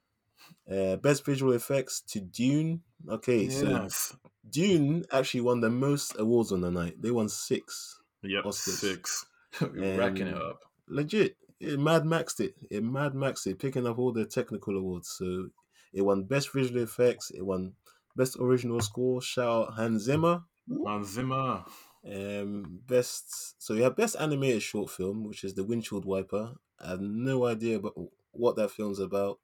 Uh, 0.71 0.97
best 0.97 1.25
visual 1.25 1.53
effects 1.53 2.01
to 2.01 2.21
Dune. 2.21 2.83
Okay, 3.09 3.49
so 3.49 3.69
Yes. 3.69 4.17
Dune 4.49 5.05
actually 5.13 5.41
won 5.41 5.61
the 5.61 5.71
most 5.71 6.15
awards 6.19 6.53
on 6.53 6.61
the 6.61 6.71
night. 6.71 7.01
They 7.01 7.11
won 7.11 7.29
six. 7.29 8.01
Yep. 8.23 8.45
Oscars. 8.45 8.79
Six. 8.79 9.27
Racking 9.61 10.29
it 10.29 10.37
up. 10.37 10.61
Legit, 10.89 11.37
it 11.61 11.79
Mad 11.79 12.03
Maxed 12.05 12.41
it. 12.41 12.55
It 12.71 12.83
Mad 12.83 13.13
Maxed 13.13 13.47
it, 13.47 13.59
picking 13.59 13.87
up 13.87 13.99
all 13.99 14.13
the 14.13 14.25
technical 14.25 14.77
awards. 14.77 15.09
So 15.11 15.49
it 15.93 16.03
won 16.03 16.25
best 16.25 16.53
visual 16.53 16.83
effects. 16.83 17.31
It 17.31 17.45
won 17.45 17.75
best 18.17 18.37
original 18.41 18.81
score. 18.81 19.23
Shout 19.23 19.69
out 19.69 19.75
Hans 19.75 20.03
Zimmer. 20.03 20.43
Hans 20.87 21.09
Zimmer. 21.09 21.65
Um, 22.05 22.81
best. 22.87 23.63
So 23.63 23.75
we 23.75 23.83
have 23.83 23.97
best 23.97 24.17
animated 24.19 24.63
short 24.63 24.91
film, 24.91 25.25
which 25.25 25.45
is 25.45 25.55
The 25.55 25.65
Windshield 25.65 26.05
Wiper. 26.05 26.55
I 26.81 26.91
have 26.91 27.01
no 27.01 27.47
idea 27.47 27.77
about 27.77 27.95
what 28.33 28.57
that 28.57 28.71
film's 28.71 28.99
about, 28.99 29.39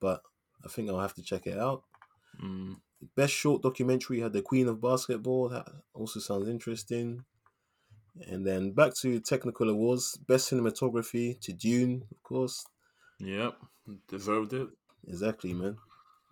but 0.00 0.22
I 0.64 0.68
think 0.68 0.88
I'll 0.88 1.00
have 1.00 1.14
to 1.14 1.22
check 1.22 1.46
it 1.46 1.58
out. 1.58 1.82
Mm. 2.42 2.76
Best 3.16 3.32
short 3.32 3.62
documentary 3.62 4.20
had 4.20 4.32
The 4.32 4.42
Queen 4.42 4.68
of 4.68 4.80
Basketball. 4.80 5.48
That 5.48 5.66
also 5.92 6.20
sounds 6.20 6.48
interesting. 6.48 7.24
And 8.28 8.46
then 8.46 8.72
back 8.72 8.94
to 9.00 9.20
technical 9.20 9.68
awards. 9.68 10.16
Best 10.28 10.50
cinematography 10.50 11.40
to 11.40 11.52
Dune, 11.52 12.04
of 12.10 12.22
course. 12.22 12.64
Yep. 13.18 13.54
Deserved 14.08 14.52
it. 14.52 14.68
Exactly, 15.08 15.52
man. 15.52 15.76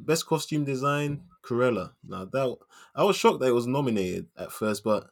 Best 0.04 0.26
costume 0.26 0.64
design, 0.64 1.22
Cruella. 1.42 1.92
Now 2.06 2.24
that 2.24 2.56
I 2.94 3.04
was 3.04 3.16
shocked 3.16 3.40
that 3.40 3.48
it 3.48 3.54
was 3.54 3.66
nominated 3.66 4.26
at 4.36 4.52
first, 4.52 4.84
but 4.84 5.10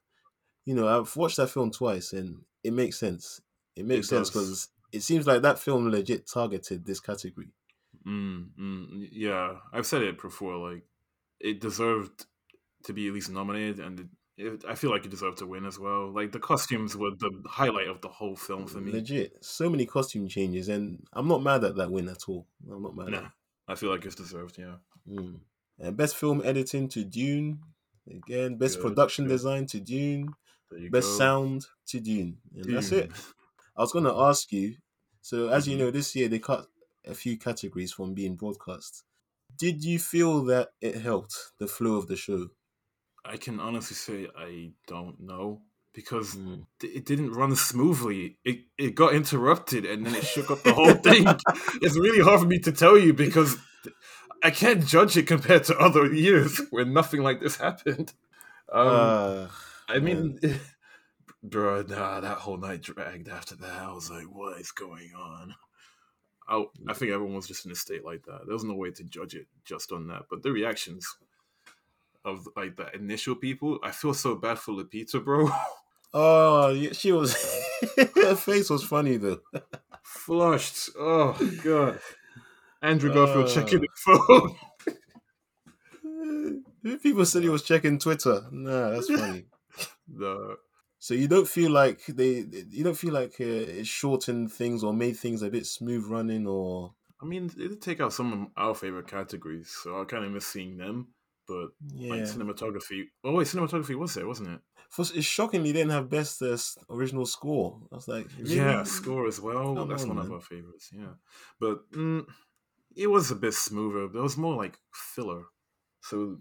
you 0.64 0.74
know 0.74 0.88
I've 0.88 1.14
watched 1.16 1.36
that 1.36 1.48
film 1.50 1.70
twice 1.70 2.12
and 2.12 2.42
it 2.64 2.72
makes 2.72 2.98
sense. 2.98 3.40
It 3.76 3.86
makes 3.86 4.06
It 4.06 4.10
sense 4.10 4.30
because 4.30 4.68
it 4.92 5.02
seems 5.02 5.26
like 5.26 5.42
that 5.42 5.58
film 5.58 5.90
legit 5.90 6.26
targeted 6.26 6.84
this 6.84 7.00
category. 7.00 7.48
Mm, 8.06 8.48
mm, 8.58 9.08
yeah, 9.12 9.56
I've 9.72 9.86
said 9.86 10.02
it 10.02 10.20
before. 10.20 10.56
Like, 10.70 10.82
it 11.40 11.60
deserved 11.60 12.26
to 12.84 12.92
be 12.92 13.08
at 13.08 13.14
least 13.14 13.30
nominated, 13.30 13.80
and 13.80 14.00
it, 14.00 14.06
it, 14.36 14.64
I 14.66 14.74
feel 14.74 14.90
like 14.90 15.04
it 15.04 15.10
deserved 15.10 15.38
to 15.38 15.46
win 15.46 15.66
as 15.66 15.78
well. 15.78 16.10
Like, 16.12 16.32
the 16.32 16.38
costumes 16.38 16.96
were 16.96 17.10
the 17.10 17.30
highlight 17.46 17.88
of 17.88 18.00
the 18.00 18.08
whole 18.08 18.36
film 18.36 18.66
for 18.66 18.78
me. 18.80 18.92
Legit, 18.92 19.44
so 19.44 19.68
many 19.68 19.84
costume 19.84 20.28
changes, 20.28 20.68
and 20.68 21.06
I'm 21.12 21.28
not 21.28 21.42
mad 21.42 21.64
at 21.64 21.76
that 21.76 21.90
win 21.90 22.08
at 22.08 22.28
all. 22.28 22.46
I'm 22.70 22.82
not 22.82 22.96
mad. 22.96 23.08
at 23.08 23.22
Nah, 23.22 23.28
I 23.68 23.74
feel 23.74 23.90
like 23.90 24.04
it's 24.04 24.14
deserved. 24.14 24.58
Yeah. 24.58 24.76
Mm. 25.08 25.40
And 25.78 25.96
best 25.96 26.16
film 26.16 26.42
editing 26.44 26.88
to 26.88 27.04
Dune. 27.04 27.60
Again, 28.10 28.56
best 28.56 28.76
Good, 28.76 28.82
production 28.88 29.26
good. 29.26 29.30
design 29.34 29.66
to 29.66 29.80
Dune. 29.80 30.34
Best 30.90 31.08
go. 31.08 31.18
sound 31.18 31.66
to 31.86 32.00
Dune. 32.00 32.38
And 32.54 32.64
that's 32.74 32.90
it. 32.92 33.10
I 33.76 33.82
was 33.82 33.92
going 33.92 34.04
to 34.04 34.14
ask 34.14 34.50
you. 34.52 34.76
So, 35.20 35.48
as 35.48 35.68
you 35.68 35.76
Mhm. 35.76 35.78
know, 35.80 35.90
this 35.90 36.16
year 36.16 36.28
they 36.28 36.38
cut 36.38 36.66
a 37.04 37.14
few 37.14 37.38
categories 37.38 37.92
from 37.92 38.14
being 38.14 38.34
broadcast. 38.36 39.04
Did 39.56 39.84
you 39.84 39.98
feel 39.98 40.44
that 40.44 40.70
it 40.80 40.96
helped 40.96 41.52
the 41.58 41.66
flow 41.66 41.96
of 41.96 42.06
the 42.06 42.16
show? 42.16 42.50
I 43.24 43.36
can 43.36 43.60
honestly 43.60 43.96
say 43.96 44.28
I 44.36 44.72
don't 44.86 45.20
know 45.20 45.62
because 45.98 46.36
Mm. 46.36 46.64
it 46.80 47.04
didn't 47.04 47.32
run 47.32 47.56
smoothly. 47.56 48.38
It 48.44 48.58
it 48.84 48.94
got 48.94 49.14
interrupted 49.14 49.84
and 49.84 50.06
then 50.06 50.14
it 50.14 50.24
shook 50.24 50.48
up 50.48 50.62
the 50.62 50.72
whole 50.72 50.94
thing. 50.94 51.26
It's 51.84 51.98
really 51.98 52.22
hard 52.22 52.38
for 52.40 52.46
me 52.46 52.60
to 52.60 52.70
tell 52.70 52.96
you 52.96 53.12
because 53.12 53.56
I 54.40 54.50
can't 54.52 54.86
judge 54.86 55.16
it 55.16 55.26
compared 55.26 55.64
to 55.64 55.76
other 55.76 56.06
years 56.24 56.60
when 56.70 56.92
nothing 56.92 57.22
like 57.28 57.40
this 57.40 57.56
happened. 57.56 58.12
Um, 58.70 58.86
Uh, 58.86 59.48
I 59.88 59.98
mean, 59.98 60.38
bro, 61.42 61.82
nah, 61.82 62.20
that 62.20 62.38
whole 62.38 62.58
night 62.58 62.82
dragged 62.82 63.28
after 63.28 63.56
that. 63.56 63.82
I 63.88 63.92
was 63.92 64.08
like, 64.08 64.26
what 64.38 64.60
is 64.60 64.70
going 64.70 65.10
on? 65.16 65.56
I, 66.48 66.64
I 66.88 66.94
think 66.94 67.10
everyone 67.10 67.34
was 67.34 67.48
just 67.48 67.66
in 67.66 67.72
a 67.72 67.74
state 67.74 68.04
like 68.04 68.22
that. 68.26 68.42
There 68.46 68.54
was 68.54 68.62
no 68.64 68.74
way 68.74 68.92
to 68.92 69.02
judge 69.16 69.34
it 69.34 69.48
just 69.64 69.90
on 69.90 70.06
that. 70.08 70.22
But 70.30 70.42
the 70.44 70.52
reactions 70.52 71.04
of 72.24 72.46
like 72.56 72.76
the 72.76 72.86
initial 72.94 73.34
people, 73.34 73.80
I 73.82 73.90
feel 73.90 74.14
so 74.14 74.36
bad 74.36 74.58
for 74.60 74.72
Lupita, 74.72 75.18
bro. 75.24 75.50
Oh, 76.14 76.92
she 76.92 77.12
was. 77.12 77.34
her 78.16 78.34
face 78.34 78.70
was 78.70 78.82
funny 78.84 79.16
though. 79.16 79.40
Flushed. 80.02 80.90
Oh 80.98 81.36
god. 81.62 81.98
Andrew 82.82 83.12
Garfield 83.12 83.46
Uh. 83.46 83.48
checking 83.54 83.80
the 83.80 83.88
phone. 83.96 84.54
People 87.02 87.24
said 87.26 87.42
he 87.42 87.48
was 87.48 87.62
checking 87.62 87.98
Twitter. 87.98 88.42
Nah, 88.50 88.90
that's 88.90 89.08
funny. 89.08 89.46
the 90.08 90.56
So 90.98 91.14
you 91.14 91.28
don't 91.28 91.48
feel 91.48 91.70
like 91.70 92.04
they, 92.06 92.44
you 92.70 92.84
don't 92.84 92.96
feel 92.96 93.12
like 93.12 93.34
uh, 93.40 93.44
it 93.44 93.86
shortened 93.86 94.52
things 94.52 94.82
or 94.84 94.92
made 94.92 95.16
things 95.16 95.42
a 95.42 95.50
bit 95.50 95.66
smooth 95.66 96.06
running, 96.06 96.46
or 96.46 96.94
I 97.20 97.26
mean, 97.26 97.46
it 97.46 97.56
did 97.68 97.82
take 97.82 98.00
out 98.00 98.12
some 98.12 98.32
of 98.32 98.48
our 98.56 98.74
favorite 98.74 99.08
categories, 99.08 99.70
so 99.82 100.00
I 100.00 100.04
kind 100.04 100.24
of 100.24 100.30
miss 100.32 100.46
seeing 100.46 100.76
them. 100.76 101.08
But 101.48 101.68
yeah. 101.94 102.10
like 102.14 102.22
cinematography. 102.24 103.04
Oh 103.24 103.32
wait, 103.34 103.46
cinematography 103.46 103.94
was 103.96 104.14
there, 104.14 104.26
wasn't 104.28 104.50
it? 104.50 104.60
First, 104.90 105.16
it's 105.16 105.26
shocking 105.26 105.62
they 105.62 105.72
didn't 105.72 105.90
have 105.90 106.08
best 106.08 106.40
uh, 106.42 106.56
original 106.90 107.26
score. 107.26 107.80
I 107.92 107.96
was 107.96 108.08
like, 108.08 108.26
Yeah, 108.42 108.82
score 108.84 109.26
as 109.26 109.40
well. 109.40 109.74
Come 109.74 109.88
That's 109.88 110.02
on, 110.02 110.08
one 110.10 110.18
of 110.18 110.24
man. 110.24 110.34
our 110.34 110.40
favorites. 110.40 110.90
Yeah, 110.92 111.14
but 111.60 111.90
mm, 111.92 112.24
it 112.96 113.06
was 113.06 113.30
a 113.30 113.34
bit 113.36 113.54
smoother. 113.54 114.08
There 114.08 114.22
was 114.22 114.36
more 114.36 114.54
like 114.56 114.78
filler, 114.92 115.44
so 116.02 116.38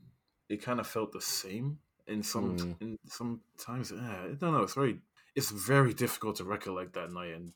it 0.49 0.62
kind 0.62 0.80
of 0.80 0.88
felt 0.88 1.12
the 1.14 1.22
same 1.22 1.80
in 2.08 2.24
some 2.24 2.58
Mm. 2.58 2.82
in 2.82 2.97
some 3.08 3.41
times. 3.58 3.91
Yeah, 3.91 4.24
I 4.24 4.34
don't 4.36 4.53
know. 4.53 4.64
It's 4.64 4.74
very 4.76 4.99
it's 5.36 5.51
very 5.51 5.93
difficult 5.93 6.38
to 6.38 6.43
recollect 6.45 6.93
that 6.93 7.12
night 7.12 7.34
and 7.34 7.53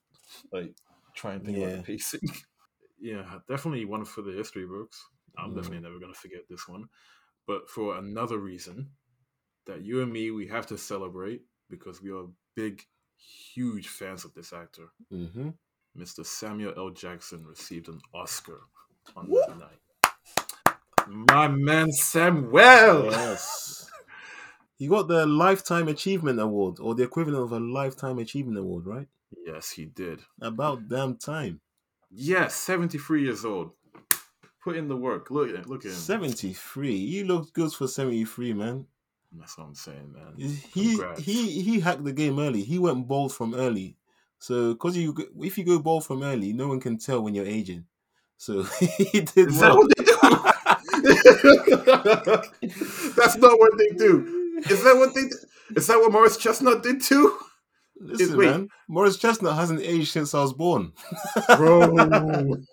like 0.52 0.76
try 1.16 1.34
and 1.34 1.44
think 1.46 1.58
about 1.58 1.70
Yeah. 1.70 1.76
the 1.78 1.84
pacing. 1.84 2.22
yeah, 3.00 3.40
definitely 3.48 3.86
one 3.86 4.06
for 4.06 4.22
the 4.22 4.32
history 4.34 4.66
books. 4.68 5.04
I'm 5.38 5.52
Mm. 5.52 5.56
definitely 5.56 5.80
never 5.82 6.00
gonna 6.00 6.14
forget 6.14 6.48
this 6.50 6.68
one. 6.68 6.90
But 7.52 7.70
for 7.70 7.98
another 7.98 8.38
reason 8.38 8.92
that 9.68 9.84
you 9.84 10.02
and 10.02 10.14
me 10.14 10.32
we 10.32 10.48
have 10.48 10.68
to 10.68 10.78
celebrate 10.78 11.42
because 11.70 12.02
we 12.02 12.10
are 12.10 12.28
big, 12.56 12.82
huge 13.54 13.90
fans 13.90 14.24
of 14.24 14.34
this 14.34 14.54
actor. 14.54 14.88
Mm-hmm. 15.12 15.50
Mr. 15.98 16.26
Samuel 16.26 16.74
L. 16.78 16.92
Jackson 16.92 17.46
received 17.46 17.90
an 17.90 18.00
Oscar 18.14 18.62
on 19.18 19.30
Woo! 19.30 19.44
that 19.46 19.60
night. 19.60 21.28
My 21.28 21.50
man 21.50 21.92
Samuel. 21.92 23.12
Yes. 23.12 23.92
He 24.78 24.88
got 24.88 25.10
the 25.10 25.26
Lifetime 25.26 25.90
Achievement 25.90 26.40
Award, 26.40 26.78
or 26.80 26.96
the 26.96 27.04
equivalent 27.04 27.44
of 27.44 27.52
a 27.52 27.60
Lifetime 27.60 28.18
Achievement 28.20 28.60
Award, 28.60 28.86
right? 28.86 29.08
Yes, 29.46 29.72
he 29.72 29.84
did. 29.84 30.22
About 30.42 30.88
damn 30.88 31.18
time. 31.18 31.60
Yes, 32.10 32.56
73 32.56 33.24
years 33.24 33.44
old. 33.44 33.72
Put 34.64 34.78
in 34.78 34.88
the 34.88 34.96
work. 34.96 35.32
Look 35.32 35.50
at 35.50 35.68
look 35.68 35.86
at 35.86 35.92
him. 35.92 35.98
73. 35.98 36.94
You 36.96 37.26
look 37.26 37.52
good 37.54 37.74
for 37.74 37.88
73, 37.88 38.54
man. 38.54 38.86
That's 39.32 39.58
what 39.58 39.66
I'm 39.66 39.76
saying, 39.76 40.14
man. 40.14 40.36
He 40.38 40.98
Congrats. 40.98 41.22
he 41.22 41.62
he 41.62 41.80
hacked 41.80 42.04
the 42.04 42.12
game 42.12 42.38
early. 42.38 42.64
He 42.64 42.78
went 42.78 43.08
bold 43.08 43.34
from 43.34 43.56
early. 43.56 43.98
So 44.40 44.74
because 44.74 44.98
you 44.98 45.16
if 45.40 45.58
you 45.58 45.64
go 45.64 45.80
bold 45.80 46.06
from 46.06 46.22
early, 46.22 46.54
no 46.54 46.68
one 46.68 46.80
can 46.80 46.98
tell 46.98 47.22
when 47.22 47.34
you're 47.34 47.46
aging. 47.46 47.86
So 48.38 48.64
he 48.98 49.22
did 49.22 49.50
Is 49.50 49.60
that 49.60 49.76
what 49.76 49.92
they 49.96 50.04
do? 50.04 50.12
That's 53.16 53.38
not 53.38 53.58
what 53.60 53.78
they 53.78 53.90
do. 53.98 54.62
Is 54.70 54.84
that 54.84 54.98
what 54.98 55.16
they? 55.16 55.22
Do? 55.22 55.38
Is 55.76 55.88
that 55.88 55.98
what 56.00 56.12
Morris 56.12 56.38
Chestnut 56.38 56.84
did 56.84 57.02
too? 57.02 57.38
Listen, 58.00 58.38
wait. 58.38 58.50
man. 58.50 58.68
Morris 58.88 59.18
Chestnut 59.18 59.56
hasn't 59.56 59.82
aged 59.82 60.10
since 60.10 60.34
I 60.34 60.42
was 60.42 60.54
born. 60.54 60.92
Bro. 61.56 62.58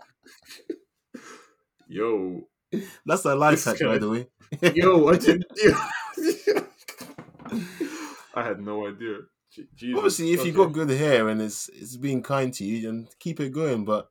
Yo, 1.88 2.48
That's 3.04 3.24
a 3.24 3.34
life 3.34 3.64
hack, 3.64 3.78
by 3.80 3.98
the 3.98 4.08
way. 4.08 4.26
yo, 4.74 5.08
I 5.08 5.16
didn't. 5.16 5.46
I 8.34 8.42
had 8.42 8.60
no 8.60 8.86
idea. 8.86 9.18
Jesus. 9.74 9.96
Obviously, 9.98 10.32
if 10.32 10.44
you 10.44 10.52
Okay. 10.52 10.52
got 10.52 10.72
good 10.72 10.90
hair 10.90 11.28
and 11.28 11.40
it's 11.40 11.68
it's 11.70 11.96
being 11.96 12.22
kind 12.22 12.52
to 12.54 12.64
you, 12.64 12.82
then 12.82 13.08
keep 13.18 13.40
it 13.40 13.50
going. 13.50 13.84
But 13.84 14.10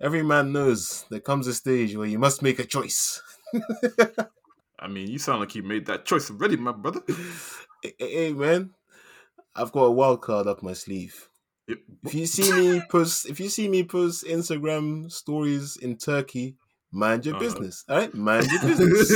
every 0.00 0.22
man 0.22 0.52
knows 0.52 1.04
there 1.10 1.20
comes 1.20 1.46
a 1.46 1.54
stage 1.54 1.96
where 1.96 2.06
you 2.08 2.18
must 2.18 2.42
make 2.42 2.58
a 2.58 2.64
choice. 2.64 3.22
I 4.78 4.88
mean, 4.88 5.10
you 5.10 5.18
sound 5.18 5.40
like 5.40 5.54
you 5.54 5.62
made 5.62 5.86
that 5.86 6.06
choice 6.06 6.30
already, 6.30 6.56
my 6.56 6.72
brother. 6.72 7.02
Hey, 7.82 7.94
hey, 7.98 8.32
man, 8.32 8.74
I've 9.54 9.72
got 9.72 9.84
a 9.84 9.90
wild 9.90 10.22
card 10.22 10.46
up 10.46 10.62
my 10.62 10.72
sleeve. 10.74 11.28
Yep. 11.68 11.78
If 12.04 12.14
you 12.14 12.26
see 12.26 12.52
me 12.52 12.82
post, 12.90 13.26
if 13.28 13.38
you 13.40 13.48
see 13.48 13.68
me 13.68 13.84
post 13.84 14.24
Instagram 14.24 15.10
stories 15.12 15.76
in 15.76 15.96
Turkey, 15.98 16.56
mind 16.92 17.24
your 17.26 17.34
Uh-huh. 17.36 17.44
business. 17.44 17.84
All 17.88 17.96
right, 17.98 18.14
mind 18.14 18.46
your 18.50 18.60
business. 18.62 19.10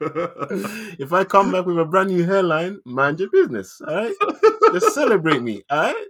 if 0.98 1.12
I 1.12 1.24
come 1.24 1.52
back 1.52 1.66
with 1.66 1.78
a 1.78 1.84
brand 1.84 2.10
new 2.10 2.24
hairline, 2.24 2.80
mind 2.84 3.20
your 3.20 3.30
business. 3.30 3.80
All 3.86 3.94
right, 3.94 4.14
just 4.72 4.94
celebrate 4.94 5.42
me. 5.42 5.62
All 5.70 5.92
right. 5.92 6.06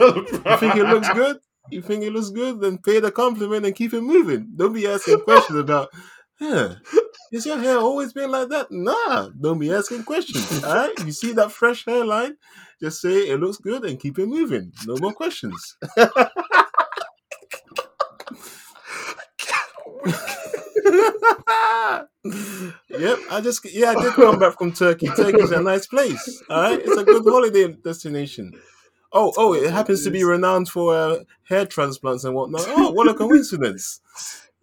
You 0.00 0.56
think 0.58 0.76
it 0.76 0.84
looks 0.84 1.08
good? 1.10 1.38
You 1.70 1.82
think 1.82 2.02
it 2.04 2.12
looks 2.12 2.30
good? 2.30 2.60
Then 2.60 2.78
pay 2.78 3.00
the 3.00 3.10
compliment 3.12 3.66
and 3.66 3.74
keep 3.74 3.92
it 3.94 4.00
moving. 4.00 4.48
Don't 4.56 4.72
be 4.72 4.86
asking 4.86 5.20
questions 5.20 5.58
about, 5.58 5.88
yeah, 6.40 6.74
is 7.32 7.46
your 7.46 7.58
hair 7.58 7.78
always 7.78 8.12
been 8.12 8.30
like 8.30 8.48
that? 8.48 8.68
Nah, 8.70 9.28
don't 9.40 9.58
be 9.58 9.72
asking 9.72 10.04
questions. 10.04 10.64
All 10.64 10.74
right, 10.74 10.92
you 11.04 11.12
see 11.12 11.32
that 11.32 11.52
fresh 11.52 11.84
hairline? 11.84 12.36
Just 12.80 13.00
say 13.02 13.28
it 13.28 13.38
looks 13.38 13.58
good 13.58 13.84
and 13.84 14.00
keep 14.00 14.18
it 14.18 14.26
moving. 14.26 14.72
No 14.86 14.96
more 14.98 15.12
questions. 15.12 15.76
yep, 22.88 23.18
I 23.30 23.40
just 23.42 23.64
yeah, 23.72 23.90
I 23.90 24.02
did 24.02 24.12
come 24.14 24.38
back 24.38 24.58
from 24.58 24.72
Turkey. 24.72 25.08
Turkey's 25.08 25.50
a 25.50 25.60
nice 25.60 25.86
place. 25.86 26.42
All 26.48 26.62
right, 26.62 26.80
it's 26.82 26.96
a 26.96 27.04
good 27.04 27.24
holiday 27.24 27.72
destination. 27.72 28.52
Oh, 29.12 29.32
oh, 29.36 29.54
it 29.54 29.70
happens 29.70 30.04
to 30.04 30.10
be 30.10 30.22
renowned 30.22 30.68
for 30.68 30.94
uh, 30.94 31.18
hair 31.48 31.66
transplants 31.66 32.24
and 32.24 32.34
whatnot. 32.34 32.64
Oh, 32.68 32.92
what 32.92 33.08
a 33.08 33.14
coincidence! 33.14 34.00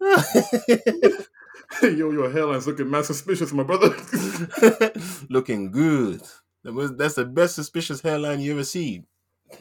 Yo, 1.82 2.10
your 2.10 2.30
hairline's 2.30 2.66
looking 2.66 2.90
mad 2.90 3.04
suspicious, 3.04 3.52
my 3.52 3.62
brother. 3.62 3.94
Looking 5.28 5.70
good. 5.70 6.22
That 6.64 6.72
was, 6.72 6.96
that's 6.96 7.14
the 7.14 7.26
best 7.26 7.54
suspicious 7.56 8.00
hairline 8.00 8.40
you 8.40 8.52
ever 8.52 8.64
seen. 8.64 9.06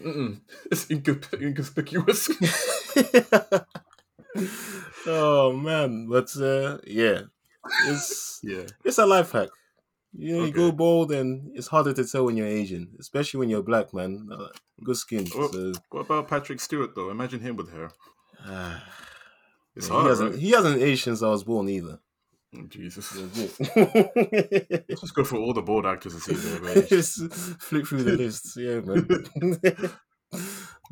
Mm-mm. 0.02 0.40
It's 0.72 0.86
incon- 0.86 1.42
inconspicuous. 1.42 2.30
oh 5.08 5.54
man, 5.54 6.08
but 6.08 6.30
uh, 6.38 6.78
yeah, 6.86 7.22
it's 7.88 8.40
yeah. 8.44 8.66
it's 8.84 8.98
a 8.98 9.06
life 9.06 9.32
hack. 9.32 9.50
You 10.14 10.38
know, 10.38 10.46
you 10.46 10.52
go 10.52 10.68
Okay. 10.68 10.76
bald 10.76 11.12
and 11.12 11.52
it's 11.56 11.68
harder 11.68 11.94
to 11.94 12.06
tell 12.06 12.26
when 12.26 12.38
you're 12.38 12.48
Asian, 12.48 12.96
especially 13.00 13.40
when 13.40 13.50
you're 13.50 13.62
black, 13.64 13.94
man. 13.94 14.28
Uh, 14.32 14.48
good 14.84 14.98
skin. 14.98 15.28
Oh. 15.36 15.52
So 15.52 15.74
What 15.90 16.02
about 16.02 16.28
Patrick 16.28 16.60
Stewart 16.60 16.96
though? 16.96 17.12
Imagine 17.12 17.40
him 17.42 17.56
with 17.56 17.72
hair. 17.72 17.92
It's 19.76 19.90
hard, 19.90 20.06
he 20.06 20.10
hasn't 20.10 20.32
right? 20.32 20.40
he 20.40 20.50
hasn't 20.52 20.82
aged 20.82 21.04
since 21.04 21.22
I 21.22 21.30
was 21.30 21.44
born 21.44 21.70
either. 21.70 22.00
Oh, 22.56 22.64
Jesus. 22.68 23.16
Let's 23.16 23.58
just 25.02 25.14
go 25.14 25.24
for 25.24 25.38
all 25.38 25.54
the 25.54 25.62
bold 25.62 25.86
actors 25.86 26.14
and 26.14 26.24
see 26.24 26.68
aged. 26.80 26.90
Just 26.90 27.32
flick 27.62 27.86
through 27.86 28.04
the 28.04 28.18
list, 28.18 28.58
yeah, 28.58 28.80
man. 28.80 29.92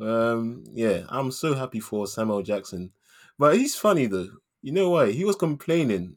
um, 0.00 0.64
yeah, 0.72 1.02
I'm 1.08 1.32
so 1.32 1.54
happy 1.54 1.80
for 1.80 2.06
Samuel 2.06 2.42
Jackson, 2.42 2.92
but 3.38 3.56
he's 3.56 3.76
funny 3.76 4.06
though. 4.06 4.28
You 4.62 4.72
know 4.72 4.90
why? 4.90 5.12
He 5.12 5.24
was 5.24 5.36
complaining 5.36 6.16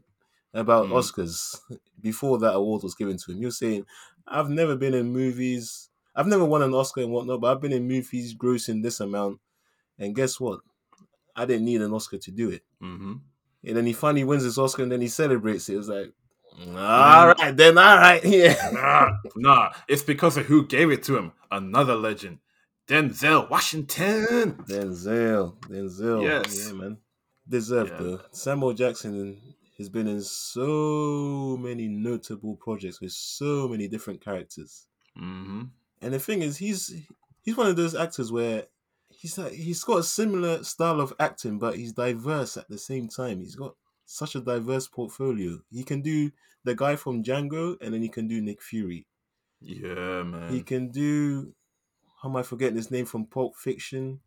about 0.53 0.88
Mm. 0.88 0.93
Oscars 0.93 1.59
before 2.01 2.39
that 2.39 2.53
award 2.55 2.84
was 2.84 2.95
given 2.95 3.17
to 3.17 3.32
him. 3.32 3.38
He 3.39 3.45
was 3.45 3.57
saying, 3.59 3.86
"I've 4.28 4.49
never 4.49 4.76
been 4.76 4.93
in 4.93 5.11
movies. 5.13 5.89
I've 6.15 6.28
never 6.28 6.43
won 6.45 6.61
an 6.63 6.74
Oscar 6.74 7.01
and 7.01 7.11
whatnot, 7.11 7.41
but 7.41 7.51
I've 7.55 7.61
been 7.61 7.72
in 7.72 7.88
movies 7.88 8.34
grossing 8.36 8.82
this 8.82 8.99
amount, 8.99 9.39
and 9.99 10.15
guess 10.15 10.39
what? 10.39 10.61
I 11.36 11.45
didn't 11.45 11.65
need 11.65 11.82
an 11.82 11.93
Oscar 11.93 12.17
to 12.17 12.32
do 12.32 12.49
it." 12.49 12.63
Mm-hmm. 12.82 13.13
And 13.65 13.78
then 13.78 13.86
he 13.86 13.93
finally 13.93 14.24
wins 14.24 14.43
his 14.43 14.57
Oscar, 14.57 14.84
and 14.84 14.91
then 14.91 15.01
he 15.01 15.07
celebrates 15.09 15.67
it. 15.70 15.74
It 15.74 15.78
was 15.78 15.89
like, 15.89 16.13
all 16.67 17.28
right, 17.28 17.55
then, 17.55 17.78
all 17.78 17.97
right, 17.97 18.24
yeah. 18.26 18.55
Nah, 18.74 19.11
nah. 19.36 19.72
It's 19.88 20.01
because 20.03 20.38
of 20.38 20.45
who 20.47 20.65
gave 20.65 20.89
it 20.91 21.03
to 21.03 21.17
him. 21.17 21.32
Another 21.51 21.95
legend, 21.95 22.39
Denzel 22.88 23.49
Washington. 23.49 24.53
Denzel, 24.67 25.57
Denzel, 25.67 26.24
Yes. 26.24 26.67
yeah, 26.67 26.74
man, 26.74 26.97
deserved 27.50 27.91
Yeah. 27.91 27.97
though. 27.97 28.22
Samuel 28.32 28.74
Jackson 28.74 29.41
has 29.78 29.89
been 29.89 30.08
in 30.08 30.22
so 30.22 31.58
many 31.60 31.88
notable 31.88 32.56
projects 32.58 33.00
with 33.02 33.12
so 33.12 33.68
many 33.68 33.88
different 33.88 34.22
characters, 34.22 34.86
Mm-hmm. 35.18 35.64
and 36.02 36.14
the 36.14 36.20
thing 36.20 36.41
is, 36.41 36.58
he's 36.58 36.93
he's 37.41 37.58
one 37.58 37.68
of 37.68 37.76
those 37.76 37.95
actors 37.95 38.32
where 38.32 38.68
he's 39.10 39.38
like 39.38 39.54
he's 39.54 39.84
got 39.84 40.00
a 40.00 40.04
similar 40.04 40.64
style 40.64 41.02
of 41.02 41.14
acting, 41.20 41.60
but 41.60 41.76
he's 41.76 41.93
diverse 41.93 42.56
at 42.58 42.70
the 42.70 42.78
same 42.78 43.08
time. 43.08 43.39
He's 43.39 43.56
got 43.56 43.76
such 44.06 44.36
a 44.36 44.41
diverse 44.41 44.88
portfolio. 44.88 45.60
He 45.72 45.84
can 45.84 46.02
do 46.02 46.32
the 46.64 46.76
guy 46.76 46.95
from 46.95 47.24
Django, 47.24 47.76
and 47.82 47.93
then 47.93 48.02
he 48.02 48.10
can 48.10 48.28
do 48.28 48.41
Nick 48.41 48.62
Fury. 48.62 49.08
Yeah, 49.62 50.24
man. 50.24 50.54
He 50.54 50.62
can 50.62 50.89
do. 50.91 51.54
How 52.22 52.30
am 52.30 52.36
I 52.36 52.43
forgetting 52.43 52.76
his 52.78 52.91
name 52.91 53.06
from 53.06 53.26
Pulp 53.26 53.56
Fiction? 53.56 54.20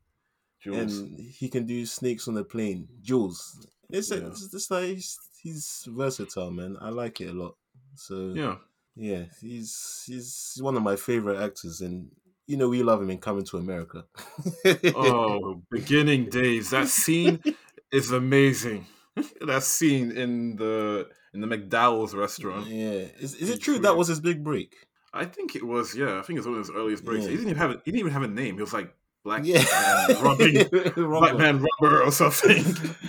Jules. 0.63 0.99
and 0.99 1.19
he 1.19 1.49
can 1.49 1.67
do 1.67 1.85
snakes 1.87 2.29
on 2.29 2.35
the 2.35 2.45
plane. 2.45 2.89
Jules. 3.03 3.67
It's, 3.91 4.11
Yeah. 4.11 4.19
it's 4.29 4.49
just 4.51 4.71
like 4.71 4.85
he's, 4.85 5.19
he's 5.43 5.85
versatile, 5.89 6.51
man. 6.51 6.77
I 6.81 6.91
like 6.91 7.21
it 7.21 7.29
a 7.31 7.33
lot. 7.33 7.57
So 7.97 8.33
yeah, 8.35 8.57
yeah. 8.97 9.25
he's 9.41 10.05
he's 10.07 10.57
one 10.61 10.77
of 10.77 10.83
my 10.83 10.97
favorite 10.97 11.43
actors, 11.43 11.81
and 11.83 12.11
you 12.47 12.57
know 12.57 12.69
we 12.69 12.83
love 12.83 13.03
him 13.03 13.11
in 13.11 13.19
Coming 13.19 13.45
to 13.47 13.59
America. 13.59 14.05
Oh, 14.95 15.63
beginning 15.71 16.27
days. 16.31 16.71
That 16.71 16.89
scene 16.89 17.43
is 17.93 18.11
amazing. 18.13 18.87
that 19.47 19.63
scene 19.63 20.13
in 20.13 20.57
the 20.57 21.09
in 21.35 21.41
the 21.41 21.47
McDowell's 21.47 22.15
restaurant. 22.15 22.67
yeah. 22.69 23.07
Is, 23.21 23.35
is 23.35 23.51
it 23.51 23.61
true 23.61 23.79
that 23.81 23.97
was 23.97 24.09
his 24.09 24.21
big 24.21 24.43
break? 24.43 24.75
I 25.13 25.27
think 25.27 25.55
it 25.57 25.67
was. 25.67 25.95
Yeah, 25.95 26.19
I 26.19 26.23
think 26.23 26.39
it 26.39 26.41
was 26.41 26.47
one 26.47 26.55
of 26.59 26.67
his 26.67 26.75
earliest 26.75 27.05
breaks. 27.05 27.25
Yeah. 27.25 27.31
He 27.31 27.37
didn't 27.37 27.51
even 27.51 27.59
have. 27.59 27.71
A, 27.73 27.83
he 27.85 27.91
didn't 27.91 28.01
even 28.01 28.13
have 28.13 28.23
a 28.23 28.29
name. 28.29 28.55
He 28.55 28.63
was 28.63 28.73
like 28.73 28.95
Black 29.25 29.43
Yeah, 29.45 29.62
Man 30.09 30.23
Robbing, 30.23 30.68
Black 30.97 31.37
Man 31.37 31.64
Rubber 31.81 32.03
or 32.03 32.11
something. 32.11 32.64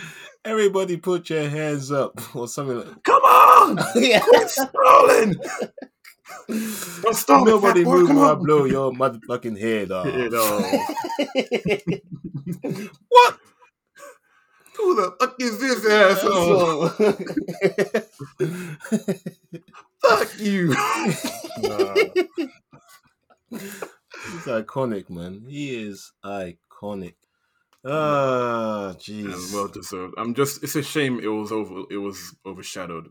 Everybody, 0.45 0.97
put 0.97 1.29
your 1.29 1.49
hands 1.49 1.91
up 1.91 2.35
or 2.35 2.47
something. 2.47 2.77
Like, 2.77 3.03
Come 3.03 3.23
on, 3.23 3.77
yeah. 3.95 4.19
quit 4.19 4.47
scrolling. 4.47 5.35
Don't 7.01 7.15
stop. 7.15 7.47
Nobody 7.47 7.81
it, 7.81 7.87
move 7.87 8.11
or 8.11 8.25
I 8.25 8.35
blow 8.35 8.65
your 8.65 8.91
motherfucking 8.91 9.59
head 9.59 9.91
off. 9.91 10.05
You 10.05 10.29
know. 10.29 10.59
what? 13.09 13.37
Who 14.77 14.95
the 14.95 15.15
fuck 15.19 15.35
is 15.39 15.59
this 15.59 15.85
asshole? 15.85 16.89
Fuck 20.01 20.39
you. 20.39 20.75
Nah. 21.61 21.95
He's 24.31 24.45
iconic, 24.45 25.09
man. 25.09 25.45
He 25.47 25.75
is 25.87 26.11
iconic. 26.23 27.15
Ah, 27.85 28.95
jeez. 28.97 29.53
well 29.53 29.67
deserved. 29.67 30.13
I'm 30.17 30.33
just. 30.33 30.63
It's 30.63 30.75
a 30.75 30.83
shame 30.83 31.19
it 31.19 31.27
was 31.27 31.51
over. 31.51 31.83
It 31.91 31.97
was 31.97 32.35
overshadowed 32.45 33.09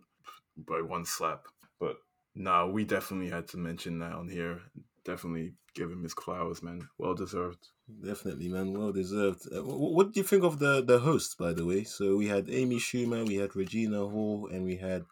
by 0.56 0.80
one 0.80 1.04
slap. 1.04 1.44
But 1.78 1.96
nah, 2.34 2.66
we 2.66 2.84
definitely 2.84 3.28
had 3.30 3.48
to 3.48 3.58
mention 3.58 3.98
that 3.98 4.12
on 4.12 4.28
here. 4.28 4.60
Definitely 5.04 5.52
give 5.74 5.90
him 5.90 6.02
his 6.02 6.14
flowers, 6.14 6.62
man. 6.62 6.88
Well 6.98 7.14
deserved. 7.14 7.68
Definitely, 8.02 8.48
man. 8.48 8.72
Well 8.72 8.92
deserved. 8.92 9.42
Uh, 9.52 9.60
wh- 9.60 9.92
what 9.92 10.12
do 10.12 10.20
you 10.20 10.24
think 10.24 10.44
of 10.44 10.58
the 10.58 10.82
the 10.82 11.00
hosts, 11.00 11.34
by 11.34 11.52
the 11.52 11.66
way? 11.66 11.84
So 11.84 12.16
we 12.16 12.28
had 12.28 12.48
Amy 12.48 12.76
Schumer, 12.76 13.26
we 13.26 13.36
had 13.36 13.54
Regina 13.54 14.06
Hall, 14.06 14.48
and 14.50 14.64
we 14.64 14.76
had 14.76 15.04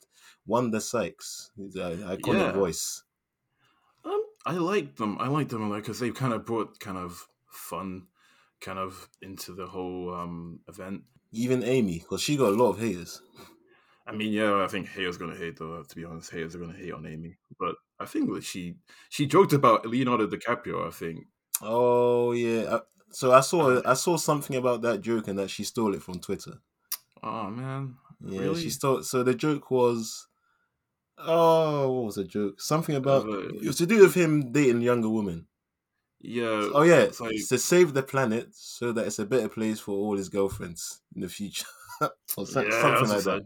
Wanda 0.47 0.81
Sykes, 0.81 1.51
iconic 1.59 2.27
Yeah. 2.27 2.53
voice. 2.53 3.03
I 4.47 4.55
like 4.55 4.97
them. 4.97 5.19
I 5.21 5.29
like 5.29 5.49
them 5.49 5.63
a 5.63 5.69
lot 5.69 5.77
because 5.77 6.01
they 6.01 6.11
kind 6.11 6.33
of 6.33 6.47
brought 6.47 6.81
kind 6.81 6.97
of 6.97 7.27
fun 7.49 8.07
kind 8.61 8.79
of 8.79 9.09
into 9.23 9.53
the 9.55 9.67
whole 9.67 10.15
um, 10.15 10.61
event. 10.69 11.03
Even 11.33 11.63
Amy, 11.63 11.99
because 11.99 12.21
she 12.23 12.37
got 12.37 12.53
a 12.53 12.57
lot 12.57 12.71
of 12.71 12.81
haters. 12.81 13.23
I 14.07 14.13
mean, 14.13 14.33
yeah, 14.33 14.65
I 14.65 14.67
think 14.67 14.89
Hayer's 14.89 15.17
gonna 15.19 15.37
hate 15.37 15.59
though. 15.59 15.83
To 15.83 15.97
be 15.97 16.05
honest, 16.05 16.31
haters 16.33 16.57
are 16.57 16.59
gonna 16.59 16.73
hate 16.77 16.93
on 16.93 17.07
Amy, 17.07 17.37
but 17.59 17.77
I 18.01 18.07
think 18.07 18.33
that 18.33 18.43
she 18.45 18.77
she 19.09 19.27
joked 19.27 19.53
about 19.53 19.87
Leonardo 19.87 20.27
DiCaprio. 20.27 20.87
I 20.87 20.91
think. 20.91 21.27
Oh 21.63 22.33
yeah. 22.33 22.63
Uh, 22.63 22.81
so 23.13 23.33
I 23.33 23.41
saw 23.41 23.81
I 23.85 23.95
saw 23.95 24.17
something 24.17 24.57
about 24.57 24.83
that 24.83 25.03
joke 25.03 25.29
and 25.29 25.39
that 25.39 25.51
she 25.51 25.63
stole 25.65 25.95
it 25.95 26.03
from 26.03 26.19
Twitter. 26.19 26.55
Oh 27.23 27.51
man. 27.51 27.97
Yeah, 28.25 28.41
Really? 28.41 28.63
she 28.63 28.71
stole. 28.71 29.03
So 29.03 29.23
the 29.23 29.35
joke 29.35 29.71
was, 29.71 30.27
oh, 31.27 31.91
what 31.93 32.05
was 32.07 32.15
the 32.17 32.25
joke? 32.25 32.61
Something 32.61 32.97
about 32.97 33.27
Uh, 33.29 33.49
it 33.49 33.67
was 33.67 33.77
to 33.79 33.87
do 33.87 34.01
with 34.03 34.15
him 34.15 34.53
dating 34.53 34.83
younger 34.83 35.09
women. 35.09 35.47
Yeah. 36.21 36.71
Oh 36.75 36.83
yeah, 36.83 37.01
It's 37.01 37.21
like 37.21 37.33
it's 37.33 37.49
to 37.49 37.59
save 37.59 37.95
the 37.95 38.03
planet 38.03 38.49
so 38.53 38.93
that 38.93 39.07
it's 39.07 39.19
a 39.19 39.25
better 39.27 39.49
place 39.49 39.81
for 39.81 39.93
all 39.93 40.17
his 40.17 40.29
girlfriends 40.29 41.01
in 41.15 41.23
the 41.23 41.29
future, 41.29 41.67
or 42.37 42.47
so- 42.47 42.61
yeah, 42.63 42.81
something 42.83 43.09
like 43.09 43.25
that. 43.25 43.43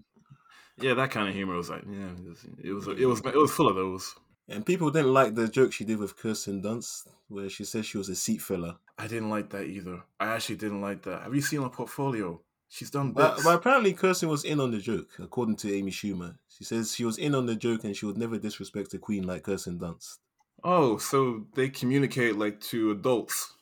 yeah, 0.79 0.95
that 0.95 1.11
kind 1.13 1.29
of 1.29 1.35
humor 1.35 1.55
was 1.57 1.71
like, 1.71 1.85
yeah, 1.89 2.11
it 2.11 2.29
was, 2.29 2.45
it 2.65 2.73
was, 2.73 2.89
it 2.89 3.07
was, 3.07 3.21
it 3.21 3.37
was 3.37 3.53
full 3.53 3.69
of 3.69 3.77
those. 3.77 4.15
And 4.49 4.67
people 4.67 4.91
didn't 4.91 5.15
like 5.15 5.35
the 5.35 5.49
joke 5.49 5.73
she 5.73 5.85
did 5.85 5.99
with 5.99 6.17
Kirsten 6.19 6.61
Dunst, 6.63 7.07
where 7.29 7.49
she 7.49 7.65
said 7.65 7.87
she 7.87 7.97
was 7.97 8.11
a 8.11 8.17
seat 8.17 8.43
filler. 8.43 8.77
I 8.99 9.07
didn't 9.07 9.31
like 9.31 9.51
that 9.51 9.65
either. 9.65 10.03
I 10.21 10.27
actually 10.35 10.57
didn't 10.57 10.83
like 10.83 11.03
that. 11.05 11.23
Have 11.23 11.35
you 11.35 11.41
seen 11.41 11.63
her 11.63 11.71
portfolio? 11.71 12.43
She's 12.69 12.91
done 12.91 13.13
But, 13.13 13.35
bits. 13.37 13.45
but 13.45 13.55
apparently, 13.57 13.93
Kirsten 13.93 14.29
was 14.29 14.45
in 14.45 14.59
on 14.61 14.71
the 14.73 14.79
joke, 14.79 15.09
according 15.21 15.57
to 15.57 15.73
Amy 15.73 15.91
Schumer. 15.93 16.37
She 16.49 16.65
says 16.65 16.95
she 16.95 17.05
was 17.05 17.19
in 17.19 17.35
on 17.35 17.47
the 17.47 17.55
joke 17.55 17.85
and 17.85 17.97
she 17.97 18.07
would 18.07 18.19
never 18.19 18.37
disrespect 18.39 18.93
a 18.95 18.99
queen 18.99 19.25
like 19.27 19.43
Kirsten 19.45 19.79
Dunst. 19.79 20.19
Oh, 20.65 20.97
so 20.99 21.47
they 21.55 21.69
communicate 21.69 22.37
like 22.37 22.61
to 22.63 22.91
adults 22.91 23.55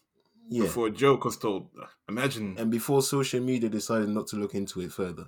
Yeah. 0.49 0.63
before 0.65 0.87
a 0.87 0.91
joke 0.91 1.25
was 1.25 1.37
told. 1.37 1.69
Imagine. 2.09 2.57
and 2.59 2.71
before 2.71 3.03
social 3.03 3.41
media 3.43 3.69
decided 3.69 4.09
not 4.09 4.27
to 4.29 4.37
look 4.37 4.55
into 4.55 4.81
it 4.81 4.93
further. 4.93 5.27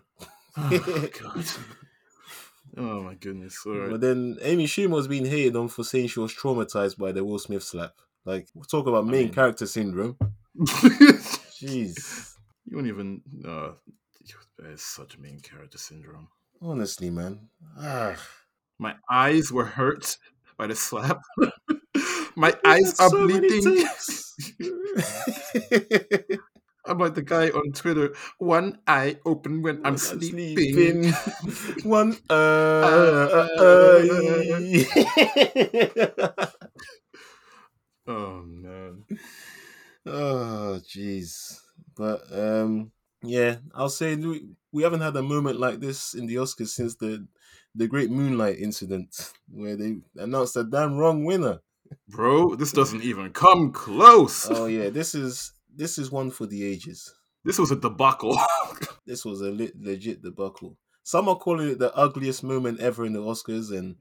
oh, 0.56 1.08
God. 1.22 1.44
oh 2.76 3.02
my 3.02 3.14
goodness. 3.14 3.58
All 3.66 3.72
right. 3.76 3.90
But 3.90 4.00
then 4.00 4.38
Amy 4.42 4.66
Schumer 4.66 4.90
was 4.90 5.08
being 5.08 5.26
hated 5.26 5.56
on 5.56 5.68
for 5.68 5.84
saying 5.84 6.08
she 6.08 6.20
was 6.20 6.32
traumatized 6.34 6.96
by 6.96 7.12
the 7.12 7.24
Will 7.24 7.38
Smith 7.38 7.62
slap. 7.64 7.94
Like, 8.24 8.46
talk 8.70 8.86
about 8.86 9.04
I 9.04 9.10
main 9.10 9.24
mean- 9.26 9.34
character 9.34 9.66
syndrome. 9.66 10.16
Jeez. 10.58 12.33
You 12.74 12.80
don't 12.80 12.88
even. 12.88 13.22
Uh, 13.46 13.72
it's 14.58 14.84
such 14.84 15.18
main 15.18 15.38
character 15.40 15.78
syndrome. 15.78 16.28
Honestly, 16.60 17.10
man. 17.10 17.48
Ah. 17.78 18.16
My 18.78 18.96
eyes 19.08 19.52
were 19.52 19.64
hurt 19.64 20.18
by 20.58 20.66
the 20.66 20.74
slap. 20.74 21.20
my 22.36 22.52
There's 22.64 22.88
eyes 22.88 22.98
are 22.98 23.10
so 23.10 23.26
bleeding. 23.26 23.86
I'm 26.86 26.98
like 26.98 27.14
the 27.14 27.22
guy 27.22 27.50
on 27.50 27.72
Twitter. 27.72 28.14
One 28.38 28.78
eye 28.88 29.18
open 29.24 29.62
when 29.62 29.78
I'm 29.84 29.92
I'm 29.92 29.98
sleeping. 29.98 30.56
sleeping. 30.56 31.12
One 31.84 32.16
uh, 32.28 32.34
eye. 32.34 32.90
Uh, 32.90 33.48
uh, 33.60 33.84
uh, 36.26 36.46
oh 38.08 38.42
man. 38.42 39.04
oh, 40.06 40.80
jeez. 40.82 41.63
But 41.96 42.22
um, 42.32 42.92
yeah, 43.22 43.56
I'll 43.74 43.88
say 43.88 44.16
we, 44.16 44.48
we 44.72 44.82
haven't 44.82 45.00
had 45.00 45.16
a 45.16 45.22
moment 45.22 45.58
like 45.58 45.80
this 45.80 46.14
in 46.14 46.26
the 46.26 46.36
Oscars 46.36 46.68
since 46.68 46.96
the 46.96 47.26
the 47.74 47.88
Great 47.88 48.10
Moonlight 48.10 48.58
incident, 48.58 49.32
where 49.48 49.76
they 49.76 49.96
announced 50.16 50.56
a 50.56 50.64
damn 50.64 50.96
wrong 50.96 51.24
winner. 51.24 51.60
Bro, 52.08 52.56
this 52.56 52.72
doesn't 52.72 53.02
even 53.02 53.32
come 53.32 53.72
close. 53.72 54.48
Oh 54.50 54.66
yeah, 54.66 54.90
this 54.90 55.14
is 55.14 55.52
this 55.74 55.98
is 55.98 56.10
one 56.10 56.30
for 56.30 56.46
the 56.46 56.64
ages. 56.64 57.14
This 57.44 57.58
was 57.58 57.70
a 57.70 57.76
debacle. 57.76 58.38
This 59.06 59.22
was 59.22 59.42
a 59.42 59.50
le- 59.50 59.68
legit 59.78 60.22
debacle. 60.22 60.78
Some 61.02 61.28
are 61.28 61.36
calling 61.36 61.68
it 61.68 61.78
the 61.78 61.94
ugliest 61.94 62.42
moment 62.42 62.80
ever 62.80 63.04
in 63.04 63.12
the 63.12 63.20
Oscars, 63.20 63.70
and 63.70 63.96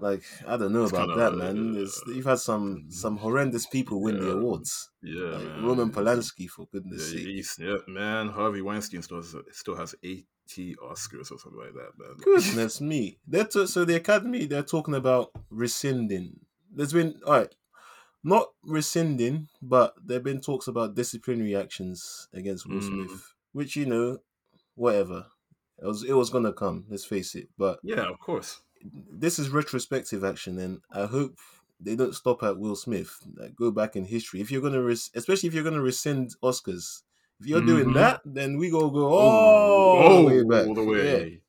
like 0.00 0.22
I 0.46 0.56
don't 0.56 0.72
know 0.72 0.82
It's 0.84 0.92
about 0.92 1.16
that, 1.16 1.34
man. 1.36 1.70
uh, 1.70 1.74
There's, 1.74 2.00
you've 2.08 2.24
had 2.26 2.38
some 2.38 2.86
some 2.90 3.16
horrendous 3.16 3.66
people 3.66 4.00
win 4.02 4.18
the 4.20 4.32
awards, 4.32 4.90
yeah, 5.02 5.22
like 5.30 5.44
man. 5.44 5.64
Roman 5.64 5.90
Polanski, 5.90 6.48
for 6.48 6.62
Yeah, 6.62 6.66
goodness 6.72 7.10
sake. 7.10 7.20
he's- 7.20 7.58
yeah, 7.58 7.76
man. 7.88 8.28
Harvey 8.28 8.60
Weinstein 8.62 9.02
still 9.02 9.18
has, 9.18 9.34
still 9.52 9.76
has 9.76 9.94
80 10.02 10.26
Oscars 10.84 11.32
or 11.32 11.38
something 11.38 11.58
like 11.58 11.72
that, 11.74 11.92
man. 11.98 12.16
Goodness 12.22 12.80
me. 12.80 13.18
They're 13.26 13.44
t- 13.46 13.66
so 13.66 13.84
the 13.84 13.96
Academy 13.96 14.44
they're 14.46 14.62
talking 14.62 14.94
about 14.94 15.30
rescinding. 15.50 16.40
There's 16.70 16.92
been 16.92 17.18
all 17.26 17.32
right, 17.32 17.54
not 18.22 18.48
rescinding, 18.64 19.48
but 19.62 19.94
there've 20.04 20.22
been 20.22 20.40
talks 20.42 20.68
about 20.68 20.94
disciplinary 20.94 21.56
actions 21.56 22.28
against 22.34 22.66
Will 22.66 22.80
Mm. 22.80 23.06
Smith, 23.08 23.34
which 23.52 23.76
you 23.76 23.86
know, 23.86 24.18
whatever. 24.74 25.26
It 25.82 25.86
was 25.86 26.04
it 26.04 26.12
was 26.12 26.28
gonna 26.30 26.52
come. 26.52 26.84
Let's 26.90 27.04
face 27.06 27.34
it. 27.34 27.48
But 27.56 27.78
Yeah, 27.82 28.08
of 28.10 28.18
course. 28.18 28.60
This 28.92 29.38
is 29.38 29.50
retrospective 29.50 30.24
action, 30.24 30.58
and 30.58 30.80
I 30.92 31.06
hope 31.06 31.38
they 31.80 31.96
don't 31.96 32.14
stop 32.14 32.42
at 32.42 32.58
Will 32.58 32.76
Smith. 32.76 33.16
Like, 33.36 33.54
go 33.56 33.70
back 33.70 33.96
in 33.96 34.04
history. 34.04 34.40
If 34.40 34.50
you're 34.50 34.62
gonna, 34.62 34.82
res- 34.82 35.10
especially 35.14 35.48
if 35.48 35.54
you're 35.54 35.64
gonna 35.64 35.82
rescind 35.82 36.34
Oscars, 36.42 37.02
if 37.40 37.46
you're 37.46 37.60
doing 37.60 37.88
Mhm. 37.90 37.94
that, 37.94 38.20
then 38.24 38.56
we 38.56 38.70
go 38.70 38.88
go 38.90 39.06
all 39.06 40.22
the 40.22 40.26
way 40.26 40.42
back. 40.44 40.66
All 40.66 40.74
the 40.74 40.84
way. 40.84 41.40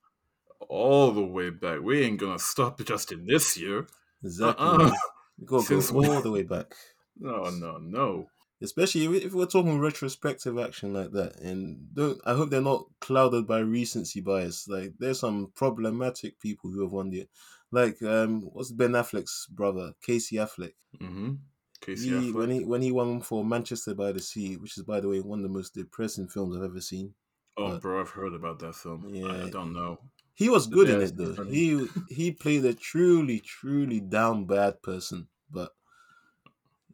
All 0.69 1.11
the 1.13 1.23
way 1.23 1.49
back. 1.49 1.79
We 1.81 2.01
ain't 2.03 2.19
gonna 2.19 2.39
stop 2.39 2.79
just 2.85 3.11
in 3.11 3.25
this 3.25 3.57
year. 3.57 3.87
Exactly. 4.23 4.65
Uh-uh. 4.65 4.91
We 5.39 5.45
gotta 5.45 5.63
Since 5.63 5.91
go 5.91 6.03
all 6.13 6.21
the 6.21 6.31
way 6.31 6.43
back. 6.43 6.73
No, 7.19 7.49
no, 7.49 7.77
no. 7.79 8.29
Especially 8.61 9.05
if- 9.05 9.25
if 9.25 9.33
we're 9.33 9.45
talking 9.45 9.79
retrospective 9.79 10.57
action 10.57 10.93
like 10.93 11.11
that, 11.11 11.39
and 11.41 11.93
don't 11.93 12.19
I 12.25 12.33
hope 12.33 12.49
they're 12.49 12.61
not 12.61 12.85
clouded 12.99 13.45
by 13.45 13.59
recency 13.59 14.19
bias. 14.21 14.67
Like 14.67 14.93
there's 14.99 15.19
some 15.19 15.51
problematic 15.55 16.39
people 16.39 16.71
who 16.71 16.81
have 16.81 16.91
won 16.91 17.09
the, 17.11 17.27
like 17.71 18.01
um, 18.01 18.41
what's 18.53 18.71
Ben 18.71 18.91
Affleck's 18.93 19.47
brother, 19.47 19.93
Casey 20.01 20.37
Affleck. 20.37 20.73
Mm-hmm. 20.99 21.33
Casey 21.81 22.09
He, 22.09 22.15
Affleck. 22.15 22.33
when 22.33 22.49
he 22.49 22.65
when 22.65 22.81
he 22.81 22.91
won 22.91 23.21
for 23.21 23.45
Manchester 23.45 23.93
by 23.93 24.11
the 24.11 24.19
Sea, 24.21 24.55
which 24.57 24.77
is 24.77 24.83
by 24.83 24.99
the 25.01 25.07
way 25.09 25.19
one 25.19 25.39
of 25.39 25.43
the 25.43 25.49
most 25.57 25.75
depressing 25.75 26.27
films 26.27 26.57
I've 26.57 26.63
ever 26.63 26.81
seen. 26.81 27.13
oh, 27.57 27.73
but- 27.73 27.81
bro, 27.83 28.01
I've 28.01 28.09
heard 28.09 28.33
about 28.33 28.57
that 28.59 28.73
film. 28.75 29.05
I, 29.23 29.45
I 29.45 29.49
don't 29.51 29.73
know. 29.73 29.99
He 30.33 30.49
was 30.49 30.65
good 30.67 30.89
in 30.89 31.01
it 31.01 31.15
though. 31.17 31.43
He 31.45 31.87
he 32.09 32.31
played 32.31 32.65
a 32.65 32.73
truly 32.73 33.39
truly 33.39 33.99
down 33.99 34.45
bad 34.45 34.81
person, 34.81 35.27
but 35.51 35.71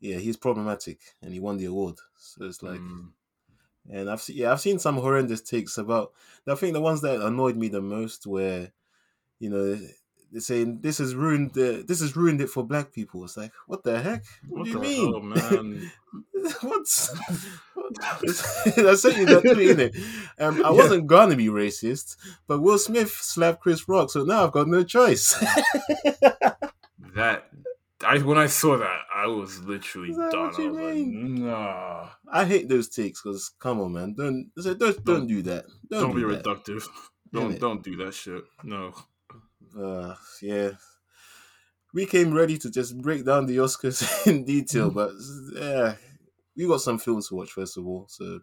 yeah, 0.03 0.17
he's 0.17 0.37
problematic, 0.37 0.99
and 1.21 1.33
he 1.33 1.39
won 1.39 1.57
the 1.57 1.65
award. 1.65 1.95
So 2.17 2.45
it's 2.45 2.61
like, 2.61 2.81
Mm. 2.81 3.11
and 3.89 4.09
I've 4.09 4.21
seen 4.21 4.37
yeah 4.37 4.51
I've 4.51 4.61
seen 4.61 4.79
some 4.79 4.97
horrendous 4.97 5.41
takes 5.41 5.77
about. 5.77 6.11
I 6.47 6.55
think 6.55 6.73
the 6.73 6.81
ones 6.81 7.01
that 7.01 7.21
annoyed 7.21 7.55
me 7.57 7.69
the 7.69 7.81
most 7.81 8.27
were, 8.27 8.69
you 9.39 9.49
know. 9.49 9.79
They're 10.31 10.41
saying 10.41 10.79
this 10.81 10.97
has 10.97 11.13
ruined 11.13 11.53
the 11.53 11.85
this 11.87 12.01
has 12.01 12.15
ruined 12.15 12.41
it 12.41 12.49
for 12.49 12.63
black 12.65 12.91
people. 12.91 13.23
It's 13.23 13.37
like 13.37 13.51
what 13.67 13.83
the 13.83 14.01
heck? 14.01 14.23
What, 14.49 14.61
What 14.61 14.65
do 14.65 14.71
you 14.71 14.79
mean? 14.79 15.11
hell, 15.13 15.21
man? 15.21 15.91
What's 16.61 17.13
I 18.77 18.95
sent 18.95 19.17
you 19.17 19.27
that 19.27 19.43
tweet, 19.51 19.77
innit? 19.77 19.95
Um, 20.39 20.55
I 20.65 20.71
Yeah. 20.71 20.75
wasn't 20.77 21.05
gonna 21.05 21.35
be 21.35 21.47
racist, 21.49 22.17
but 22.47 22.61
Will 22.61 22.79
Smith 22.79 23.11
slapped 23.11 23.61
Chris 23.61 23.87
Rock, 23.87 24.09
so 24.09 24.23
now 24.23 24.45
I've 24.45 24.51
got 24.51 24.67
no 24.67 24.83
choice. 24.83 25.35
that 27.15 27.52
I 28.03 28.17
when 28.19 28.37
I 28.37 28.47
saw 28.47 28.77
that, 28.77 29.01
I 29.13 29.27
was 29.27 29.61
literally 29.63 30.09
done. 30.13 30.29
what 30.31 30.59
I 30.59 30.61
you 30.61 30.71
was 30.71 30.95
like, 30.95 31.05
nah. 31.07 32.09
I 32.31 32.45
hate 32.45 32.67
those 32.69 32.89
takes 32.89 33.21
because 33.21 33.49
come 33.59 33.79
on, 33.81 33.93
man, 33.93 34.13
don't 34.13 34.51
don't 34.55 34.79
don't, 34.79 35.03
Don't- 35.05 35.27
do 35.27 35.41
that. 35.43 35.65
Don't, 35.89 36.01
Don't, 36.01 36.15
be 36.15 36.21
that. 36.23 36.43
reductive. 36.43 36.83
Don't 37.31 37.59
don't 37.59 37.83
do 37.83 37.95
that 37.97 38.13
shit. 38.13 38.43
No. 38.63 38.93
Uh, 39.77 40.13
yeah, 40.41 40.71
we 41.93 42.05
came 42.05 42.33
ready 42.33 42.57
to 42.59 42.69
just 42.69 42.97
break 43.01 43.25
down 43.25 43.45
the 43.45 43.57
Oscars 43.57 44.27
in 44.27 44.45
detail, 44.45 44.89
but 44.99 45.11
yeah, 45.53 45.95
we 46.55 46.67
got 46.67 46.81
some 46.81 46.99
films 46.99 47.27
to 47.29 47.35
watch 47.35 47.51
first 47.51 47.77
of 47.77 47.85
all. 47.87 48.05
So 48.09 48.39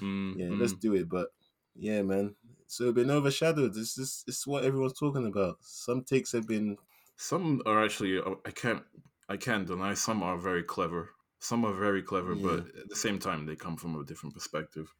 Mm, 0.00 0.38
yeah, 0.38 0.46
mm. 0.46 0.60
let's 0.60 0.72
do 0.74 0.94
it. 0.94 1.08
But 1.08 1.28
yeah, 1.74 2.02
man, 2.02 2.36
so 2.68 2.84
it's 2.84 2.94
been 2.94 3.10
overshadowed. 3.10 3.74
This 3.74 3.98
is 3.98 4.24
is 4.28 4.46
what 4.46 4.64
everyone's 4.64 4.92
talking 4.98 5.26
about. 5.26 5.56
Some 5.60 6.04
takes 6.04 6.32
have 6.32 6.46
been 6.46 6.76
Some 7.18 7.60
are 7.66 7.84
actually 7.84 8.18
uh, 8.18 8.36
I 8.46 8.50
can't 8.50 8.84
I 9.28 9.36
can't 9.36 9.66
deny 9.66 9.92
some 9.94 10.22
are 10.22 10.38
very 10.38 10.62
clever. 10.62 11.10
Some 11.38 11.64
are 11.66 11.74
very 11.74 12.02
clever, 12.02 12.34
but 12.34 12.60
at 12.76 12.88
the 12.88 12.96
same 12.96 13.18
time 13.18 13.44
they 13.44 13.56
come 13.56 13.76
from 13.76 13.94
a 13.96 14.04
different 14.04 14.34
perspective. 14.34 14.94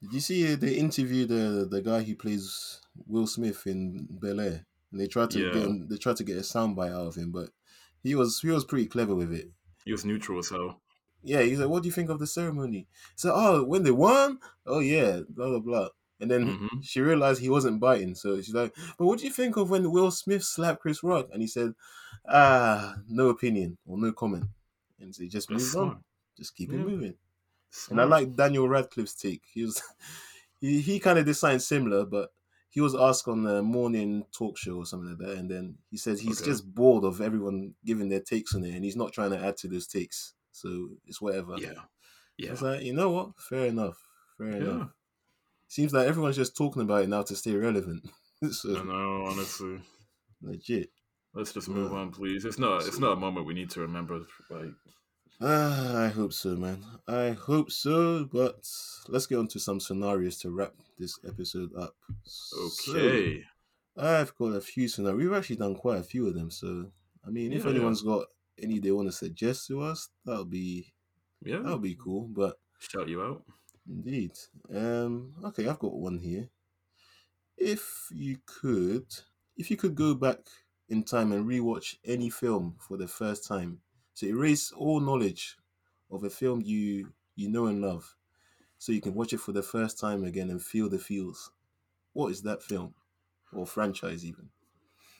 Did 0.00 0.12
you 0.14 0.20
see 0.20 0.52
uh, 0.52 0.56
they 0.56 0.74
interviewed 0.74 1.28
the 1.28 1.68
the 1.70 1.82
guy 1.82 2.02
who 2.02 2.16
plays 2.16 2.80
Will 3.06 3.26
Smith 3.26 3.66
in 3.66 4.08
Bel 4.10 4.40
Air, 4.40 4.66
and 4.90 5.00
they 5.00 5.06
tried 5.06 5.30
to 5.32 5.40
Yeah. 5.40 5.52
get 5.52 5.62
him, 5.64 5.88
they 5.88 5.98
tried 5.98 6.16
to 6.16 6.24
get 6.24 6.38
a 6.38 6.40
soundbite 6.40 6.92
out 6.92 7.06
of 7.08 7.14
him, 7.16 7.30
but 7.30 7.50
he 8.02 8.14
was 8.14 8.40
he 8.40 8.48
was 8.48 8.64
pretty 8.64 8.86
clever 8.86 9.14
with 9.14 9.32
it. 9.32 9.52
He 9.84 9.92
was 9.92 10.04
neutral 10.04 10.38
as 10.38 10.48
hell. 10.48 10.80
Yeah, 11.22 11.42
he's 11.42 11.60
like, 11.60 11.68
"What 11.68 11.82
do 11.82 11.88
you 11.88 11.92
think 11.92 12.08
of 12.08 12.18
the 12.18 12.26
ceremony?" 12.26 12.88
So, 13.14 13.32
oh, 13.34 13.64
when 13.64 13.82
they 13.82 13.90
won, 13.90 14.40
oh 14.66 14.80
yeah, 14.80 15.20
blah 15.28 15.48
blah 15.50 15.60
blah. 15.60 15.88
And 16.20 16.30
then 16.30 16.58
Mhm. 16.58 16.82
she 16.84 17.00
realized 17.00 17.40
he 17.40 17.48
wasn't 17.48 17.80
biting, 17.80 18.14
so 18.14 18.36
she's 18.40 18.54
like, 18.54 18.74
"But 18.98 19.06
what 19.06 19.18
do 19.18 19.24
you 19.26 19.32
think 19.32 19.56
of 19.56 19.70
when 19.70 19.90
Will 19.90 20.10
Smith 20.10 20.44
slapped 20.44 20.80
Chris 20.82 21.02
Rock?" 21.02 21.28
And 21.32 21.40
he 21.42 21.48
said, 21.48 21.74
"Ah, 22.28 22.96
no 23.08 23.28
opinion 23.28 23.78
or 23.86 23.98
no 23.98 24.12
comment." 24.12 24.44
And 24.98 25.14
so 25.14 25.22
he 25.22 25.28
just 25.28 25.50
moved 25.50 25.74
on, 25.76 26.04
just 26.36 26.54
keep 26.54 26.70
Yeah. 26.70 26.80
it 26.80 26.86
moving. 26.86 27.14
And 27.88 28.00
I 28.00 28.04
like 28.04 28.34
Daniel 28.36 28.68
Radcliffe's 28.68 29.14
take. 29.14 29.42
He 29.52 29.64
was 29.64 29.80
he, 30.60 30.80
he 30.80 31.00
kind 31.00 31.18
of 31.18 31.24
did 31.24 31.34
something 31.34 31.58
similar, 31.60 32.04
but 32.04 32.32
he 32.68 32.80
was 32.80 32.94
asked 32.94 33.26
on 33.28 33.42
the 33.44 33.62
morning 33.62 34.24
talk 34.30 34.56
show 34.58 34.76
or 34.76 34.86
something 34.86 35.08
like 35.10 35.18
that, 35.18 35.38
and 35.38 35.50
then 35.50 35.78
he 35.90 35.96
said 35.96 36.18
he's 36.18 36.40
Okay. 36.40 36.50
just 36.50 36.72
bored 36.74 37.04
of 37.04 37.20
everyone 37.20 37.74
giving 37.84 38.08
their 38.10 38.20
takes 38.20 38.54
on 38.54 38.64
it, 38.64 38.74
and 38.74 38.84
he's 38.84 38.96
not 38.96 39.12
trying 39.12 39.30
to 39.30 39.38
add 39.38 39.56
to 39.58 39.68
those 39.68 39.86
takes. 39.86 40.34
So 40.52 40.90
it's 41.06 41.20
whatever. 41.20 41.56
Yeah. 41.58 41.72
Yeah. 42.36 42.50
was 42.52 42.62
like, 42.62 42.82
you 42.82 42.92
know 42.92 43.10
what? 43.10 43.40
Fair 43.40 43.66
enough. 43.66 43.98
Fair 44.38 44.50
Yeah. 44.50 44.56
enough. 44.56 44.90
Seems 45.70 45.92
like 45.92 46.08
everyone's 46.08 46.34
just 46.36 46.56
talking 46.56 46.82
about 46.82 47.04
it 47.04 47.08
now 47.08 47.22
to 47.22 47.36
stay 47.36 47.54
relevant. 47.54 48.04
so 48.50 48.76
I 48.76 48.82
know, 48.82 49.26
honestly. 49.26 49.80
legit. 50.42 50.90
Let's 51.32 51.52
just 51.52 51.68
move 51.68 51.92
Yeah. 51.92 51.98
on, 51.98 52.10
please. 52.10 52.44
It's 52.44 52.58
not 52.58 52.86
it's 52.86 52.98
not 52.98 53.12
a 53.12 53.16
moment 53.16 53.46
we 53.46 53.54
need 53.54 53.70
to 53.70 53.80
remember. 53.80 54.20
Like 54.50 54.72
Ah, 55.40 56.02
I 56.04 56.08
hope 56.08 56.32
so, 56.32 56.50
man. 56.56 56.84
I 57.06 57.30
hope 57.30 57.70
so. 57.70 58.24
But 58.24 58.68
let's 59.08 59.26
get 59.26 59.38
on 59.38 59.46
to 59.48 59.60
some 59.60 59.78
scenarios 59.78 60.38
to 60.40 60.50
wrap 60.50 60.72
this 60.98 61.18
episode 61.26 61.70
up. 61.78 61.94
So, 62.24 62.94
okay. 62.96 63.44
I've 63.96 64.34
got 64.36 64.56
a 64.56 64.60
few 64.60 64.88
scenarios. 64.88 65.18
We've 65.22 65.32
actually 65.38 65.56
done 65.56 65.76
quite 65.76 66.00
a 66.00 66.02
few 66.02 66.26
of 66.26 66.34
them. 66.34 66.50
So, 66.50 66.90
I 67.24 67.30
mean, 67.30 67.52
if 67.52 67.60
Yeah, 67.64 67.70
yeah. 67.70 67.76
anyone's 67.76 68.02
got 68.02 68.26
any 68.60 68.80
they 68.80 68.90
want 68.90 69.08
to 69.08 69.12
suggest 69.12 69.68
to 69.68 69.80
us, 69.82 70.08
that'll 70.26 70.44
be 70.44 70.92
yeah. 71.42 71.58
that'll 71.58 71.78
be 71.78 71.94
cool. 71.94 72.26
But 72.28 72.58
Shout 72.80 73.08
you 73.08 73.22
out. 73.22 73.44
Indeed, 73.90 74.32
um, 74.74 75.34
okay, 75.44 75.68
I've 75.68 75.78
got 75.78 75.92
one 75.92 76.18
here. 76.18 76.48
If 77.56 78.08
you 78.10 78.38
could, 78.46 79.06
if 79.56 79.70
you 79.70 79.76
could 79.76 79.94
go 79.94 80.14
back 80.14 80.38
in 80.88 81.02
time 81.02 81.32
and 81.32 81.46
rewatch 81.46 81.96
any 82.04 82.30
film 82.30 82.76
for 82.78 82.96
the 82.96 83.08
first 83.08 83.46
time, 83.46 83.80
so 84.14 84.26
erase 84.26 84.72
all 84.72 85.00
knowledge 85.00 85.56
of 86.10 86.24
a 86.24 86.30
film 86.30 86.62
you 86.64 87.12
you 87.36 87.48
know 87.50 87.66
and 87.66 87.80
love, 87.80 88.16
so 88.78 88.92
you 88.92 89.00
can 89.00 89.14
watch 89.14 89.32
it 89.32 89.40
for 89.40 89.52
the 89.52 89.62
first 89.62 89.98
time 89.98 90.24
again 90.24 90.50
and 90.50 90.62
feel 90.62 90.88
the 90.88 90.98
feels. 90.98 91.50
What 92.12 92.30
is 92.30 92.42
that 92.42 92.62
film 92.62 92.94
or 93.52 93.66
franchise 93.66 94.24
even? 94.24 94.48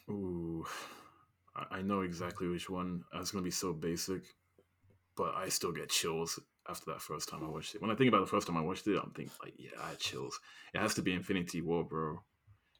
Ooh. 0.09 0.67
I, 1.71 1.83
know 1.83 2.03
exactly 2.03 2.49
which 2.49 2.71
one. 2.71 3.05
It's 3.15 3.33
gonna 3.33 3.45
be 3.45 3.51
so 3.51 3.73
basic, 3.73 4.23
but 5.17 5.35
I 5.35 5.49
still 5.49 5.73
get 5.73 5.91
chills 5.91 6.39
after 6.71 6.93
that 6.93 7.03
first 7.03 7.29
time 7.29 7.45
I 7.45 7.49
watched 7.49 7.75
it. 7.75 7.83
When 7.83 7.91
I 7.91 7.95
think 7.95 8.09
about 8.09 8.21
the 8.21 8.27
first 8.31 8.47
time 8.47 8.57
I 8.57 8.63
watched 8.63 8.87
it, 8.87 8.97
I'm 9.03 9.11
thinking 9.11 9.35
like, 9.43 9.55
yeah, 9.59 9.71
I 9.81 9.91
had 9.91 9.99
chills. 9.99 10.41
It 10.75 10.81
has 10.81 10.95
to 10.95 11.03
be 11.03 11.13
Infinity 11.13 11.61
War, 11.63 11.85
bro. 11.85 12.21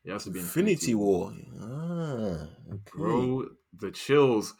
It 0.05 0.13
has 0.13 0.25
to 0.25 0.31
be 0.31 0.41
Infinity 0.41 0.95
War. 0.95 1.33
Ah, 1.61 2.49
okay. 2.73 2.91
bro. 2.93 3.49
The 3.73 3.91
chills 3.91 4.55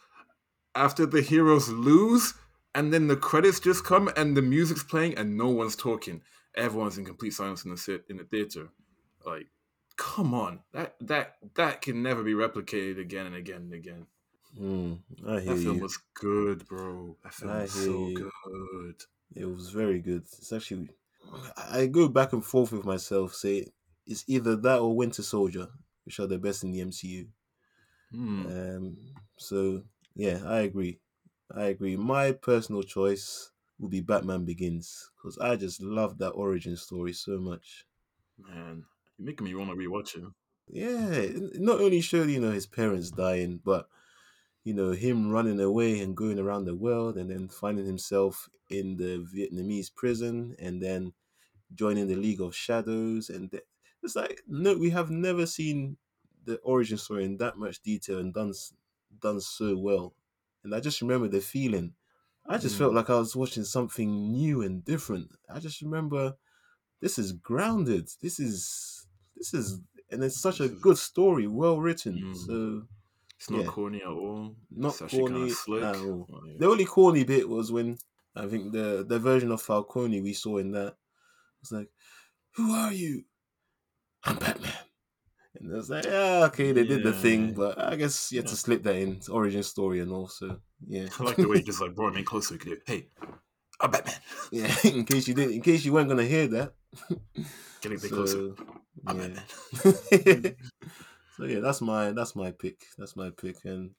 after 0.75 1.05
the 1.05 1.21
heroes 1.21 1.69
lose, 1.69 2.33
and 2.73 2.93
then 2.93 3.07
the 3.07 3.17
credits 3.17 3.59
just 3.59 3.83
come 3.83 4.09
and 4.15 4.35
the 4.37 4.41
music's 4.41 4.83
playing 4.83 5.17
and 5.17 5.37
no 5.37 5.49
one's 5.49 5.75
talking. 5.75 6.21
Everyone's 6.55 6.97
in 6.97 7.05
complete 7.05 7.31
silence 7.31 7.65
in 7.65 7.71
the 7.71 7.77
sit 7.77 8.05
in 8.09 8.17
the 8.17 8.23
theater. 8.23 8.69
Like, 9.25 9.47
come 9.97 10.33
on, 10.33 10.63
that 10.73 10.95
that 11.01 11.37
that 11.55 11.81
can 11.81 12.01
never 12.03 12.23
be 12.23 12.33
replicated 12.33 12.99
again 12.99 13.25
and 13.25 13.35
again 13.35 13.61
and 13.63 13.73
again. 13.73 14.07
Mm, 14.57 14.99
That 15.45 15.57
film 15.57 15.77
you. 15.77 15.81
was 15.81 15.97
good, 16.13 16.65
bro. 16.67 17.17
That 17.23 17.33
film 17.33 17.51
I 17.51 17.61
was 17.61 17.71
so 17.71 18.07
you. 18.07 18.15
good. 18.15 19.03
It 19.35 19.45
was 19.45 19.69
very 19.71 19.99
good. 19.99 20.23
It's 20.23 20.51
actually, 20.53 20.89
I 21.57 21.87
go 21.87 22.07
back 22.09 22.33
and 22.33 22.45
forth 22.45 22.71
with 22.71 22.85
myself. 22.85 23.33
Say 23.35 23.67
it's 24.05 24.25
either 24.27 24.55
that 24.57 24.79
or 24.79 24.95
Winter 24.95 25.23
Soldier, 25.23 25.69
which 26.05 26.19
are 26.19 26.27
the 26.27 26.39
best 26.39 26.63
in 26.63 26.71
the 26.71 26.81
MCU. 26.81 27.29
Hmm. 28.11 28.45
Um, 28.45 29.15
so 29.37 29.83
yeah, 30.15 30.41
I 30.45 30.61
agree. 30.61 30.99
I 31.53 31.65
agree. 31.65 31.97
My 31.97 32.31
personal 32.33 32.83
choice 32.83 33.51
would 33.79 33.91
be 33.91 34.01
Batman 34.01 34.45
Begins 34.45 35.11
because 35.17 35.37
I 35.39 35.55
just 35.55 35.81
love 35.81 36.17
that 36.19 36.31
origin 36.31 36.77
story 36.77 37.13
so 37.13 37.39
much. 37.39 37.87
Man, 38.37 38.85
you're 39.17 39.25
making 39.25 39.45
me 39.45 39.55
want 39.55 39.69
to 39.69 39.75
rewatch 39.77 40.15
it. 40.17 40.33
Yeah, 40.67 41.27
not 41.59 41.81
only 41.81 42.01
showed 42.01 42.29
you 42.29 42.39
know 42.39 42.51
his 42.51 42.65
parents 42.65 43.11
dying, 43.11 43.57
but 43.57 43.89
you 44.63 44.73
know 44.73 44.91
him 44.91 45.31
running 45.31 45.59
away 45.59 45.99
and 46.01 46.15
going 46.17 46.39
around 46.39 46.65
the 46.65 46.75
world, 46.75 47.17
and 47.17 47.29
then 47.29 47.47
finding 47.49 47.85
himself 47.85 48.49
in 48.69 48.97
the 48.97 49.25
Vietnamese 49.33 49.93
prison, 49.93 50.55
and 50.59 50.81
then 50.81 51.13
joining 51.73 52.07
the 52.07 52.15
League 52.15 52.41
of 52.41 52.55
Shadows, 52.55 53.29
and 53.29 53.51
th- 53.51 53.63
it's 54.03 54.15
like 54.15 54.41
no, 54.47 54.77
we 54.77 54.89
have 54.91 55.09
never 55.11 55.45
seen 55.45 55.97
the 56.43 56.57
origin 56.59 56.97
story 56.97 57.25
in 57.25 57.37
that 57.37 57.57
much 57.57 57.81
detail 57.81 58.19
and 58.19 58.33
done 58.33 58.53
done 59.19 59.41
so 59.41 59.77
well. 59.77 60.13
And 60.63 60.73
I 60.75 60.79
just 60.79 61.01
remember 61.01 61.27
the 61.27 61.41
feeling. 61.41 61.95
I 62.45 62.57
just 62.57 62.77
felt 62.77 62.93
Mm. 62.93 62.95
like 62.95 63.09
I 63.09 63.17
was 63.19 63.35
watching 63.35 63.63
something 63.63 64.31
new 64.31 64.61
and 64.61 64.83
different. 64.83 65.31
I 65.49 65.59
just 65.59 65.81
remember 65.81 66.37
this 66.99 67.17
is 67.19 67.31
grounded. 67.33 68.09
This 68.21 68.39
is 68.39 69.07
this 69.35 69.53
is 69.53 69.81
and 70.11 70.23
it's 70.23 70.39
such 70.41 70.59
a 70.59 70.69
good 70.69 70.97
story, 70.97 71.47
well 71.47 71.79
written. 71.79 72.23
Mm. 72.23 72.35
So 72.35 72.87
It's 73.41 73.49
not 73.49 73.61
Yeah. 73.61 73.71
corny 73.71 74.01
at 74.03 74.07
all. 74.07 74.55
Not 74.69 75.01
it's 75.01 75.11
corny 75.11 75.49
at 75.81 75.95
all. 75.95 76.29
The 76.59 76.67
only 76.67 76.85
corny 76.85 77.23
bit 77.23 77.49
was 77.49 77.71
when 77.71 77.97
I 78.35 78.45
think 78.45 78.71
the 78.71 79.03
the 79.07 79.17
version 79.17 79.51
of 79.51 79.63
Falcone 79.63 80.21
we 80.21 80.33
saw 80.33 80.57
in 80.59 80.69
that 80.73 80.95
was 81.59 81.71
like, 81.71 81.89
"Who 82.55 82.71
are 82.71 82.93
you?" 82.93 83.25
I'm 84.25 84.37
Batman. 84.37 84.71
And 85.55 85.73
I 85.73 85.75
was 85.75 85.89
like, 85.89 86.05
"Yeah, 86.05 86.45
okay, 86.49 86.71
they 86.71 86.85
did 86.85 87.01
the 87.01 87.13
thing, 87.13 87.55
but 87.55 87.79
I 87.79 87.95
guess 87.95 88.31
you 88.31 88.37
had 88.41 88.47
to 88.49 88.55
slip 88.55 88.83
that 88.83 88.95
in. 88.97 89.13
It's 89.15 89.27
origin 89.27 89.63
story 89.63 90.01
and 90.01 90.11
all. 90.11 90.27
So 90.27 90.61
yeah, 90.85 91.07
I 91.19 91.23
like 91.23 91.37
the 91.37 91.47
way 91.47 91.57
you 91.57 91.63
just 91.63 91.81
like 91.83 91.95
brought 91.95 92.13
me 92.13 92.21
closer. 92.21 92.59
Could 92.59 92.83
hey, 92.85 93.09
I'm 93.79 93.89
Batman. 93.89 94.21
yeah. 94.51 94.71
In 94.83 95.03
case 95.03 95.27
you 95.27 95.33
didn't, 95.33 95.55
in 95.55 95.61
case 95.63 95.83
you 95.83 95.93
weren't 95.93 96.09
gonna 96.09 96.25
hear 96.35 96.45
that. 96.49 96.75
Getting 97.81 97.97
a 97.97 98.01
bit 98.01 98.11
closer. 98.11 98.53
I'm 99.07 99.19
yeah. 99.19 99.39
Batman. 100.11 100.55
so 101.41 101.47
yeah, 101.47 101.59
that's 101.59 101.81
my 101.81 102.11
that's 102.11 102.35
my 102.35 102.51
pick. 102.51 102.85
That's 102.99 103.15
my 103.15 103.31
pick, 103.31 103.65
and 103.65 103.91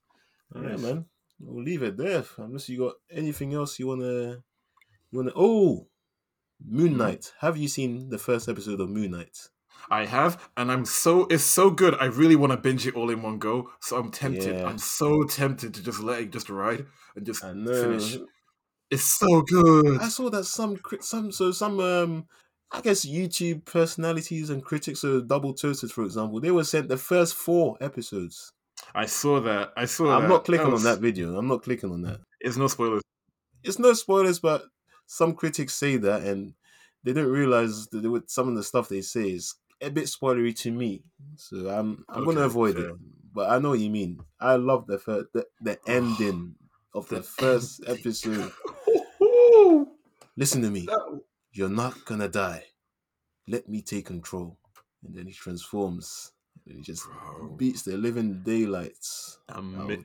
yeah, 0.55 0.77
man, 0.77 1.07
we'll 1.41 1.65
leave 1.65 1.83
it 1.83 1.97
there. 1.97 2.25
Unless 2.39 2.69
you 2.69 2.79
got 2.79 2.95
anything 3.11 3.53
else 3.53 3.81
you 3.81 3.89
wanna 3.89 4.45
you 5.11 5.19
wanna. 5.19 5.33
Oh, 5.35 5.89
Moon 6.65 6.95
Mhm. 6.95 6.99
Knight. 6.99 7.33
Have 7.41 7.57
you 7.57 7.67
seen 7.67 8.11
the 8.11 8.19
first 8.19 8.49
episode 8.49 8.81
of 8.81 8.91
Moon 8.91 9.11
Knight? 9.11 9.49
I 9.91 10.05
have, 10.07 10.51
and 10.57 10.71
I'm 10.71 10.85
so 10.85 11.25
it's 11.25 11.43
so 11.43 11.69
good. 11.71 11.97
I 11.97 12.05
really 12.05 12.37
want 12.37 12.53
to 12.53 12.57
binge 12.57 12.87
it 12.87 12.95
all 12.95 13.11
in 13.11 13.23
one 13.23 13.41
go. 13.41 13.73
So 13.81 13.97
I'm 13.97 14.13
tempted. 14.13 14.55
Yeah. 14.59 14.67
I'm 14.67 14.79
so 14.79 15.25
tempted 15.25 15.75
to 15.75 15.83
just 15.83 15.99
let 15.99 16.21
it 16.21 16.31
just 16.31 16.49
ride 16.49 16.87
and 17.17 17.27
just 17.27 17.41
finish. 17.41 18.19
It's 18.89 19.03
so 19.03 19.43
good. 19.43 20.01
I 20.01 20.09
saw 20.09 20.31
that 20.31 20.45
some 20.45 20.79
some 21.01 21.33
so 21.33 21.51
some 21.51 21.81
um 21.81 22.29
I 22.75 22.81
guess 22.81 23.05
YouTube 23.05 23.65
personalities 23.67 24.49
and 24.51 24.65
critics, 24.65 25.01
so 25.01 25.21
Double 25.21 25.53
Toasted, 25.53 25.93
for 25.93 26.05
example, 26.05 26.41
they 26.41 26.51
were 26.51 26.65
sent 26.65 26.89
the 26.89 26.97
first 26.97 27.35
four 27.35 27.77
episodes. 27.81 28.53
I 28.95 29.07
saw 29.07 29.41
that. 29.41 29.73
I 29.77 29.85
saw 29.85 30.11
I'm 30.15 30.23
that. 30.23 30.29
not 30.29 30.45
clicking 30.45 30.71
was- 30.71 30.85
on 30.87 30.93
that 30.93 31.01
video. 31.01 31.37
I'm 31.37 31.49
not 31.49 31.63
clicking 31.63 31.91
on 31.93 32.03
that. 32.03 32.21
It's 32.41 32.57
no 32.57 32.67
spoilers. 32.69 33.03
it's 33.63 33.79
no 33.79 33.93
spoilers, 33.93 34.39
but 34.41 34.65
some 35.07 35.35
critics 35.35 35.75
say 35.75 35.97
that, 35.99 36.23
and 36.23 36.55
they 37.05 37.13
don't 37.13 37.31
realize 37.31 37.87
that 37.89 38.09
would, 38.11 38.31
some 38.31 38.49
of 38.49 38.55
the 38.57 38.63
stuff 38.65 38.89
they 38.89 39.03
say 39.03 39.31
is 39.31 39.55
a 39.81 39.91
bit 39.91 40.05
spoilery 40.05 40.57
to 40.61 40.71
me. 40.71 41.03
So 41.37 41.69
I'm 41.69 42.05
I'm 42.09 42.25
gonna 42.25 42.43
avoid 42.43 42.77
fair. 42.77 42.91
it. 42.91 42.97
But 43.35 43.51
I 43.51 43.59
know 43.59 43.71
what 43.71 43.79
you 43.81 43.91
mean. 43.91 44.21
I 44.41 44.57
love 44.57 44.87
the 44.87 44.99
first, 44.99 45.27
the, 45.35 45.47
the 45.61 45.79
ending 45.87 46.55
of 46.95 47.09
the, 47.09 47.17
The 47.17 47.23
first 47.23 47.81
ending. 47.87 48.01
episode. 48.01 48.53
Listen 50.37 50.63
to 50.63 50.71
me. 50.71 50.87
that- 50.87 51.21
You're 51.53 51.69
not 51.69 52.05
gonna 52.05 52.29
die. 52.29 52.65
Let 53.49 53.69
me 53.69 53.83
take 53.83 54.07
control. 54.07 54.57
And 55.05 55.15
then 55.17 55.27
he 55.27 55.33
transforms. 55.33 56.33
And 56.67 56.77
he 56.77 56.83
just 56.83 57.05
Bro. 57.09 57.57
beats 57.57 57.83
the 57.83 57.97
living 57.97 58.43
daylights. 58.45 59.39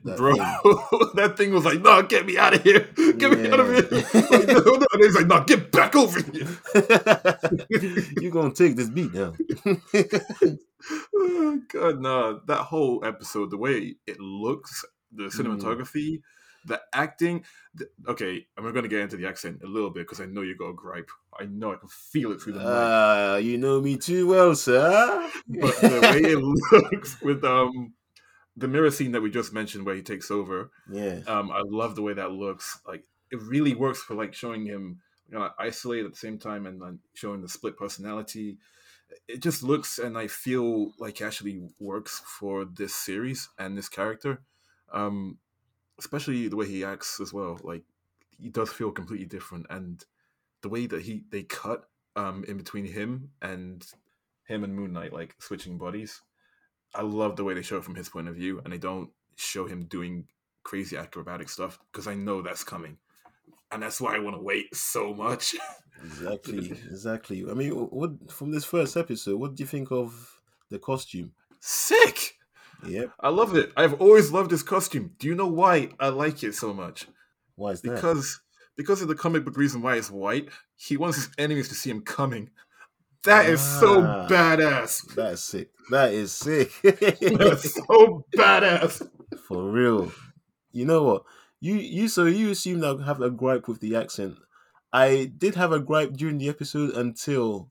That 0.04 0.16
bro, 0.16 0.34
that 1.14 1.36
thing 1.36 1.52
was 1.52 1.64
like, 1.64 1.80
"No, 1.80 2.02
get 2.02 2.26
me 2.26 2.36
out 2.36 2.54
of 2.54 2.62
here! 2.64 2.80
Get 3.16 3.30
me 3.38 3.48
out 3.50 3.60
of 3.60 3.68
here!" 3.68 3.86
Yeah. 4.12 4.82
and 4.92 5.02
he's 5.04 5.14
like, 5.14 5.26
"No, 5.28 5.44
get 5.44 5.70
back 5.70 5.94
over 5.94 6.20
here!" 6.20 6.48
You're 8.20 8.32
gonna 8.32 8.52
take 8.52 8.74
this 8.74 8.88
beat 8.90 9.14
now. 9.14 9.34
oh, 11.14 11.60
God, 11.72 12.00
no! 12.00 12.40
That 12.46 12.62
whole 12.62 13.04
episode, 13.04 13.50
the 13.50 13.56
way 13.58 13.94
it 14.06 14.18
looks, 14.18 14.84
the 15.12 15.24
Mm. 15.24 16.12
The 16.68 16.80
acting. 16.92 17.44
The, 17.74 17.88
okay, 18.08 18.46
I'm 18.56 18.64
going 18.64 18.82
to 18.82 18.88
get 18.88 19.00
into 19.00 19.16
the 19.16 19.26
accent 19.26 19.62
a 19.64 19.66
little 19.66 19.90
bit 19.90 20.06
because 20.06 20.20
I 20.20 20.26
know 20.26 20.42
you 20.42 20.56
got 20.56 20.70
a 20.70 20.74
gripe. 20.74 21.10
I 21.38 21.44
know 21.44 21.72
I 21.72 21.76
can 21.76 21.88
feel 21.88 22.32
it 22.32 22.40
through 22.40 22.54
the. 22.54 22.62
Ah, 22.64 23.36
you 23.36 23.58
know 23.58 23.80
me 23.80 23.96
too 23.96 24.28
well, 24.28 24.54
sir. 24.54 25.30
but 25.48 25.76
the 25.80 26.00
way 26.12 26.32
it 26.32 26.38
looks 26.38 27.20
with 27.22 27.44
um 27.44 27.92
the 28.58 28.68
mirror 28.68 28.90
scene 28.90 29.12
that 29.12 29.20
we 29.20 29.30
just 29.30 29.52
mentioned 29.52 29.86
where 29.86 29.94
he 29.94 30.02
takes 30.02 30.30
over 30.30 30.70
yeah, 30.90 31.20
um 31.26 31.50
i 31.50 31.62
love 31.64 31.94
the 31.94 32.02
way 32.02 32.12
that 32.12 32.32
looks 32.32 32.80
like 32.86 33.04
it 33.30 33.40
really 33.42 33.74
works 33.74 34.02
for 34.02 34.14
like 34.14 34.34
showing 34.34 34.66
him 34.66 35.00
you 35.30 35.38
know 35.38 35.48
isolated 35.58 36.06
at 36.06 36.12
the 36.12 36.18
same 36.18 36.38
time 36.38 36.66
and 36.66 36.80
then 36.82 36.98
showing 37.14 37.40
the 37.40 37.48
split 37.48 37.76
personality 37.76 38.58
it 39.26 39.40
just 39.40 39.62
looks 39.62 39.98
and 39.98 40.18
i 40.18 40.26
feel 40.26 40.92
like 40.98 41.22
actually 41.22 41.62
works 41.78 42.20
for 42.26 42.64
this 42.64 42.94
series 42.94 43.48
and 43.58 43.78
this 43.78 43.88
character 43.88 44.42
um 44.92 45.38
especially 45.98 46.48
the 46.48 46.56
way 46.56 46.66
he 46.66 46.84
acts 46.84 47.20
as 47.20 47.32
well 47.32 47.58
like 47.64 47.82
he 48.40 48.48
does 48.48 48.72
feel 48.72 48.90
completely 48.90 49.26
different 49.26 49.66
and 49.70 50.04
the 50.62 50.68
way 50.68 50.86
that 50.86 51.02
he 51.02 51.24
they 51.30 51.42
cut 51.42 51.88
um 52.16 52.44
in 52.48 52.56
between 52.56 52.84
him 52.84 53.30
and 53.42 53.86
him 54.48 54.64
and 54.64 54.74
Moon 54.74 54.92
Knight 54.92 55.12
like 55.12 55.36
switching 55.38 55.78
bodies. 55.78 56.22
I 56.94 57.02
love 57.02 57.36
the 57.36 57.44
way 57.44 57.54
they 57.54 57.62
show 57.62 57.76
it 57.76 57.84
from 57.84 57.94
his 57.94 58.08
point 58.08 58.28
of 58.28 58.34
view, 58.34 58.60
and 58.64 58.72
they 58.72 58.78
don't 58.78 59.10
show 59.36 59.66
him 59.66 59.84
doing 59.84 60.26
crazy 60.64 60.96
acrobatic 60.96 61.48
stuff 61.48 61.78
because 61.92 62.08
I 62.08 62.14
know 62.14 62.42
that's 62.42 62.64
coming, 62.64 62.96
and 63.70 63.82
that's 63.82 64.00
why 64.00 64.16
I 64.16 64.20
want 64.20 64.36
to 64.36 64.42
wait 64.42 64.74
so 64.74 65.14
much. 65.14 65.54
Exactly, 66.02 66.70
exactly. 66.90 67.44
I 67.48 67.54
mean, 67.54 67.72
what 67.72 68.32
from 68.32 68.50
this 68.50 68.64
first 68.64 68.96
episode? 68.96 69.38
What 69.38 69.54
do 69.54 69.62
you 69.62 69.66
think 69.66 69.92
of 69.92 70.40
the 70.70 70.78
costume? 70.78 71.32
Sick. 71.60 72.37
Yep. 72.86 73.12
I 73.20 73.28
love 73.30 73.56
it. 73.56 73.72
I've 73.76 74.00
always 74.00 74.30
loved 74.30 74.50
this 74.50 74.62
costume. 74.62 75.12
Do 75.18 75.26
you 75.26 75.34
know 75.34 75.46
why 75.48 75.90
I 75.98 76.08
like 76.08 76.42
it 76.44 76.54
so 76.54 76.72
much? 76.72 77.06
Why 77.56 77.72
is 77.72 77.80
that? 77.82 77.94
Because 77.96 78.40
because 78.76 79.02
of 79.02 79.08
the 79.08 79.14
comic 79.16 79.44
book 79.44 79.56
reason 79.56 79.82
why 79.82 79.96
it's 79.96 80.10
white. 80.10 80.48
He 80.76 80.96
wants 80.96 81.16
his 81.16 81.30
enemies 81.38 81.68
to 81.68 81.74
see 81.74 81.90
him 81.90 82.02
coming. 82.02 82.50
That 83.24 83.46
is 83.46 83.60
so 83.60 84.00
Ah. 84.02 84.28
badass. 84.28 85.14
That 85.16 85.32
is 85.32 85.42
sick. 85.42 85.70
That 85.90 86.12
is 86.12 86.32
sick. 86.32 86.70
That's 86.82 87.74
so 87.74 88.24
badass. 88.36 89.08
For 89.48 89.70
real. 89.70 90.12
You 90.70 90.84
know 90.84 91.02
what? 91.02 91.24
You 91.60 91.74
you 91.74 92.06
so 92.06 92.26
you 92.26 92.50
assume 92.52 92.84
I 92.84 93.04
have 93.04 93.20
a 93.20 93.30
gripe 93.30 93.66
with 93.66 93.80
the 93.80 93.96
accent. 93.96 94.36
I 94.92 95.32
did 95.36 95.56
have 95.56 95.72
a 95.72 95.80
gripe 95.80 96.12
during 96.12 96.38
the 96.38 96.48
episode 96.48 96.90
until 96.94 97.70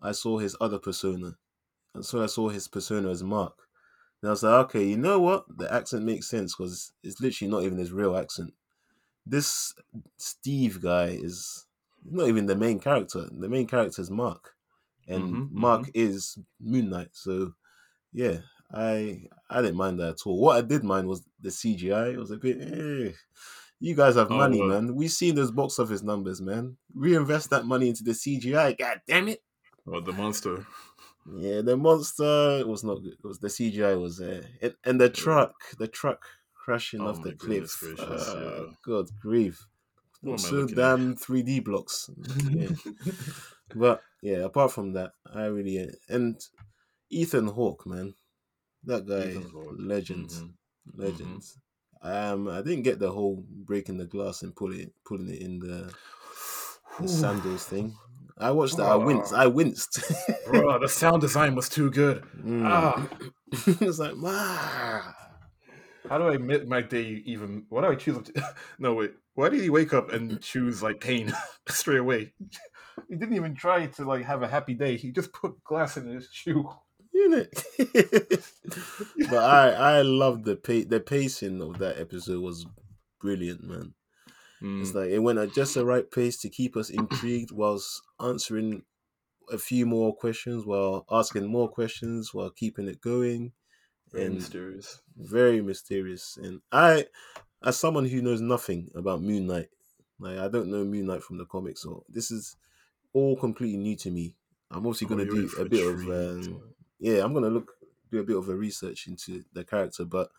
I 0.00 0.12
saw 0.12 0.38
his 0.38 0.54
other 0.60 0.78
persona. 0.78 1.36
And 1.94 2.04
so 2.06 2.22
I 2.22 2.26
saw 2.26 2.48
his 2.48 2.68
persona 2.68 3.10
as 3.10 3.24
Mark. 3.24 3.54
And 4.22 4.28
I 4.28 4.32
was 4.32 4.42
like, 4.42 4.66
okay, 4.66 4.84
you 4.84 4.96
know 4.96 5.20
what? 5.20 5.44
The 5.58 5.72
accent 5.72 6.04
makes 6.04 6.28
sense 6.28 6.54
because 6.56 6.92
it's 7.02 7.20
literally 7.20 7.50
not 7.50 7.62
even 7.62 7.78
his 7.78 7.92
real 7.92 8.16
accent. 8.16 8.54
This 9.26 9.74
Steve 10.16 10.80
guy 10.82 11.08
is 11.08 11.66
not 12.04 12.28
even 12.28 12.46
the 12.46 12.56
main 12.56 12.80
character. 12.80 13.28
The 13.30 13.48
main 13.48 13.66
character 13.66 14.02
is 14.02 14.10
Mark. 14.10 14.54
And 15.06 15.24
Mhm, 15.24 15.52
Mark 15.52 15.90
is 15.94 16.38
Moon 16.60 16.90
Knight. 16.90 17.10
So 17.12 17.54
yeah, 18.12 18.40
I 18.72 19.28
I 19.50 19.62
didn't 19.62 19.76
mind 19.76 20.00
that 20.00 20.10
at 20.10 20.26
all. 20.26 20.40
What 20.40 20.56
I 20.56 20.62
did 20.62 20.84
mind 20.84 21.08
was 21.08 21.24
the 21.40 21.50
CGI. 21.50 22.14
It 22.14 22.18
was 22.18 22.30
a 22.30 22.36
bit. 22.36 22.58
Eh. 22.60 23.12
You 23.80 23.94
guys 23.94 24.16
have 24.16 24.30
Oh, 24.30 24.36
money, 24.36 24.60
uh, 24.60 24.66
man. 24.66 24.94
We've 24.96 25.10
seen 25.10 25.36
those 25.36 25.52
box 25.52 25.78
office 25.78 26.02
numbers, 26.02 26.40
man. 26.42 26.76
Reinvest 26.94 27.50
that 27.50 27.64
money 27.64 27.88
into 27.88 28.02
the 28.04 28.12
CGI. 28.14 28.72
God 28.72 29.02
damn 29.06 29.28
it. 29.28 29.42
Oh, 29.86 30.00
the 30.00 30.12
monster. 30.12 30.66
Yeah, 31.36 31.60
the 31.62 31.76
monster 31.76 32.64
was 32.66 32.84
not 32.84 33.02
good. 33.02 33.14
It 33.14 33.24
was 33.24 33.38
the 33.38 33.48
CGI 33.48 34.00
was 34.00 34.18
there, 34.18 34.42
and, 34.62 34.74
and 34.84 35.00
the 35.00 35.10
truck, 35.10 35.54
the 35.78 35.88
truck 35.88 36.24
crashing 36.54 37.00
Oh 37.00 37.08
off 37.08 37.22
the 37.22 37.32
cliff. 37.32 37.78
gracious, 37.80 38.00
Ah, 38.00 38.40
yeah. 38.40 38.66
God 38.84 39.08
grief! 39.20 39.66
So 40.36 40.66
damn 40.66 41.16
3D 41.16 41.64
blocks. 41.64 42.10
Yeah. 42.50 42.70
But 43.74 44.02
yeah, 44.22 44.38
apart 44.38 44.72
from 44.72 44.94
that, 44.94 45.12
I 45.32 45.44
really 45.44 45.90
and 46.08 46.40
Ethan 47.10 47.48
Hawke, 47.48 47.86
man, 47.86 48.14
that 48.84 49.06
guy, 49.06 49.36
legend, 49.76 50.30
mhm. 50.30 50.52
legend. 50.94 51.42
Um, 52.00 52.48
I 52.48 52.62
didn't 52.62 52.84
get 52.84 52.98
the 52.98 53.10
whole 53.10 53.44
breaking 53.50 53.98
the 53.98 54.06
glass 54.06 54.42
and 54.42 54.54
pulling 54.56 54.80
it, 54.80 54.92
pulling 55.04 55.28
it 55.28 55.42
in 55.42 55.58
the, 55.58 55.92
the 57.00 57.08
sandals 57.08 57.64
thing. 57.64 57.94
I 58.40 58.50
watched 58.52 58.76
that. 58.76 58.86
I 58.86 58.96
winced. 58.96 59.32
I 59.32 59.46
winced. 59.46 60.02
Bro, 60.46 60.80
the 60.80 60.88
sound 60.88 61.20
design 61.20 61.54
was 61.54 61.68
too 61.68 61.90
good. 61.90 62.22
Mm. 62.40 62.64
Ah, 62.66 63.08
it's 63.52 63.98
like, 63.98 64.14
ah. 64.24 65.14
how 66.08 66.18
do 66.18 66.24
I 66.24 66.34
admit 66.34 66.68
my 66.68 66.82
day 66.82 67.22
even? 67.26 67.64
Why 67.68 67.82
do 67.82 67.88
I 67.88 67.94
choose? 67.96 68.30
no, 68.78 68.94
wait. 68.94 69.12
Why 69.34 69.48
did 69.48 69.60
he 69.60 69.70
wake 69.70 69.92
up 69.92 70.12
and 70.12 70.40
choose 70.40 70.82
like 70.82 71.00
pain 71.00 71.32
straight 71.68 72.00
away? 72.00 72.32
He 73.08 73.16
didn't 73.16 73.36
even 73.36 73.54
try 73.54 73.86
to 73.86 74.04
like 74.04 74.24
have 74.24 74.42
a 74.42 74.48
happy 74.48 74.74
day. 74.74 74.96
He 74.96 75.12
just 75.12 75.32
put 75.32 75.62
glass 75.64 75.96
in 75.96 76.06
his 76.06 76.28
shoe. 76.32 76.68
But 79.30 79.44
I 79.44 79.98
I 79.98 80.02
loved 80.02 80.44
the 80.44 80.56
pa- 80.56 80.88
the 80.88 81.00
pacing 81.00 81.60
of 81.60 81.78
that 81.78 81.98
episode 81.98 82.42
was 82.42 82.66
brilliant, 83.20 83.64
man. 83.64 83.94
It's 84.78 84.92
Mm, 84.92 84.94
like 84.94 85.10
it 85.10 85.20
went 85.20 85.38
at 85.38 85.52
just 85.52 85.74
the 85.74 85.84
right 85.86 86.10
pace 86.10 86.38
to 86.42 86.48
keep 86.50 86.76
us 86.76 86.90
intrigued 86.90 87.50
whilst 87.52 88.02
answering 88.20 88.84
a 89.50 89.58
few 89.58 89.86
more 89.86 90.14
questions 90.16 90.66
while 90.66 91.06
asking 91.10 91.46
more 91.46 91.68
questions 91.70 92.34
while 92.34 92.50
keeping 92.50 92.88
it 92.88 93.00
going. 93.00 93.52
very 94.10 94.28
and 94.28 94.30
mysterious. 94.30 95.02
very 95.16 95.60
mysterious. 95.60 96.36
And 96.36 96.62
I, 96.72 97.06
as 97.62 97.78
someone 97.78 98.06
who 98.06 98.22
knows 98.22 98.40
nothing 98.40 98.90
about 98.94 99.22
Moon 99.22 99.46
Knight, 99.46 99.70
like 100.18 100.38
I 100.38 100.48
don't 100.48 100.70
know 100.70 100.84
Moon 100.84 101.06
Knight 101.06 101.22
from 101.22 101.38
the 101.38 101.46
comics, 101.46 101.82
so 101.82 102.04
this 102.08 102.30
is 102.30 102.56
all 103.12 103.36
completely 103.36 103.78
new 103.78 103.96
to 103.98 104.10
me. 104.10 104.36
I'm 104.70 104.78
obviously 104.86 105.06
Oh, 105.06 105.08
going 105.08 105.20
to 105.20 105.26
do 105.26 105.48
for 105.48 105.62
a 105.62 105.66
bit 105.66 105.86
of 105.86 106.08
um, 106.08 106.62
yeah, 106.98 107.24
I'm 107.24 107.32
gonna 107.34 107.50
look 107.50 107.74
do 108.10 108.20
a 108.20 108.24
bit 108.24 108.36
of 108.36 108.48
a 108.48 108.56
research 108.56 109.06
into 109.08 109.44
the 109.52 109.64
character, 109.64 110.04
but 110.04 110.30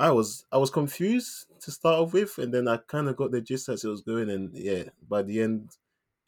I 0.00 0.10
was 0.10 0.44
I 0.50 0.58
was 0.58 0.70
confused 0.70 1.46
to 1.60 1.70
start 1.70 2.00
off 2.00 2.12
with, 2.12 2.38
and 2.38 2.52
then 2.54 2.66
I 2.68 2.78
kind 2.78 3.08
of 3.08 3.16
got 3.16 3.30
the 3.32 3.40
gist 3.40 3.68
as 3.68 3.84
it 3.84 3.88
was 3.88 4.00
going, 4.00 4.30
and 4.30 4.50
yeah, 4.54 4.84
by 5.08 5.22
the 5.22 5.40
end, 5.40 5.70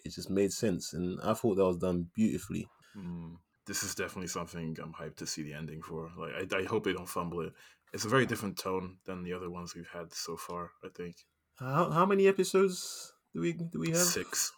it 0.04 0.10
just 0.10 0.30
made 0.30 0.52
sense, 0.52 0.92
and 0.92 1.18
I 1.22 1.34
thought 1.34 1.56
that 1.56 1.64
was 1.64 1.78
done 1.78 2.10
beautifully. 2.14 2.68
Mm, 2.96 3.36
this 3.66 3.82
is 3.82 3.94
definitely 3.94 4.28
something 4.28 4.76
I'm 4.82 4.92
hyped 4.92 5.16
to 5.16 5.26
see 5.26 5.42
the 5.42 5.54
ending 5.54 5.82
for. 5.82 6.10
Like, 6.18 6.52
I, 6.52 6.58
I 6.58 6.64
hope 6.64 6.84
they 6.84 6.92
don't 6.92 7.08
fumble 7.08 7.40
it. 7.40 7.52
It's 7.94 8.04
a 8.04 8.08
very 8.08 8.26
different 8.26 8.58
tone 8.58 8.98
than 9.06 9.22
the 9.22 9.32
other 9.32 9.50
ones 9.50 9.74
we've 9.74 9.88
had 9.88 10.12
so 10.12 10.36
far. 10.36 10.70
I 10.84 10.88
think 10.94 11.16
How 11.58 11.90
how 11.90 12.06
many 12.06 12.26
episodes 12.28 13.12
do 13.34 13.40
we 13.40 13.52
do 13.54 13.78
we 13.80 13.90
have? 13.90 14.16
six. 14.18 14.52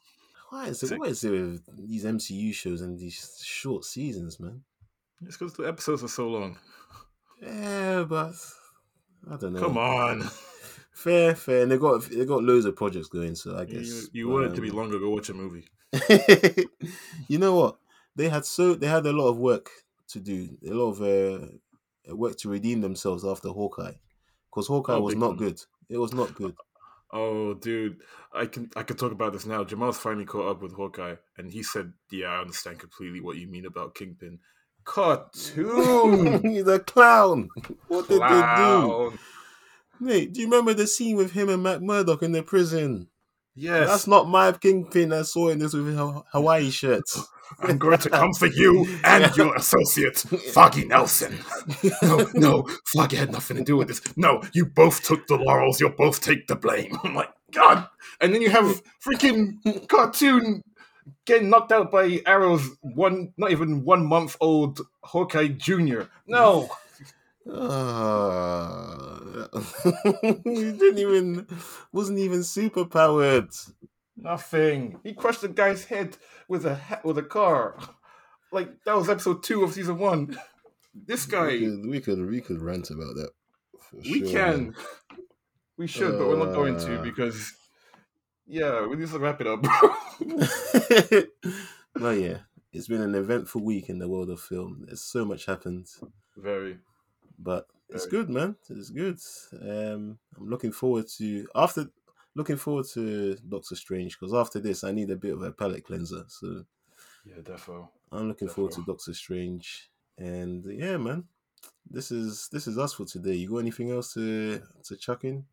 Why 0.51 0.69
is 0.69 0.83
it 0.83 0.89
Six. 0.89 0.99
what 0.99 1.09
is 1.11 1.25
it 1.25 1.31
with 1.31 1.87
these 1.89 2.05
MCU 2.05 2.53
shows 2.53 2.81
and 2.81 2.99
these 2.99 3.41
short 3.45 3.85
seasons, 3.85 4.39
man? 4.41 4.63
It's 5.23 5.37
because 5.37 5.55
the 5.55 5.65
episodes 5.65 6.03
are 6.05 6.09
so 6.09 6.29
long. 6.29 6.59
Yeah, 7.41 8.05
but 8.05 8.35
I 9.31 9.37
don't 9.37 9.53
know. 9.53 9.61
Come 9.61 9.79
on, 9.79 10.23
fair, 10.93 11.35
fair, 11.35 11.63
and 11.63 11.73
they 11.73 11.79
got 11.79 12.03
they 12.11 12.25
got 12.25 12.45
loads 12.45 12.65
of 12.65 12.77
projects 12.77 13.09
going, 13.09 13.35
so 13.35 13.57
I 13.57 13.65
guess 13.65 14.09
you 14.13 14.27
but, 14.29 14.33
want 14.33 14.47
it 14.47 14.55
to 14.57 14.61
be 14.61 14.71
um, 14.71 14.77
longer? 14.77 14.99
Go 14.99 15.11
watch 15.11 15.29
a 15.29 15.35
movie. 15.35 15.65
you 17.29 17.39
know 17.39 17.55
what? 17.55 17.77
They 18.17 18.29
had 18.29 18.45
so 18.45 18.75
they 18.75 18.87
had 18.87 19.07
a 19.07 19.13
lot 19.13 19.29
of 19.29 19.39
work 19.39 19.71
to 20.09 20.21
do, 20.21 20.57
a 20.67 20.73
lot 20.73 20.91
of 20.93 21.03
uh, 21.03 22.17
work 22.17 22.37
to 22.39 22.49
redeem 22.49 22.81
themselves 22.81 23.25
after 23.25 23.49
Hawkeye, 23.49 23.95
because 24.51 24.67
Hawkeye 24.67 24.95
Oh, 24.95 25.01
was 25.01 25.17
not 25.17 25.31
time. 25.31 25.37
good. 25.39 25.61
It 25.89 25.99
was 25.99 26.13
not 26.13 26.35
good. 26.35 26.55
Oh, 27.13 27.55
dude, 27.55 28.01
I 28.33 28.47
can 28.47 28.71
I 28.75 28.83
can 28.83 28.97
talk 28.97 29.13
about 29.13 29.33
this 29.33 29.47
now. 29.47 29.63
Jamal's 29.65 29.99
finally 29.99 30.25
caught 30.25 30.51
up 30.51 30.63
with 30.63 30.73
Hawkeye, 30.73 31.15
and 31.39 31.51
he 31.51 31.63
said, 31.63 31.93
"Yeah, 32.11 32.27
I 32.29 32.41
understand 32.41 32.81
completely 32.81 33.21
what 33.21 33.37
you 33.37 33.47
mean 33.47 33.67
about 33.67 33.95
Kingpin." 33.95 34.41
Cartoon. 34.85 36.43
He's 36.51 36.67
a 36.69 36.79
clown. 36.79 37.49
What 37.89 38.09
did 38.09 38.21
they 38.21 38.55
do? 38.57 39.19
Mate, 40.01 40.33
do 40.33 40.41
you 40.41 40.47
remember 40.47 40.75
the 40.75 40.87
scene 40.87 41.17
with 41.17 41.33
him 41.33 41.49
and 41.49 41.63
Matt 41.63 41.83
Murdock 41.83 42.23
in 42.23 42.33
the 42.33 42.43
prison? 42.43 43.09
Yes, 43.57 43.89
That's 43.89 44.07
not 44.09 44.29
my 44.29 44.51
kingpin 44.53 45.13
I 45.13 45.23
saw 45.23 45.49
in 45.49 45.61
this 45.61 45.75
with 45.75 45.87
his 45.87 45.97
Hawaii 46.33 46.71
shirts. 46.71 47.25
I'm 47.61 47.79
going 47.79 47.99
to 47.99 48.11
come 48.11 48.33
for 48.33 48.47
you 48.47 48.99
and 49.05 49.35
your 49.37 49.55
associate, 49.55 50.19
Foggy 50.19 50.85
Nelson. 50.87 51.39
No, 52.03 52.27
no, 52.35 52.69
Foggy 52.87 53.17
had 53.17 53.31
nothing 53.31 53.57
to 53.59 53.63
do 53.63 53.77
with 53.77 53.89
this. 53.89 54.03
No, 54.17 54.43
you 54.53 54.67
both 54.67 55.03
took 55.05 55.27
the 55.29 55.37
laurels. 55.37 55.81
You'll 55.81 55.91
both 55.91 56.21
take 56.21 56.47
the 56.49 56.57
blame. 56.57 56.99
Oh 57.05 57.09
I'm 57.09 57.15
like, 57.15 57.31
God. 57.53 57.87
And 58.21 58.35
then 58.35 58.43
you 58.43 58.51
have 58.51 58.83
freaking 59.07 59.89
cartoon 59.89 60.63
getting 61.27 61.51
knocked 61.51 61.73
out 61.73 61.91
by 61.91 62.21
arrows. 62.27 62.69
One, 62.81 63.33
not 63.37 63.51
even 63.53 63.85
one 63.85 64.07
month 64.07 64.37
old 64.41 64.81
Hawkeye 65.03 65.49
Junior. 65.49 66.09
No, 66.27 66.69
Ah, 67.53 69.19
he 70.23 70.73
didn't 70.73 70.99
even 70.99 71.47
wasn't 71.93 72.19
even 72.19 72.43
super 72.43 72.85
powered. 72.85 73.51
nothing. 74.17 74.99
He 75.03 75.13
crushed 75.13 75.43
the 75.43 75.49
guy's 75.49 75.85
head 75.85 76.17
with 76.49 76.65
a 76.65 76.75
ha- 76.77 77.01
with 77.05 77.19
a 77.19 77.23
car. 77.23 77.77
Like 78.53 78.83
that 78.85 78.97
was 78.97 79.09
episode 79.11 79.43
two 79.43 79.63
of 79.65 79.73
season 79.73 79.99
one. 79.99 80.39
This 80.95 81.27
guy. 81.27 81.49
We 81.49 81.61
could 81.61 81.87
we 81.87 82.01
could, 82.01 82.31
we 82.31 82.41
could 82.41 82.63
rant 82.63 82.91
about 82.91 83.15
that. 83.17 83.31
for 83.81 83.97
We 83.97 84.21
sure, 84.21 84.29
can. 84.31 84.75
We 85.77 85.87
should, 85.87 86.19
but 86.19 86.29
we're 86.29 86.39
not 86.39 86.55
going 86.55 86.79
to 86.79 87.01
Uh. 87.01 87.03
because 87.03 87.53
yeah, 88.47 88.87
we 88.87 88.97
need 88.97 89.09
to 89.09 89.19
wrap 89.19 89.41
it 89.41 89.47
up. 89.47 89.63
but 91.95 92.19
yeah, 92.19 92.39
it's 92.73 92.89
been 92.89 93.03
an 93.03 93.15
eventful 93.15 93.63
week 93.63 93.89
in 93.89 93.99
the 93.99 94.09
world 94.09 94.31
of 94.31 94.41
film. 94.41 94.85
There's 94.87 95.03
so 95.03 95.25
much 95.25 95.47
happened, 95.47 95.87
Very. 96.37 96.79
but 97.39 97.67
it's 97.89 98.07
good, 98.07 98.29
man. 98.29 98.57
It's 98.69 98.91
good. 98.91 99.19
Um, 99.61 100.19
I'm 100.37 100.49
looking 100.49 100.73
forward 100.73 101.07
to 101.19 101.47
after 101.55 101.87
looking 102.35 102.57
forward 102.57 102.87
to 102.95 103.37
Doctor 103.49 103.77
Strange 103.77 104.19
because 104.19 104.35
after 104.35 104.59
this, 104.61 104.85
I 104.85 104.93
need 104.93 105.11
a 105.11 105.17
bit 105.17 105.35
of 105.35 105.43
a 105.43 105.53
palate 105.53 105.85
cleanser. 105.85 106.25
So 106.29 106.65
Yeah, 107.25 107.43
defo. 107.43 107.89
I'm 108.13 108.29
looking 108.29 108.49
forward 108.49 108.73
to 108.73 108.85
Doctor 108.85 109.15
Strange, 109.15 109.91
and 110.19 110.65
yeah, 110.67 110.97
man, 110.97 111.25
this 111.89 112.11
is 112.11 112.49
this 112.53 112.67
is 112.67 112.79
us 112.79 112.95
for 112.95 113.05
today. 113.05 113.35
You 113.35 113.51
got 113.51 113.59
anything 113.59 113.91
else 113.91 114.15
to 114.15 114.61
to 114.85 114.97
chuck 114.97 115.25
in? 115.25 115.45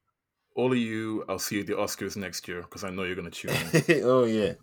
All 0.56 0.72
of 0.72 0.78
you, 0.78 1.24
I'll 1.30 1.40
see 1.40 1.56
you 1.56 1.62
at 1.62 1.68
the 1.68 1.74
Oscars 1.74 2.18
next 2.18 2.48
year 2.48 2.62
because 2.62 2.84
I 2.84 2.90
know 2.90 3.04
you're 3.04 3.16
gonna 3.16 3.32
tune 3.32 3.52
in. 3.52 3.84
oh 4.04 4.26
yeah, 4.26 4.54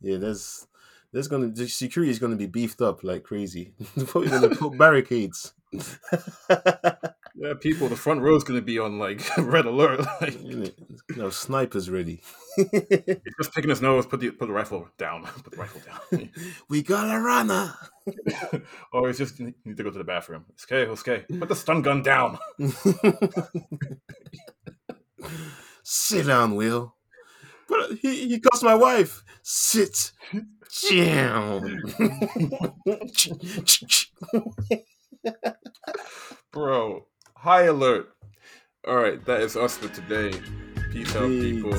yeah. 0.00 0.18
There's 0.18 0.66
there's 1.12 1.28
gonna 1.28 1.48
the 1.48 1.68
security 1.68 2.10
is 2.10 2.18
gonna 2.18 2.36
be 2.36 2.46
beefed 2.46 2.80
up 2.80 3.02
like 3.02 3.22
crazy. 3.22 3.74
Probably 4.06 4.30
gonna 4.30 4.48
put 4.56 4.76
barricades. 4.76 5.54
yeah, 7.34 7.54
people. 7.60 7.88
The 7.88 7.96
front 7.96 8.20
row 8.20 8.36
is 8.36 8.44
gonna 8.44 8.60
be 8.60 8.78
on 8.78 8.98
like 8.98 9.22
red 9.38 9.64
alert. 9.64 10.00
Like, 10.20 10.42
you 10.42 10.70
know, 11.16 11.30
snipers 11.30 11.88
ready. 11.88 12.22
just 12.58 13.54
picking 13.54 13.70
his 13.70 13.80
nose. 13.80 14.04
Put 14.04 14.20
the 14.20 14.30
put 14.30 14.48
the 14.48 14.52
rifle 14.52 14.88
down. 14.98 15.24
Put 15.24 15.50
the 15.50 15.56
rifle 15.56 15.80
down. 15.80 16.30
we 16.68 16.82
got 16.82 17.14
a 17.14 17.20
runner. 17.20 17.74
or 18.92 19.08
it's 19.08 19.18
just 19.18 19.38
you 19.38 19.54
need 19.64 19.76
to 19.78 19.82
go 19.82 19.90
to 19.90 19.98
the 19.98 20.04
bathroom. 20.04 20.44
It's 20.50 20.64
okay. 20.70 20.90
It's 20.90 21.00
okay. 21.00 21.24
Put 21.38 21.48
the 21.48 21.56
stun 21.56 21.80
gun 21.80 22.02
down. 22.02 22.38
Sit 25.82 26.26
down, 26.26 26.54
Will. 26.54 26.96
But 27.68 27.92
he, 28.00 28.28
he 28.28 28.40
cost 28.40 28.62
my 28.62 28.74
wife. 28.74 29.24
Sit 29.42 30.12
down. 30.90 31.82
Bro, 36.52 37.06
high 37.36 37.64
alert. 37.64 38.08
All 38.86 38.96
right, 38.96 39.24
that 39.26 39.40
is 39.42 39.56
us 39.56 39.76
for 39.76 39.88
today. 39.88 40.32
Peace, 40.92 41.14
Peace. 41.14 41.16
out, 41.16 41.38
people. 41.40 41.72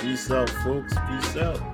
Peace 0.00 0.30
out, 0.30 0.50
folks. 0.50 0.94
Peace 1.08 1.36
out. 1.36 1.73